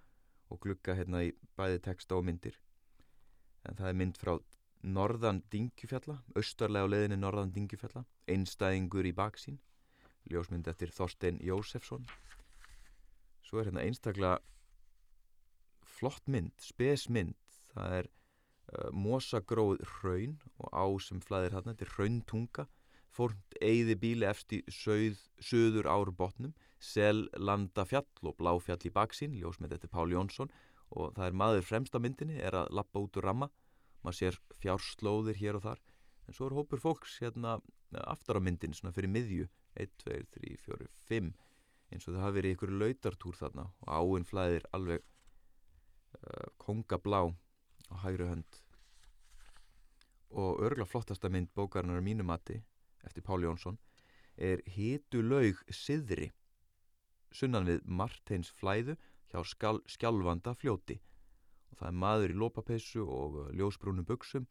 og 0.50 0.62
glukka 0.64 0.96
hérna 0.98 1.22
í 1.28 1.34
bæði 1.58 1.82
texta 1.84 2.18
og 2.18 2.26
myndir. 2.26 2.56
En 3.68 3.78
það 3.78 3.92
er 3.92 3.98
mynd 4.00 4.18
frá 4.18 4.32
norðan 4.82 5.42
dingjufjalla 5.52 6.20
austarlega 6.38 6.86
á 6.86 6.92
leðinni 6.92 7.18
norðan 7.18 7.52
dingjufjalla 7.54 8.04
einstæðingur 8.30 9.06
í 9.10 9.14
baksín 9.14 9.58
ljósmynd 10.30 10.68
eftir 10.70 10.92
Þorstein 10.94 11.40
Jósefsson 11.42 12.06
svo 13.48 13.60
er 13.60 13.70
hérna 13.70 13.84
einstaklega 13.86 14.38
flott 15.98 16.26
mynd, 16.30 16.54
spesmynd 16.62 17.36
það 17.72 17.94
er 18.02 18.08
uh, 18.08 18.90
mosagróð 18.92 19.80
hraun 19.98 20.36
og 20.60 20.68
á 20.70 20.86
sem 21.02 21.22
flæðir 21.24 21.56
hérna, 21.56 21.74
þetta 21.74 21.88
er 21.88 21.94
hrauntunga 21.96 22.68
fórnt 23.18 23.58
eigði 23.64 23.96
bíli 23.98 24.26
eftir 24.28 24.64
söð, 24.72 25.18
söður 25.42 25.88
áru 25.90 26.14
botnum. 26.14 26.54
Sel 26.78 27.26
landa 27.34 27.84
fjall 27.88 28.06
og 28.22 28.36
bláfjall 28.38 28.84
í 28.86 28.94
baksín 28.94 29.34
ljósmynd 29.38 29.74
eftir 29.74 29.90
Pál 29.90 30.12
Jónsson. 30.12 30.52
Og 30.94 31.12
það 31.16 31.26
er 31.26 31.38
maður 31.42 31.66
fremst 31.66 31.96
á 31.96 32.00
myndinni 32.00 32.38
er 32.38 32.56
að 32.62 32.70
lappa 32.78 33.02
út 33.02 33.18
úr 33.18 33.26
ramma. 33.28 33.50
Maður 34.04 34.20
sér 34.20 34.38
fjárslóðir 34.62 35.40
hér 35.40 35.58
og 35.58 35.66
þar. 35.66 35.82
En 36.28 36.36
svo 36.36 36.48
er 36.48 36.56
hópur 36.58 36.82
fólks 36.82 37.18
hérna 37.22 37.58
aftar 38.04 38.38
á 38.38 38.40
myndin 38.44 38.76
svona 38.76 38.94
fyrir 38.94 39.10
miðju. 39.12 39.48
1, 39.78 39.92
2, 40.04 40.22
3, 40.38 40.54
4, 40.64 40.88
5 41.10 41.34
eins 41.92 42.06
og 42.06 42.14
það 42.14 42.24
hafi 42.24 42.36
verið 42.38 42.54
ykkur 42.56 42.72
lautartúr 42.82 43.38
þarna. 43.38 43.66
Og 43.84 43.92
áinn 43.98 44.26
flæðir 44.28 44.66
alveg 44.76 45.04
uh, 45.04 46.48
kongablá 46.60 47.20
á 47.28 47.94
hægri 48.04 48.28
hönd. 48.28 48.60
Og 50.36 50.60
örgla 50.64 50.84
flottasta 50.88 51.30
mynd 51.32 51.50
bókarinnar 51.56 52.04
mínumati 52.04 52.58
eftir 53.06 53.24
Pál 53.24 53.46
Jónsson 53.46 53.78
er 54.36 54.60
hitu 54.68 55.22
laug 55.24 55.62
siðri 55.72 56.28
sunnan 57.32 57.66
við 57.68 57.82
Marteins 57.84 58.50
flæðu 58.60 58.96
hjá 59.32 59.40
skal, 59.44 59.80
skjálfanda 59.88 60.54
fljóti. 60.56 60.98
Og 61.72 61.80
það 61.80 61.88
er 61.88 61.98
maður 62.04 62.34
í 62.34 62.38
lópapessu 62.42 63.04
og 63.04 63.42
uh, 63.42 63.50
ljósbrúnum 63.56 64.06
buksum 64.08 64.46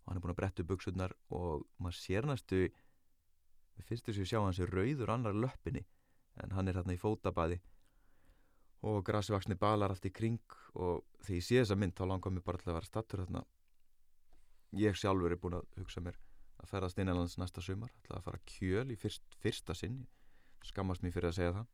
og 0.00 0.10
hann 0.10 0.18
er 0.18 0.24
búin 0.24 0.34
að 0.34 0.40
brettu 0.40 0.66
buksunar 0.66 1.14
og 1.30 1.66
maður 1.78 1.98
sér 2.00 2.26
næstu 2.26 2.64
við 2.66 3.86
finnst 3.86 4.08
þessu 4.08 4.24
að 4.24 4.30
sjá 4.32 4.38
hans 4.42 4.60
er 4.62 4.72
rauður 4.74 5.12
annar 5.14 5.36
löppinni 5.36 5.84
en 6.42 6.54
hann 6.56 6.68
er 6.68 6.78
hérna 6.80 6.96
í 6.96 7.00
fótabæði 7.00 7.60
og 8.86 9.02
grasvaksni 9.04 9.58
balar 9.60 9.92
allt 9.92 10.06
í 10.08 10.12
kring 10.14 10.40
og 10.74 11.04
þegar 11.20 11.36
ég 11.36 11.46
sé 11.46 11.60
þessa 11.60 11.76
mynd 11.76 11.98
þá 11.98 12.04
langar 12.06 12.32
mér 12.32 12.46
bara 12.46 12.62
til 12.62 12.70
að 12.70 12.78
vera 12.78 12.88
stattur 12.88 13.24
hérna 13.24 13.44
ég 14.80 14.96
sjálfur 14.96 15.34
er 15.34 15.40
búin 15.42 15.58
að 15.58 15.66
hugsa 15.80 16.02
mér 16.04 16.16
að 16.60 16.70
ferðast 16.70 17.00
innanlands 17.00 17.36
næsta 17.40 17.62
sumar 17.64 17.92
ætla 18.02 18.18
að 18.18 18.26
fara 18.28 18.40
kjöl 18.48 18.88
í 18.92 18.96
fyrst, 19.00 19.36
fyrsta 19.42 19.76
sinn. 19.76 20.00
Skammast 20.66 21.04
mér 21.04 21.14
fyrir 21.14 21.30
að 21.30 21.38
segja 21.38 21.52
það. 21.56 21.68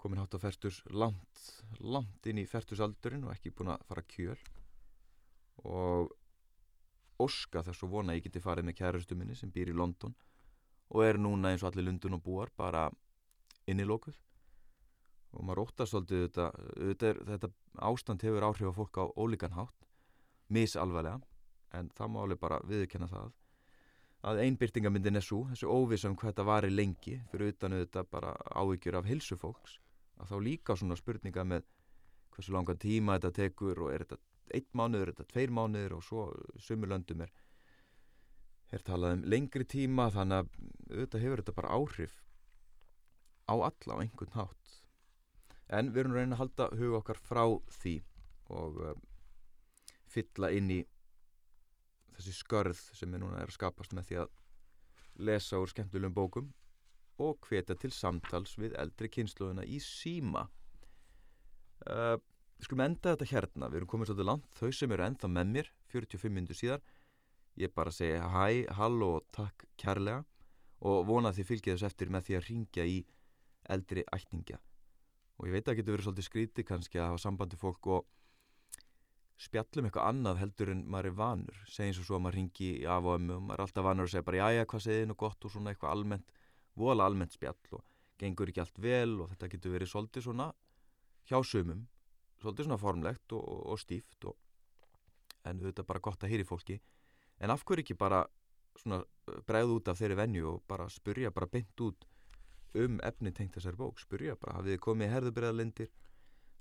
Komin 0.00 0.20
hátt 0.20 0.36
á 0.36 0.40
ferstus 0.40 0.82
langt, 0.92 1.42
langt 1.80 2.28
inn 2.28 2.40
í 2.40 2.46
ferstusaldurinn 2.48 3.26
og 3.26 3.34
ekki 3.34 3.52
búin 3.56 3.74
að 3.74 3.84
fara 3.88 4.04
kjöl. 4.08 4.38
Og 5.64 6.14
óska 7.20 7.62
þess 7.64 7.84
að 7.84 7.92
vona 7.92 8.16
ég 8.16 8.26
geti 8.26 8.42
farið 8.44 8.68
með 8.68 8.78
kærastu 8.80 9.16
minni 9.16 9.36
sem 9.36 9.52
býr 9.52 9.72
í 9.72 9.76
London 9.76 10.12
og 10.92 11.00
er 11.02 11.16
núna 11.18 11.50
eins 11.50 11.64
og 11.64 11.70
allir 11.70 11.88
lundun 11.88 12.18
og 12.18 12.22
búar 12.22 12.52
bara 12.56 12.84
innilókuð 13.70 14.18
og 15.36 15.44
maður 15.44 15.62
óttast 15.66 15.92
svolítið 15.92 16.22
þetta, 16.26 16.46
þetta, 16.76 17.08
er, 17.10 17.22
þetta 17.30 17.50
ástand 17.90 18.24
hefur 18.24 18.46
áhrif 18.48 18.70
á 18.72 18.78
fólk 18.78 19.00
á 19.02 19.04
ólíkan 19.18 19.56
hátt 19.56 19.88
misalvarlega 20.48 21.20
en 21.76 21.90
það 21.96 22.12
má 22.12 22.20
alveg 22.22 22.40
bara 22.40 22.60
viðkenna 22.64 23.08
það. 23.10 23.32
Að 24.26 24.40
einbyrtingamindin 24.46 25.18
er 25.18 25.24
svo 25.24 25.42
þessu 25.50 25.68
óvisa 25.68 26.08
um 26.08 26.16
hvað 26.16 26.32
þetta 26.32 26.46
varir 26.48 26.72
lengi 26.72 27.18
fyrir 27.30 27.52
utan 27.52 27.76
auðvitað 27.76 28.08
bara 28.10 28.32
áhyggjur 28.56 28.98
af 28.98 29.10
hilsu 29.10 29.36
fólks 29.38 29.76
að 30.16 30.30
þá 30.30 30.36
líka 30.46 30.76
svona 30.76 30.96
spurninga 30.96 31.44
með 31.44 31.66
hversu 32.34 32.54
langan 32.54 32.80
tíma 32.80 33.18
þetta 33.18 33.34
tekur 33.36 33.82
og 33.84 33.92
er 33.92 34.06
þetta 34.06 34.22
eitt 34.54 34.70
mánuður, 34.78 35.10
er 35.10 35.14
þetta 35.14 35.32
tveir 35.32 35.52
mánuður 35.52 35.96
og 35.98 36.06
svo 36.06 36.24
sumulöndum 36.62 37.26
er 37.26 37.32
er 38.74 38.82
talað 38.86 39.18
um 39.18 39.26
lengri 39.30 39.66
tíma 39.68 40.08
þannig 40.14 40.42
að 40.42 40.48
auðvitað 40.90 41.24
hefur 41.24 41.42
þetta 41.42 41.56
bara 41.60 41.74
áhrif 41.76 42.16
á 43.46 43.54
alla 43.54 43.98
á 43.98 44.02
einhvern 44.02 44.34
hátt. 44.34 44.74
En 45.66 45.90
við 45.92 46.04
erum 46.04 46.16
raunin 46.16 46.36
að 46.36 46.42
halda 46.42 46.68
huga 46.78 47.00
okkar 47.00 47.20
frá 47.22 47.44
því 47.80 47.96
og 48.54 48.78
uh, 48.82 48.94
fylla 50.10 50.52
inn 50.54 50.70
í 50.70 50.80
þessi 52.16 52.34
skörð 52.36 52.78
sem 52.96 53.14
er 53.14 53.22
núna 53.22 53.42
er 53.42 53.50
að 53.50 53.58
skapast 53.58 53.94
með 53.96 54.08
því 54.10 54.20
að 54.22 54.36
lesa 55.26 55.60
úr 55.60 55.72
skemmtulegum 55.72 56.14
bókum 56.16 56.52
og 57.22 57.48
hvetja 57.48 57.76
til 57.80 57.92
samtals 57.94 58.54
við 58.60 58.76
eldri 58.80 59.10
kynsluðuna 59.12 59.64
í 59.64 59.80
síma. 59.82 60.46
Uh, 61.86 62.16
við 62.56 62.68
skulum 62.68 62.84
enda 62.86 63.14
þetta 63.14 63.30
hérna, 63.32 63.70
við 63.70 63.80
erum 63.80 63.90
komið 63.92 64.10
svolítið 64.10 64.30
langt, 64.30 64.48
þau 64.56 64.70
sem 64.72 64.94
eru 64.94 65.06
ennþá 65.06 65.30
með 65.32 65.52
mér, 65.54 65.72
45 65.92 66.34
minnur 66.36 66.58
síðar, 66.58 66.84
ég 67.56 67.72
bara 67.76 67.92
segi 67.94 68.20
hæ, 68.20 68.46
halló 68.76 69.16
og 69.18 69.28
takk 69.32 69.64
kærlega 69.80 70.24
og 70.86 71.06
vona 71.08 71.32
að 71.32 71.40
þið 71.40 71.50
fylgjið 71.50 71.76
þess 71.76 71.88
eftir 71.88 72.12
með 72.12 72.26
því 72.26 72.36
að 72.36 72.48
ringja 72.50 72.84
í 72.84 72.96
eldri 73.72 74.04
ætningja 74.14 74.60
og 75.36 75.48
ég 75.48 75.56
veit 75.56 75.64
að 75.64 75.70
það 75.70 75.78
getur 75.80 75.96
verið 75.96 76.06
svolítið 76.06 76.26
skríti 76.26 76.64
kannski 76.66 77.00
að 77.00 77.10
hafa 77.10 77.22
sambandi 77.22 77.58
fólk 77.60 77.88
og 77.92 78.06
spjallum 79.36 79.88
eitthvað 79.88 80.08
annað 80.08 80.38
heldur 80.40 80.70
en 80.72 80.84
maður 80.88 81.10
er 81.10 81.16
vanur. 81.18 81.58
Segjum 81.68 82.06
svo 82.06 82.16
að 82.16 82.22
maður 82.24 82.38
ringi 82.38 82.70
í 82.80 82.86
af 82.88 83.04
og 83.04 83.18
ömmu 83.18 83.34
og 83.36 83.42
maður 83.44 83.58
er 83.58 83.64
alltaf 83.66 83.84
vanur 83.84 84.06
að 84.06 84.12
segja 84.14 84.26
bara 84.28 84.40
jájá 84.40 84.68
hvað 84.70 84.84
segið 84.86 85.10
nú 85.10 85.16
gott? 85.20 85.44
og 85.44 85.52
svona 85.52 85.72
eitthvað 85.72 85.92
almennt 85.92 86.32
vola 86.76 87.08
almennt 87.08 87.36
spjall 87.36 87.76
og 87.76 87.84
gengur 88.16 88.48
ekki 88.48 88.62
allt 88.64 88.80
vel 88.80 89.20
og 89.20 89.28
þetta 89.34 89.50
getur 89.52 89.76
verið 89.76 89.92
svolítið 89.92 90.24
svona 90.24 90.48
hjá 91.28 91.36
sumum 91.44 91.84
svolítið 92.40 92.68
svona 92.68 92.80
formlegt 92.80 93.36
og, 93.36 93.44
og 93.44 93.80
stíft 93.80 94.24
og, 94.28 94.36
en 95.44 95.60
þetta 95.60 95.84
er 95.84 95.90
bara 95.92 96.04
gott 96.04 96.24
að 96.24 96.32
heyri 96.32 96.48
fólki. 96.48 96.80
En 97.40 97.52
af 97.52 97.64
hverju 97.64 97.84
ekki 97.84 97.98
bara 98.00 98.24
svona 98.80 99.02
bregð 99.44 99.76
út 99.76 99.88
af 99.92 100.00
þeirri 100.00 100.16
venju 100.16 100.48
og 100.54 100.64
bara 100.68 100.88
spurja 100.92 101.32
bara 101.32 101.48
beint 101.48 101.84
út 101.84 102.08
um 102.84 103.00
efni 103.06 103.32
tengt 103.34 103.56
þessari 103.56 103.78
bók 103.80 104.00
spurja 104.02 104.36
bara 104.40 104.58
hafið 104.58 104.76
þið 104.76 104.82
komið 104.86 105.12
herðubreðalindir 105.14 105.90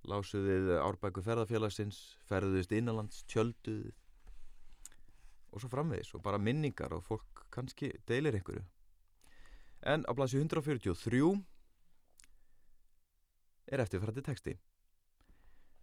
lásuðið 0.10 0.72
árbæku 0.80 1.24
ferðarfélagsins 1.26 2.00
ferðuðist 2.30 2.74
innanlands, 2.76 3.24
tjölduðið 3.32 3.94
og 5.56 5.64
svo 5.64 5.72
framvegis 5.72 6.14
og 6.18 6.24
bara 6.26 6.42
minningar 6.42 6.94
og 6.94 7.04
fólk 7.06 7.46
kannski 7.54 7.94
deilir 8.10 8.36
einhverju. 8.36 8.64
En 9.86 10.04
á 10.04 10.12
blasju 10.18 10.42
143 10.44 11.22
er 13.72 13.82
eftirfærandi 13.82 14.24
texti. 14.26 14.56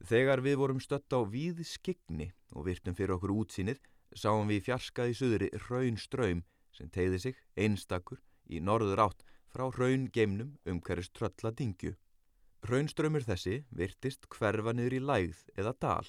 Þegar 0.02 0.42
við 0.42 0.58
vorum 0.58 0.80
stött 0.82 1.14
á 1.14 1.22
víð 1.22 1.62
skigni 1.66 2.32
og 2.52 2.66
virtum 2.66 2.96
fyrir 2.98 3.16
okkur 3.16 3.32
útsýnið 3.32 3.80
sáum 4.18 4.50
við 4.50 4.66
fjarskaði 4.66 5.16
suðri 5.16 5.48
raun 5.68 5.96
ströym 5.96 6.42
sem 6.76 6.90
tegði 6.92 7.20
sig 7.22 7.38
einstakur 7.56 8.20
í 8.50 8.60
norður 8.60 9.06
átt 9.06 9.24
frá 9.52 9.68
raun 9.76 10.08
geimnum 10.12 10.56
um 10.66 10.80
hverjus 10.80 11.12
trölla 11.12 11.52
dingju. 11.52 11.92
Raunströmmur 12.68 13.24
þessi 13.26 13.62
virtist 13.70 14.28
hverfa 14.32 14.72
niður 14.72 14.98
í 14.98 15.00
lægð 15.02 15.44
eða 15.58 15.74
dal. 15.84 16.08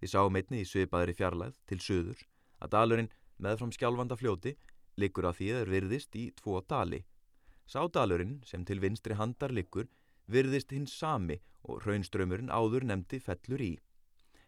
Við 0.00 0.12
sáum 0.12 0.36
einni 0.36 0.60
í 0.62 0.68
svipaðri 0.68 1.14
fjarlæð 1.16 1.54
til 1.70 1.80
söðurs 1.80 2.24
að 2.60 2.72
dalurinn 2.76 3.12
meðfram 3.38 3.72
skjálfanda 3.74 4.18
fljóti 4.20 4.54
liggur 5.00 5.28
að 5.28 5.38
því 5.38 5.50
að 5.50 5.60
þeir 5.60 5.74
virðist 5.74 6.16
í 6.18 6.24
tvo 6.38 6.60
dali. 6.68 7.00
Sádalurinn 7.66 8.42
sem 8.44 8.64
til 8.68 8.80
vinstri 8.82 9.16
handar 9.16 9.52
liggur 9.52 9.88
virðist 10.30 10.72
hins 10.72 10.92
sami 10.92 11.38
og 11.64 11.84
raunströmmurinn 11.86 12.52
áður 12.52 12.84
nefndi 12.90 13.20
fellur 13.20 13.62
í. 13.64 13.72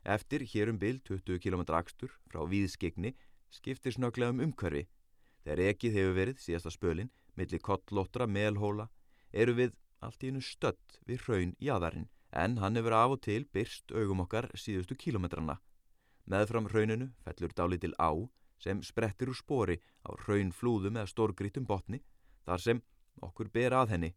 Eftir 0.05 0.45
hérum 0.53 0.78
bil 0.78 1.01
20 1.01 1.41
km 1.43 1.64
axtur 1.74 2.12
frá 2.30 2.45
víðskegni 2.47 3.14
skiptir 3.51 3.97
snöglega 3.97 4.34
um 4.34 4.43
umhverfi. 4.45 4.84
Þegar 5.43 5.62
ekið 5.72 5.97
hefur 5.99 6.18
verið 6.20 6.43
síðasta 6.43 6.72
spölinn 6.74 7.11
millir 7.37 7.62
kottlóttra 7.62 8.26
melhóla 8.26 8.89
eru 9.32 9.55
við 9.59 9.74
allt 10.01 10.22
í 10.24 10.30
einu 10.30 10.43
stödd 10.45 11.01
við 11.09 11.24
hraun 11.26 11.55
jæðarinn 11.62 12.09
en 12.32 12.59
hann 12.62 12.76
hefur 12.76 12.97
af 12.97 13.16
og 13.16 13.22
til 13.24 13.45
byrst 13.53 13.93
augum 13.93 14.22
okkar 14.24 14.49
síðustu 14.59 14.97
kílometrana. 14.99 15.59
Meðfram 16.26 16.68
hrauninu 16.70 17.11
fellur 17.24 17.55
dálitil 17.57 17.95
á 17.97 18.11
sem 18.59 18.82
sprettir 18.82 19.30
úr 19.30 19.39
spori 19.39 19.78
á 20.05 20.11
hraun 20.26 20.53
flúðum 20.53 20.99
eða 20.99 21.12
stórgrítum 21.12 21.66
botni 21.68 22.03
þar 22.47 22.62
sem 22.62 22.82
okkur 23.22 23.51
ber 23.53 23.76
að 23.76 23.93
henni 23.95 24.12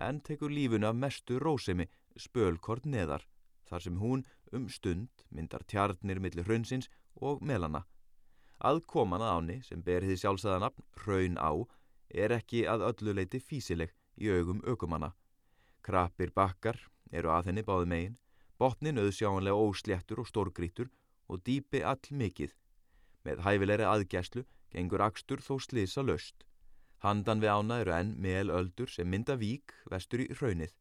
en 0.00 0.20
tekur 0.20 0.50
lífunu 0.50 0.88
af 0.88 0.96
mestu 0.96 1.38
rósemi 1.38 1.86
spölkort 2.16 2.86
neðar 2.86 3.26
þar 3.68 3.84
sem 3.86 3.98
hún 4.02 4.24
um 4.52 4.68
stund 4.68 5.24
myndar 5.30 5.64
tjarnir 5.66 6.20
millir 6.20 6.46
hraunsins 6.46 6.88
og 7.14 7.42
melana. 7.42 7.84
Aðkoman 8.60 9.22
að 9.24 9.36
áni 9.36 9.58
sem 9.64 9.82
ber 9.82 10.04
því 10.04 10.16
sjálfsæðanapn 10.20 10.86
hraun 11.04 11.38
á 11.40 11.52
er 12.10 12.34
ekki 12.34 12.64
að 12.68 12.84
ölluleiti 12.90 13.40
físileg 13.40 13.92
í 14.18 14.30
augum 14.30 14.60
aukumanna. 14.66 15.12
Krappir 15.82 16.32
bakkar 16.34 16.78
eru 17.10 17.30
að 17.32 17.50
henni 17.50 17.64
báði 17.66 17.88
megin, 17.92 18.16
botnin 18.58 19.00
auðsjáanlega 19.00 19.56
ósléttur 19.56 20.20
og 20.20 20.28
stórgrítur 20.28 20.90
og 21.28 21.42
dýpi 21.46 21.82
all 21.86 22.02
mikið. 22.10 22.52
Með 23.24 23.42
hæfilegri 23.46 23.86
aðgæslu 23.88 24.44
gengur 24.72 25.02
akstur 25.04 25.42
þó 25.44 25.56
slisa 25.62 26.04
löst. 26.04 26.44
Handan 27.00 27.40
við 27.40 27.54
ána 27.54 27.80
eru 27.80 27.94
enn 27.96 28.16
mel 28.20 28.52
öldur 28.52 28.90
sem 28.92 29.08
mynda 29.08 29.38
vík 29.40 29.72
vestur 29.90 30.20
í 30.24 30.28
raunnið. 30.36 30.74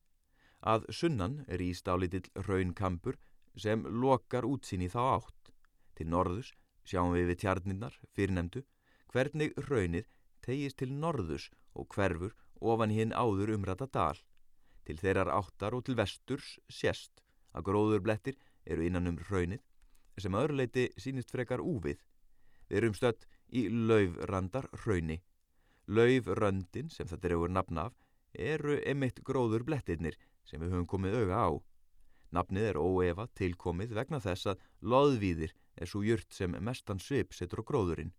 Að 0.59 0.89
sunnan 0.91 1.45
er 1.47 1.61
í 1.63 1.71
stálitill 1.73 2.27
raunkampur 2.47 3.15
sem 3.55 3.85
lokar 3.87 4.43
útsýni 4.43 4.89
þá 4.91 4.99
átt. 5.15 5.53
Til 5.95 6.09
norðus 6.11 6.51
sjáum 6.83 7.13
við 7.15 7.31
við 7.31 7.39
tjarninnar, 7.43 7.95
fyrirnemdu, 8.15 8.65
hvernig 9.13 9.55
raunnið 9.69 10.09
tegist 10.45 10.79
til 10.81 10.93
norðus 10.93 11.49
og 11.75 11.89
hverfur 11.95 12.35
ofan 12.59 12.93
hinn 12.93 13.15
áður 13.15 13.53
umrata 13.55 13.87
dal. 13.87 14.17
Til 14.85 14.97
þeirrar 14.99 15.31
áttar 15.33 15.75
og 15.77 15.85
til 15.85 15.97
vesturs 15.99 16.57
sérst 16.71 17.23
að 17.53 17.69
gróðurblettir 17.69 18.37
eru 18.65 18.85
innan 18.85 19.09
um 19.11 19.19
raunnið 19.29 19.63
sem 20.19 20.35
öðruleiti 20.35 20.89
sínist 20.99 21.31
frekar 21.31 21.63
úvið. 21.63 21.99
Við 22.69 22.77
erum 22.81 22.95
stött 22.97 23.25
í 23.55 23.67
laufrandar 23.69 24.67
raunni. 24.83 25.21
Laufröndin 25.87 26.91
sem 26.93 27.07
þetta 27.07 27.29
er 27.29 27.35
auður 27.37 27.55
nafn 27.55 27.81
af 27.85 27.95
eru 28.33 28.77
emitt 28.85 29.23
gróður 29.25 29.65
blettirnir 29.65 30.17
sem 30.45 30.61
við 30.61 30.75
höfum 30.75 30.89
komið 30.89 31.21
auga 31.23 31.39
á. 31.39 31.49
Nafnið 32.35 32.67
er 32.69 32.77
óefa 32.77 33.25
tilkomið 33.39 33.95
vegna 33.97 34.19
þess 34.21 34.51
að 34.51 34.61
loðvíðir 34.85 35.55
er 35.79 35.89
svo 35.89 36.03
jurt 36.05 36.29
sem 36.35 36.53
mestan 36.61 37.01
svip 37.01 37.33
setur 37.33 37.63
á 37.65 37.67
gróðurinn. 37.71 38.13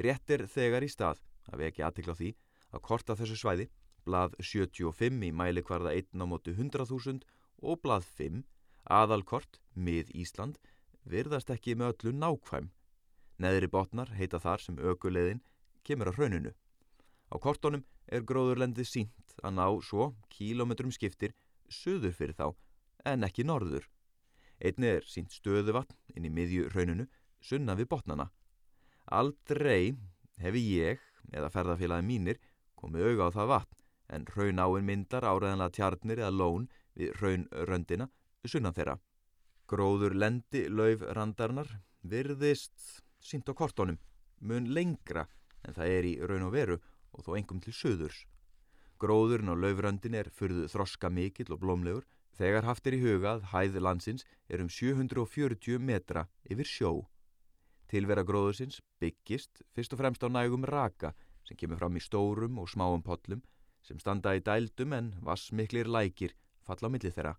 Rétt 0.00 0.32
er 0.34 0.44
þegar 0.50 0.84
í 0.84 0.90
stað 0.92 1.22
að 1.52 1.66
ekki 1.68 1.84
aðtikla 1.86 2.16
því 2.18 2.30
að 2.70 2.84
korta 2.86 3.16
þessu 3.18 3.38
svæði, 3.40 3.68
blað 4.06 4.36
75 4.40 5.24
í 5.26 5.30
mæli 5.34 5.62
hvarða 5.66 5.94
1 5.98 6.22
á 6.22 6.26
mótu 6.26 6.54
100.000 6.54 7.24
og 7.60 7.80
blað 7.84 8.06
5, 8.18 8.42
aðalkort, 8.88 9.60
mið 9.74 10.12
Ísland, 10.16 10.58
virðast 11.04 11.50
ekki 11.52 11.76
með 11.76 11.94
öllu 11.94 12.16
nákvæm. 12.16 12.70
Neðri 13.40 13.68
botnar 13.72 14.12
heita 14.16 14.40
þar 14.40 14.64
sem 14.64 14.78
ökuleiðin 14.78 15.42
kemur 15.84 16.12
á 16.12 16.16
hrauninu. 16.16 16.52
Á 17.32 17.36
kortonum 17.40 17.84
er 18.06 18.24
gróðurlendið 18.26 18.88
sínt 18.88 19.36
að 19.42 19.56
ná 19.56 19.66
svo 19.84 20.10
kílometrum 20.32 20.92
skiptir 20.92 21.34
söður 21.70 22.14
fyrir 22.16 22.36
þá 22.36 22.46
en 23.08 23.24
ekki 23.24 23.46
norður. 23.46 23.86
Einni 24.60 24.90
er 24.98 25.06
sínt 25.08 25.32
stöðuvatn 25.32 25.96
inn 26.16 26.26
í 26.28 26.32
miðju 26.34 26.68
hrauninu 26.72 27.06
sunna 27.40 27.76
við 27.78 27.88
botnana. 27.94 28.28
Aldrei 29.08 29.96
hefi 30.42 30.64
ég 30.76 31.00
eða 31.32 31.50
ferðarfélagi 31.54 32.06
mínir 32.06 32.40
komið 32.80 33.10
auga 33.10 33.28
á 33.28 33.36
það 33.36 33.52
vatn 33.54 33.80
en 34.16 34.26
raunáinn 34.34 34.86
myndar 34.86 35.26
áræðanlega 35.26 35.76
tjarnir 35.76 36.22
eða 36.22 36.34
lón 36.34 36.66
við 36.98 37.12
raunröndina 37.20 38.08
sunnan 38.44 38.74
þeirra. 38.74 38.96
Gróður 39.70 40.16
lendi 40.18 40.64
lauf 40.68 41.04
randarnar 41.14 41.68
virðist 42.02 43.02
sínt 43.22 43.48
á 43.48 43.54
kortónum 43.54 44.00
mun 44.40 44.72
lengra 44.74 45.28
en 45.66 45.76
það 45.76 45.94
er 45.96 46.08
í 46.08 46.14
raun 46.24 46.48
og 46.48 46.54
veru 46.56 46.78
og 47.12 47.24
þó 47.26 47.36
engum 47.38 47.60
til 47.62 47.74
söðurs. 47.76 48.24
Gróðurinn 49.00 49.52
á 49.52 49.56
laufröndin 49.56 50.16
er 50.16 50.28
fyrðu 50.34 50.66
þroska 50.72 51.10
mikill 51.12 51.52
og 51.54 51.62
blómlegur 51.62 52.06
þegar 52.36 52.66
haft 52.68 52.86
er 52.88 52.96
í 52.96 53.02
hugað 53.04 53.46
hæð 53.52 53.78
landsins 53.84 54.26
er 54.48 54.62
um 54.64 54.68
740 54.68 55.80
metra 55.80 56.26
yfir 56.44 56.68
sjó. 56.68 56.92
Tilvera 57.90 58.22
gróðusins 58.22 58.78
byggist 59.02 59.64
fyrst 59.74 59.96
og 59.96 59.98
fremst 59.98 60.22
á 60.22 60.28
nægum 60.30 60.62
raka 60.68 61.10
sem 61.42 61.58
kemur 61.58 61.80
fram 61.80 61.96
í 61.98 62.02
stórum 62.04 62.60
og 62.62 62.68
smáum 62.70 63.02
pollum 63.02 63.42
sem 63.82 63.98
standa 63.98 64.36
í 64.38 64.42
dældum 64.46 64.94
en 64.94 65.08
vassmiklir 65.26 65.90
lækir 65.90 66.36
falla 66.62 66.86
á 66.86 66.92
milli 66.94 67.10
þeirra. 67.10 67.34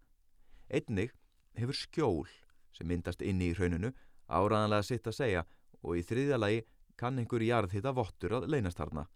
Einnig 0.67 1.13
hefur 1.55 1.77
skjól 1.77 2.27
sem 2.75 2.89
myndast 2.89 3.23
inni 3.23 3.51
í 3.51 3.55
hrauninu 3.55 3.93
áraðanlega 4.27 4.87
sitt 4.87 5.07
að 5.07 5.17
segja 5.21 5.45
og 5.81 5.97
í 5.99 6.03
þriðja 6.09 6.39
lagi 6.41 6.65
kann 6.99 7.19
einhver 7.21 7.43
jarðhita 7.47 7.95
vottur 7.95 8.35
að 8.37 8.49
leynast 8.51 8.83
harna. 8.83 9.07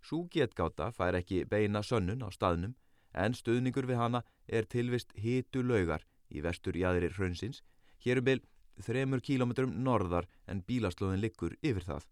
Sú 0.00 0.28
getgáta 0.32 0.92
fær 0.94 1.18
ekki 1.18 1.42
beina 1.50 1.82
sönnun 1.82 2.22
á 2.22 2.28
staðnum 2.30 2.76
en 3.12 3.34
stuðningur 3.34 3.90
við 3.90 4.00
hana 4.00 4.22
er 4.46 4.70
tilvist 4.70 5.12
hitu 5.18 5.64
laugar 5.66 6.06
í 6.30 6.40
vestur 6.46 6.78
jæðri 6.78 7.10
hraunsins 7.10 7.64
hérum 8.04 8.24
byl 8.30 8.40
þremur 8.84 9.22
kílometrum 9.24 9.72
norðar 9.84 10.28
en 10.46 10.64
bílaslóðin 10.66 11.22
liggur 11.22 11.56
yfir 11.60 11.86
það. 11.86 12.06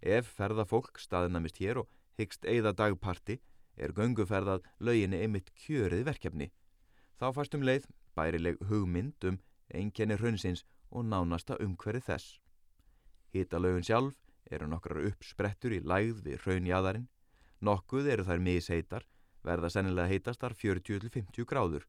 Ef 0.00 0.30
ferðafólk 0.36 1.00
staðinamist 1.00 1.60
hér 1.62 1.82
og 1.84 1.90
hyggst 2.18 2.44
eigða 2.44 2.74
dagparti 2.76 3.40
er 3.76 3.94
gönguferðað 3.96 4.66
lauginni 4.78 5.20
einmitt 5.24 5.50
kjörið 5.64 6.04
verkefni. 6.10 6.50
Þá 7.18 7.26
fæst 7.34 7.54
um 7.56 7.64
leið 7.66 7.88
bærileg 8.14 8.60
hugmynd 8.68 9.26
um 9.28 9.40
einkenni 9.74 10.18
hraunsins 10.18 10.64
og 10.90 11.06
nánasta 11.08 11.56
umhverfi 11.62 12.04
þess. 12.08 12.38
Hítalaugun 13.34 13.86
sjálf 13.86 14.14
eru 14.50 14.68
nokkrar 14.70 15.08
uppsprettur 15.08 15.74
í 15.74 15.80
lægð 15.82 16.22
við 16.26 16.42
hraunjaðarinn, 16.44 17.08
nokkuð 17.64 18.10
eru 18.12 18.26
þær 18.28 18.44
misheitar, 18.44 19.06
verða 19.42 19.70
sennilega 19.72 20.12
heitastar 20.12 20.54
40-50 20.54 21.48
gráður. 21.48 21.86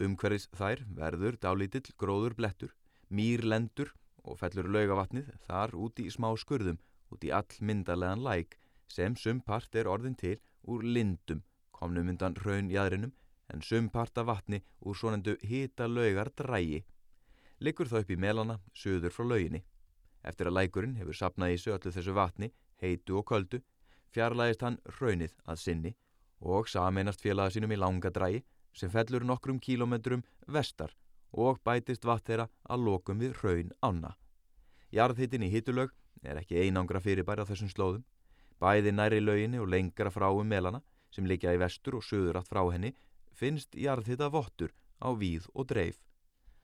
Umhverfis 0.00 0.48
þær 0.56 0.84
verður 0.96 1.36
dálítill 1.42 1.92
gróður 2.00 2.36
blettur, 2.38 2.72
mýr 3.10 3.42
lendur 3.42 3.90
og 4.24 4.38
fellur 4.38 4.68
laugavatnið 4.70 5.30
þar 5.46 5.74
úti 5.74 6.06
í 6.06 6.12
smá 6.14 6.30
skurðum, 6.38 6.78
út 7.10 7.24
í 7.26 7.32
all 7.34 7.56
myndarlegan 7.60 8.22
læk 8.22 8.56
sem 8.90 9.16
sumpart 9.16 9.74
er 9.74 9.90
orðin 9.90 10.16
til 10.18 10.36
úr 10.62 10.84
lindum, 10.84 11.42
komnum 11.74 12.10
undan 12.12 12.36
hraunjaðrinum 12.38 13.12
en 13.50 13.64
sumpart 13.66 14.18
af 14.18 14.28
vatni 14.30 14.62
úr 14.86 14.96
svonendu 14.96 15.36
hita 15.42 15.88
laugar 15.88 16.30
drægi. 16.38 16.84
Liggur 17.60 17.90
það 17.90 18.04
upp 18.04 18.10
í 18.14 18.16
melana, 18.16 18.58
söður 18.74 19.14
frá 19.14 19.26
lauginni. 19.26 19.64
Eftir 20.22 20.48
að 20.48 20.56
lækurinn 20.58 20.96
hefur 21.00 21.16
sapnað 21.16 21.54
í 21.54 21.58
sig 21.58 21.74
öllu 21.74 21.92
þessu 21.92 22.14
vatni, 22.16 22.52
heitu 22.80 23.18
og 23.18 23.26
köldu, 23.28 23.60
fjarlægist 24.14 24.62
hann 24.64 24.78
raunnið 25.00 25.34
að 25.46 25.60
sinni 25.64 25.94
og 26.40 26.68
sameinast 26.68 27.20
félaga 27.20 27.52
sínum 27.54 27.74
í 27.74 27.78
langa 27.78 28.10
drægi 28.10 28.44
sem 28.72 28.90
fellur 28.92 29.26
nokkrum 29.26 29.58
kílometrum 29.60 30.22
vestar 30.46 30.94
og 31.32 31.60
bætist 31.64 32.04
vatn 32.04 32.26
þeirra 32.26 32.46
að 32.68 32.84
lokum 32.86 33.20
við 33.22 33.36
raun 33.42 33.72
ána. 33.82 34.14
Jarðhittin 34.90 35.46
í 35.46 35.50
hittulög 35.52 35.92
er 36.22 36.40
ekki 36.40 36.58
einangra 36.64 37.00
fyrirbæri 37.00 37.44
á 37.46 37.50
þessum 37.50 37.70
slóðum. 37.70 38.04
Bæði 38.60 38.92
næri 38.92 39.20
lauginni 39.22 39.60
og 39.62 39.70
lengra 39.70 40.10
frá 40.10 40.28
um 40.30 40.46
melana 40.46 40.82
sem 41.14 41.26
likja 41.26 41.54
í 41.54 41.60
vestur 41.60 41.96
og 41.98 42.04
söður 42.04 42.40
átt 42.40 42.50
frá 42.50 42.62
henni 42.72 42.92
finnst 43.32 43.74
jarðhitta 43.74 44.28
vottur 44.30 44.74
á 45.00 45.08
víð 45.16 45.46
og 45.54 45.70
dreif. 45.70 46.02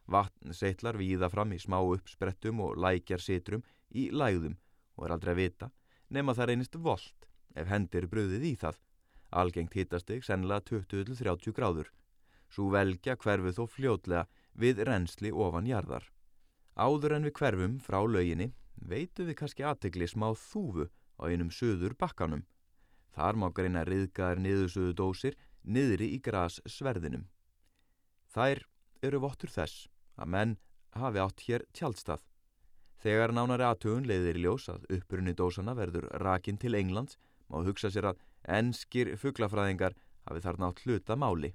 Vatn 0.06 0.54
seitlar 0.54 0.98
víða 0.98 1.30
fram 1.32 1.54
í 1.54 1.58
smá 1.58 1.78
uppsprettum 1.80 2.60
og 2.62 2.76
lækjar 2.78 3.22
sitrum 3.22 3.64
í 3.90 4.10
lægðum 4.10 4.58
og 4.96 5.06
er 5.06 5.14
aldrei 5.16 5.32
að 5.32 5.40
vita 5.40 5.70
nema 6.10 6.34
það 6.36 6.50
reynist 6.50 6.76
volt 6.78 7.26
ef 7.56 7.70
hendir 7.70 8.06
bröðið 8.10 8.44
í 8.50 8.54
það. 8.60 8.76
Algengt 9.30 9.74
hittasteg 9.74 10.22
sennilega 10.24 10.62
20-30 10.70 11.54
gráður. 11.56 11.88
Svo 12.52 12.68
velja 12.70 13.16
hverfið 13.18 13.56
þó 13.58 13.64
fljótlega 13.66 14.26
við 14.56 14.82
rensli 14.88 15.32
ofan 15.32 15.68
jarðar. 15.68 16.04
Áður 16.76 17.16
en 17.16 17.28
við 17.28 17.36
hverfum 17.38 17.78
frá 17.80 18.00
lauginni 18.04 18.52
veitum 18.76 19.28
við 19.28 19.38
kannski 19.40 19.64
aðtegli 19.64 20.08
smá 20.08 20.32
þúfu 20.36 20.88
á 21.20 21.22
einum 21.28 21.50
söður 21.52 21.96
bakkanum. 21.96 22.44
Þar 23.16 23.38
má 23.40 23.48
greina 23.52 23.84
riðgar 23.88 24.40
niðursöðu 24.40 24.92
dósir 24.96 25.36
niðri 25.64 26.10
í 26.16 26.20
gras 26.20 26.60
sverðinum. 26.68 27.24
Þær 28.28 28.66
eru 29.02 29.20
vottur 29.24 29.52
þess 29.52 29.86
að 30.20 30.32
menn 30.34 30.56
hafi 30.96 31.22
átt 31.22 31.44
hér 31.48 31.64
tjaldstað. 31.72 32.20
Þegar 33.00 33.32
nánari 33.32 33.64
aðtögun 33.64 34.08
leiðir 34.08 34.38
í 34.40 34.44
ljós 34.44 34.68
að 34.72 34.86
upprunni 34.96 35.34
dósana 35.36 35.76
verður 35.76 36.08
rakin 36.20 36.58
til 36.60 36.74
Englands 36.76 37.18
má 37.48 37.60
hugsa 37.64 37.90
sér 37.92 38.10
að 38.12 38.22
enskir 38.58 39.12
fugglafræðingar 39.20 39.96
hafi 40.26 40.42
þarna 40.44 40.70
átt 40.70 40.82
hluta 40.84 41.16
máli. 41.16 41.52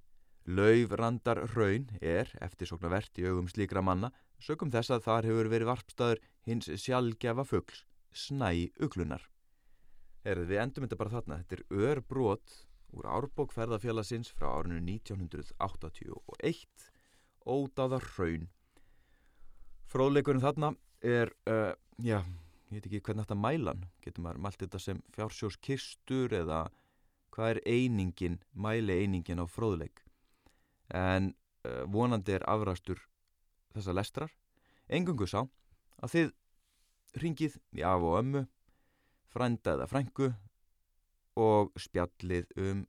Laufrandar 0.48 1.38
raun 1.54 1.86
er, 2.02 2.32
eftirsoknavert 2.42 3.20
í 3.22 3.28
augum 3.30 3.48
slíkra 3.52 3.84
manna, 3.86 4.10
sökum 4.42 4.72
þess 4.74 4.90
að 4.96 5.06
þar 5.06 5.28
hefur 5.30 5.48
verið 5.54 5.70
varpstaður 5.70 6.20
hins 6.48 6.68
sjálfgefa 6.82 7.44
fuggls, 7.46 7.80
snæ 8.12 8.50
uglunar. 8.82 9.24
Erðu 10.26 10.46
við 10.50 10.62
endum 10.64 10.84
þetta 10.86 11.02
bara 11.02 11.16
þarna, 11.16 11.40
þetta 11.42 11.56
er 11.58 11.64
örbrot 11.92 12.48
úr 12.98 13.06
árbókferðafélagsins 13.08 14.32
frá 14.36 14.50
árinu 14.58 14.82
1981 14.84 16.90
ódáðar 17.48 18.06
raun 18.18 18.50
fróðleikurinn 19.92 20.44
þarna 20.44 20.74
er 21.04 21.32
uh, 21.50 21.74
já, 22.00 22.22
ég 22.72 22.78
veit 22.78 22.86
ekki 22.86 23.02
hvernig 23.08 23.26
þetta 23.26 23.40
mælan 23.40 23.88
getur 24.04 24.26
maður 24.26 24.44
mælt 24.46 24.62
þetta 24.62 24.82
sem 24.82 25.02
fjársjóskistur 25.16 26.30
eða 26.42 26.62
hvað 27.32 27.56
er 27.56 27.62
einingin, 27.66 28.40
mæli 28.52 29.02
einingin 29.02 29.44
á 29.44 29.46
fróðleik 29.48 30.04
en 30.98 31.34
uh, 31.66 31.84
vonandi 31.88 32.36
er 32.38 32.46
afrastur 32.50 33.02
þessa 33.76 33.96
lestrar 33.96 34.32
engungu 34.92 35.28
sá 35.30 35.44
að 36.02 36.14
þið 36.16 36.32
ringið 37.22 37.58
í 37.78 37.84
af 37.88 38.06
og 38.08 38.18
ömmu 38.22 38.46
frænda 39.32 39.76
eða 39.78 39.88
frængu 39.88 40.32
og 41.40 41.72
spjallið 41.80 42.50
um 42.60 42.86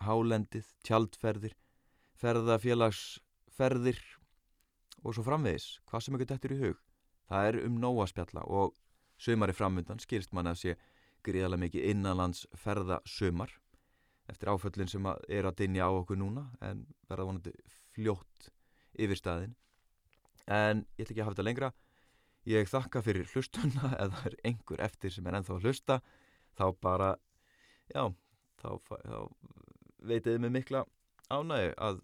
hálendið, 0.00 0.68
tjaldferðir 0.86 1.56
ferðafélags 2.20 3.20
ferðir 3.52 4.00
og 5.04 5.16
svo 5.16 5.24
framvegis, 5.24 5.78
hvað 5.88 6.04
sem 6.04 6.16
ekki 6.16 6.28
dættir 6.28 6.54
í 6.56 6.60
hug. 6.60 6.78
Það 7.28 7.48
er 7.48 7.58
um 7.66 7.76
nóa 7.80 8.06
spjalla 8.08 8.44
og 8.48 8.74
sömari 9.20 9.54
framundan 9.56 10.00
skilst 10.02 10.32
mann 10.36 10.50
að 10.50 10.60
sé 10.62 10.76
gríðarlega 11.24 11.64
mikið 11.66 11.88
innanlands 11.92 12.46
ferða 12.56 13.00
sömar 13.08 13.52
eftir 14.30 14.50
áföllin 14.52 14.90
sem 14.90 15.06
að 15.10 15.22
er 15.28 15.48
að 15.48 15.58
dinja 15.62 15.88
á 15.88 15.90
okkur 15.90 16.18
núna 16.20 16.46
en 16.64 16.84
verða 17.10 17.28
vonandi 17.28 17.52
fljótt 17.94 18.50
yfir 18.98 19.18
staðin. 19.18 19.54
En 20.50 20.84
ég 20.98 21.04
ætla 21.04 21.14
ekki 21.14 21.20
að 21.20 21.28
hafa 21.28 21.36
þetta 21.36 21.46
lengra. 21.48 21.72
Ég 22.48 22.70
þakka 22.70 23.02
fyrir 23.04 23.28
hlustunna 23.34 23.92
eða 24.02 24.24
er 24.30 24.38
einhver 24.48 24.82
eftir 24.86 25.14
sem 25.14 25.26
er 25.26 25.38
ennþá 25.38 25.56
að 25.56 25.66
hlusta 25.68 26.00
þá 26.58 26.66
bara, 26.82 27.10
já, 27.92 28.08
þá, 28.60 28.70
þá 28.88 29.18
veitiði 30.00 30.40
mig 30.44 30.54
mikla 30.54 30.84
ánægu 31.30 31.74
að 31.78 32.00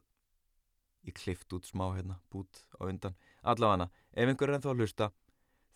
ég 1.07 1.15
klift 1.17 1.53
út 1.55 1.67
smá 1.67 1.89
hérna, 1.95 2.19
bút 2.31 2.65
á 2.79 2.87
undan 2.87 3.17
allavega, 3.47 3.89
ef 4.13 4.29
einhver 4.29 4.51
er 4.51 4.59
ennþá 4.59 4.73
að 4.73 4.83
hlusta 4.83 5.11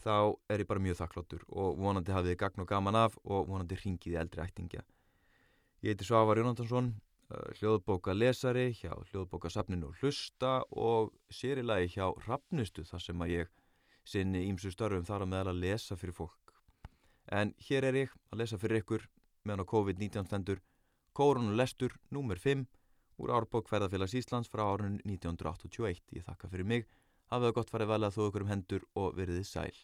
þá 0.01 0.15
er 0.51 0.63
ég 0.63 0.69
bara 0.69 0.83
mjög 0.83 0.99
þakkláttur 1.01 1.45
og 1.49 1.79
vonandi 1.81 2.15
hafið 2.15 2.33
þið 2.33 2.41
gagn 2.41 2.65
og 2.65 2.71
gaman 2.71 2.99
af 2.99 3.19
og 3.25 3.51
vonandi 3.51 3.79
ringið 3.79 4.15
í 4.15 4.21
eldri 4.21 4.45
ættingja 4.45 4.85
Ég 5.81 5.95
heiti 5.95 6.05
Svavar 6.05 6.37
Jónandansson 6.37 6.91
uh, 6.93 7.45
hljóðbóka 7.61 8.13
lesari 8.13 8.71
hjá 8.77 8.93
hljóðbókasafninu 9.11 9.95
hlusta 10.01 10.59
og 10.71 11.15
sérilagi 11.33 11.95
hjá 11.95 12.11
Rappnustu 12.27 12.85
þar 12.85 13.07
sem 13.07 13.25
að 13.25 13.33
ég 13.37 13.55
sinni 14.05 14.47
ímsu 14.49 14.73
störfum 14.75 15.07
þar 15.09 15.25
að 15.25 15.33
meðal 15.33 15.55
að 15.55 15.63
lesa 15.65 15.97
fyrir 15.97 16.17
fólk 16.17 16.53
en 17.31 17.55
hér 17.69 17.87
er 17.89 17.99
ég 18.03 18.13
að 18.33 18.43
lesa 18.43 18.59
fyrir 18.59 18.83
ykkur 18.83 19.07
meðan 19.47 19.65
á 19.65 19.71
COVID-19 19.73 20.29
stendur 20.29 20.61
Kórunulestur, 21.17 21.97
númer 22.11 22.39
5 22.39 22.67
úr 23.21 23.33
árbók 23.35 23.69
Ferðarfélags 23.69 24.15
Íslands 24.15 24.49
frá 24.49 24.63
árun 24.65 25.01
1981. 25.05 26.05
Ég 26.15 26.25
þakka 26.25 26.49
fyrir 26.53 26.69
mig, 26.69 26.87
hafið 27.33 27.49
það 27.49 27.57
gott 27.57 27.73
farið 27.75 27.91
vel 27.91 28.05
að 28.07 28.15
þó 28.17 28.21
ykkur 28.29 28.45
um 28.47 28.53
hendur 28.53 28.87
og 28.95 29.17
veriðið 29.19 29.49
sæl. 29.49 29.81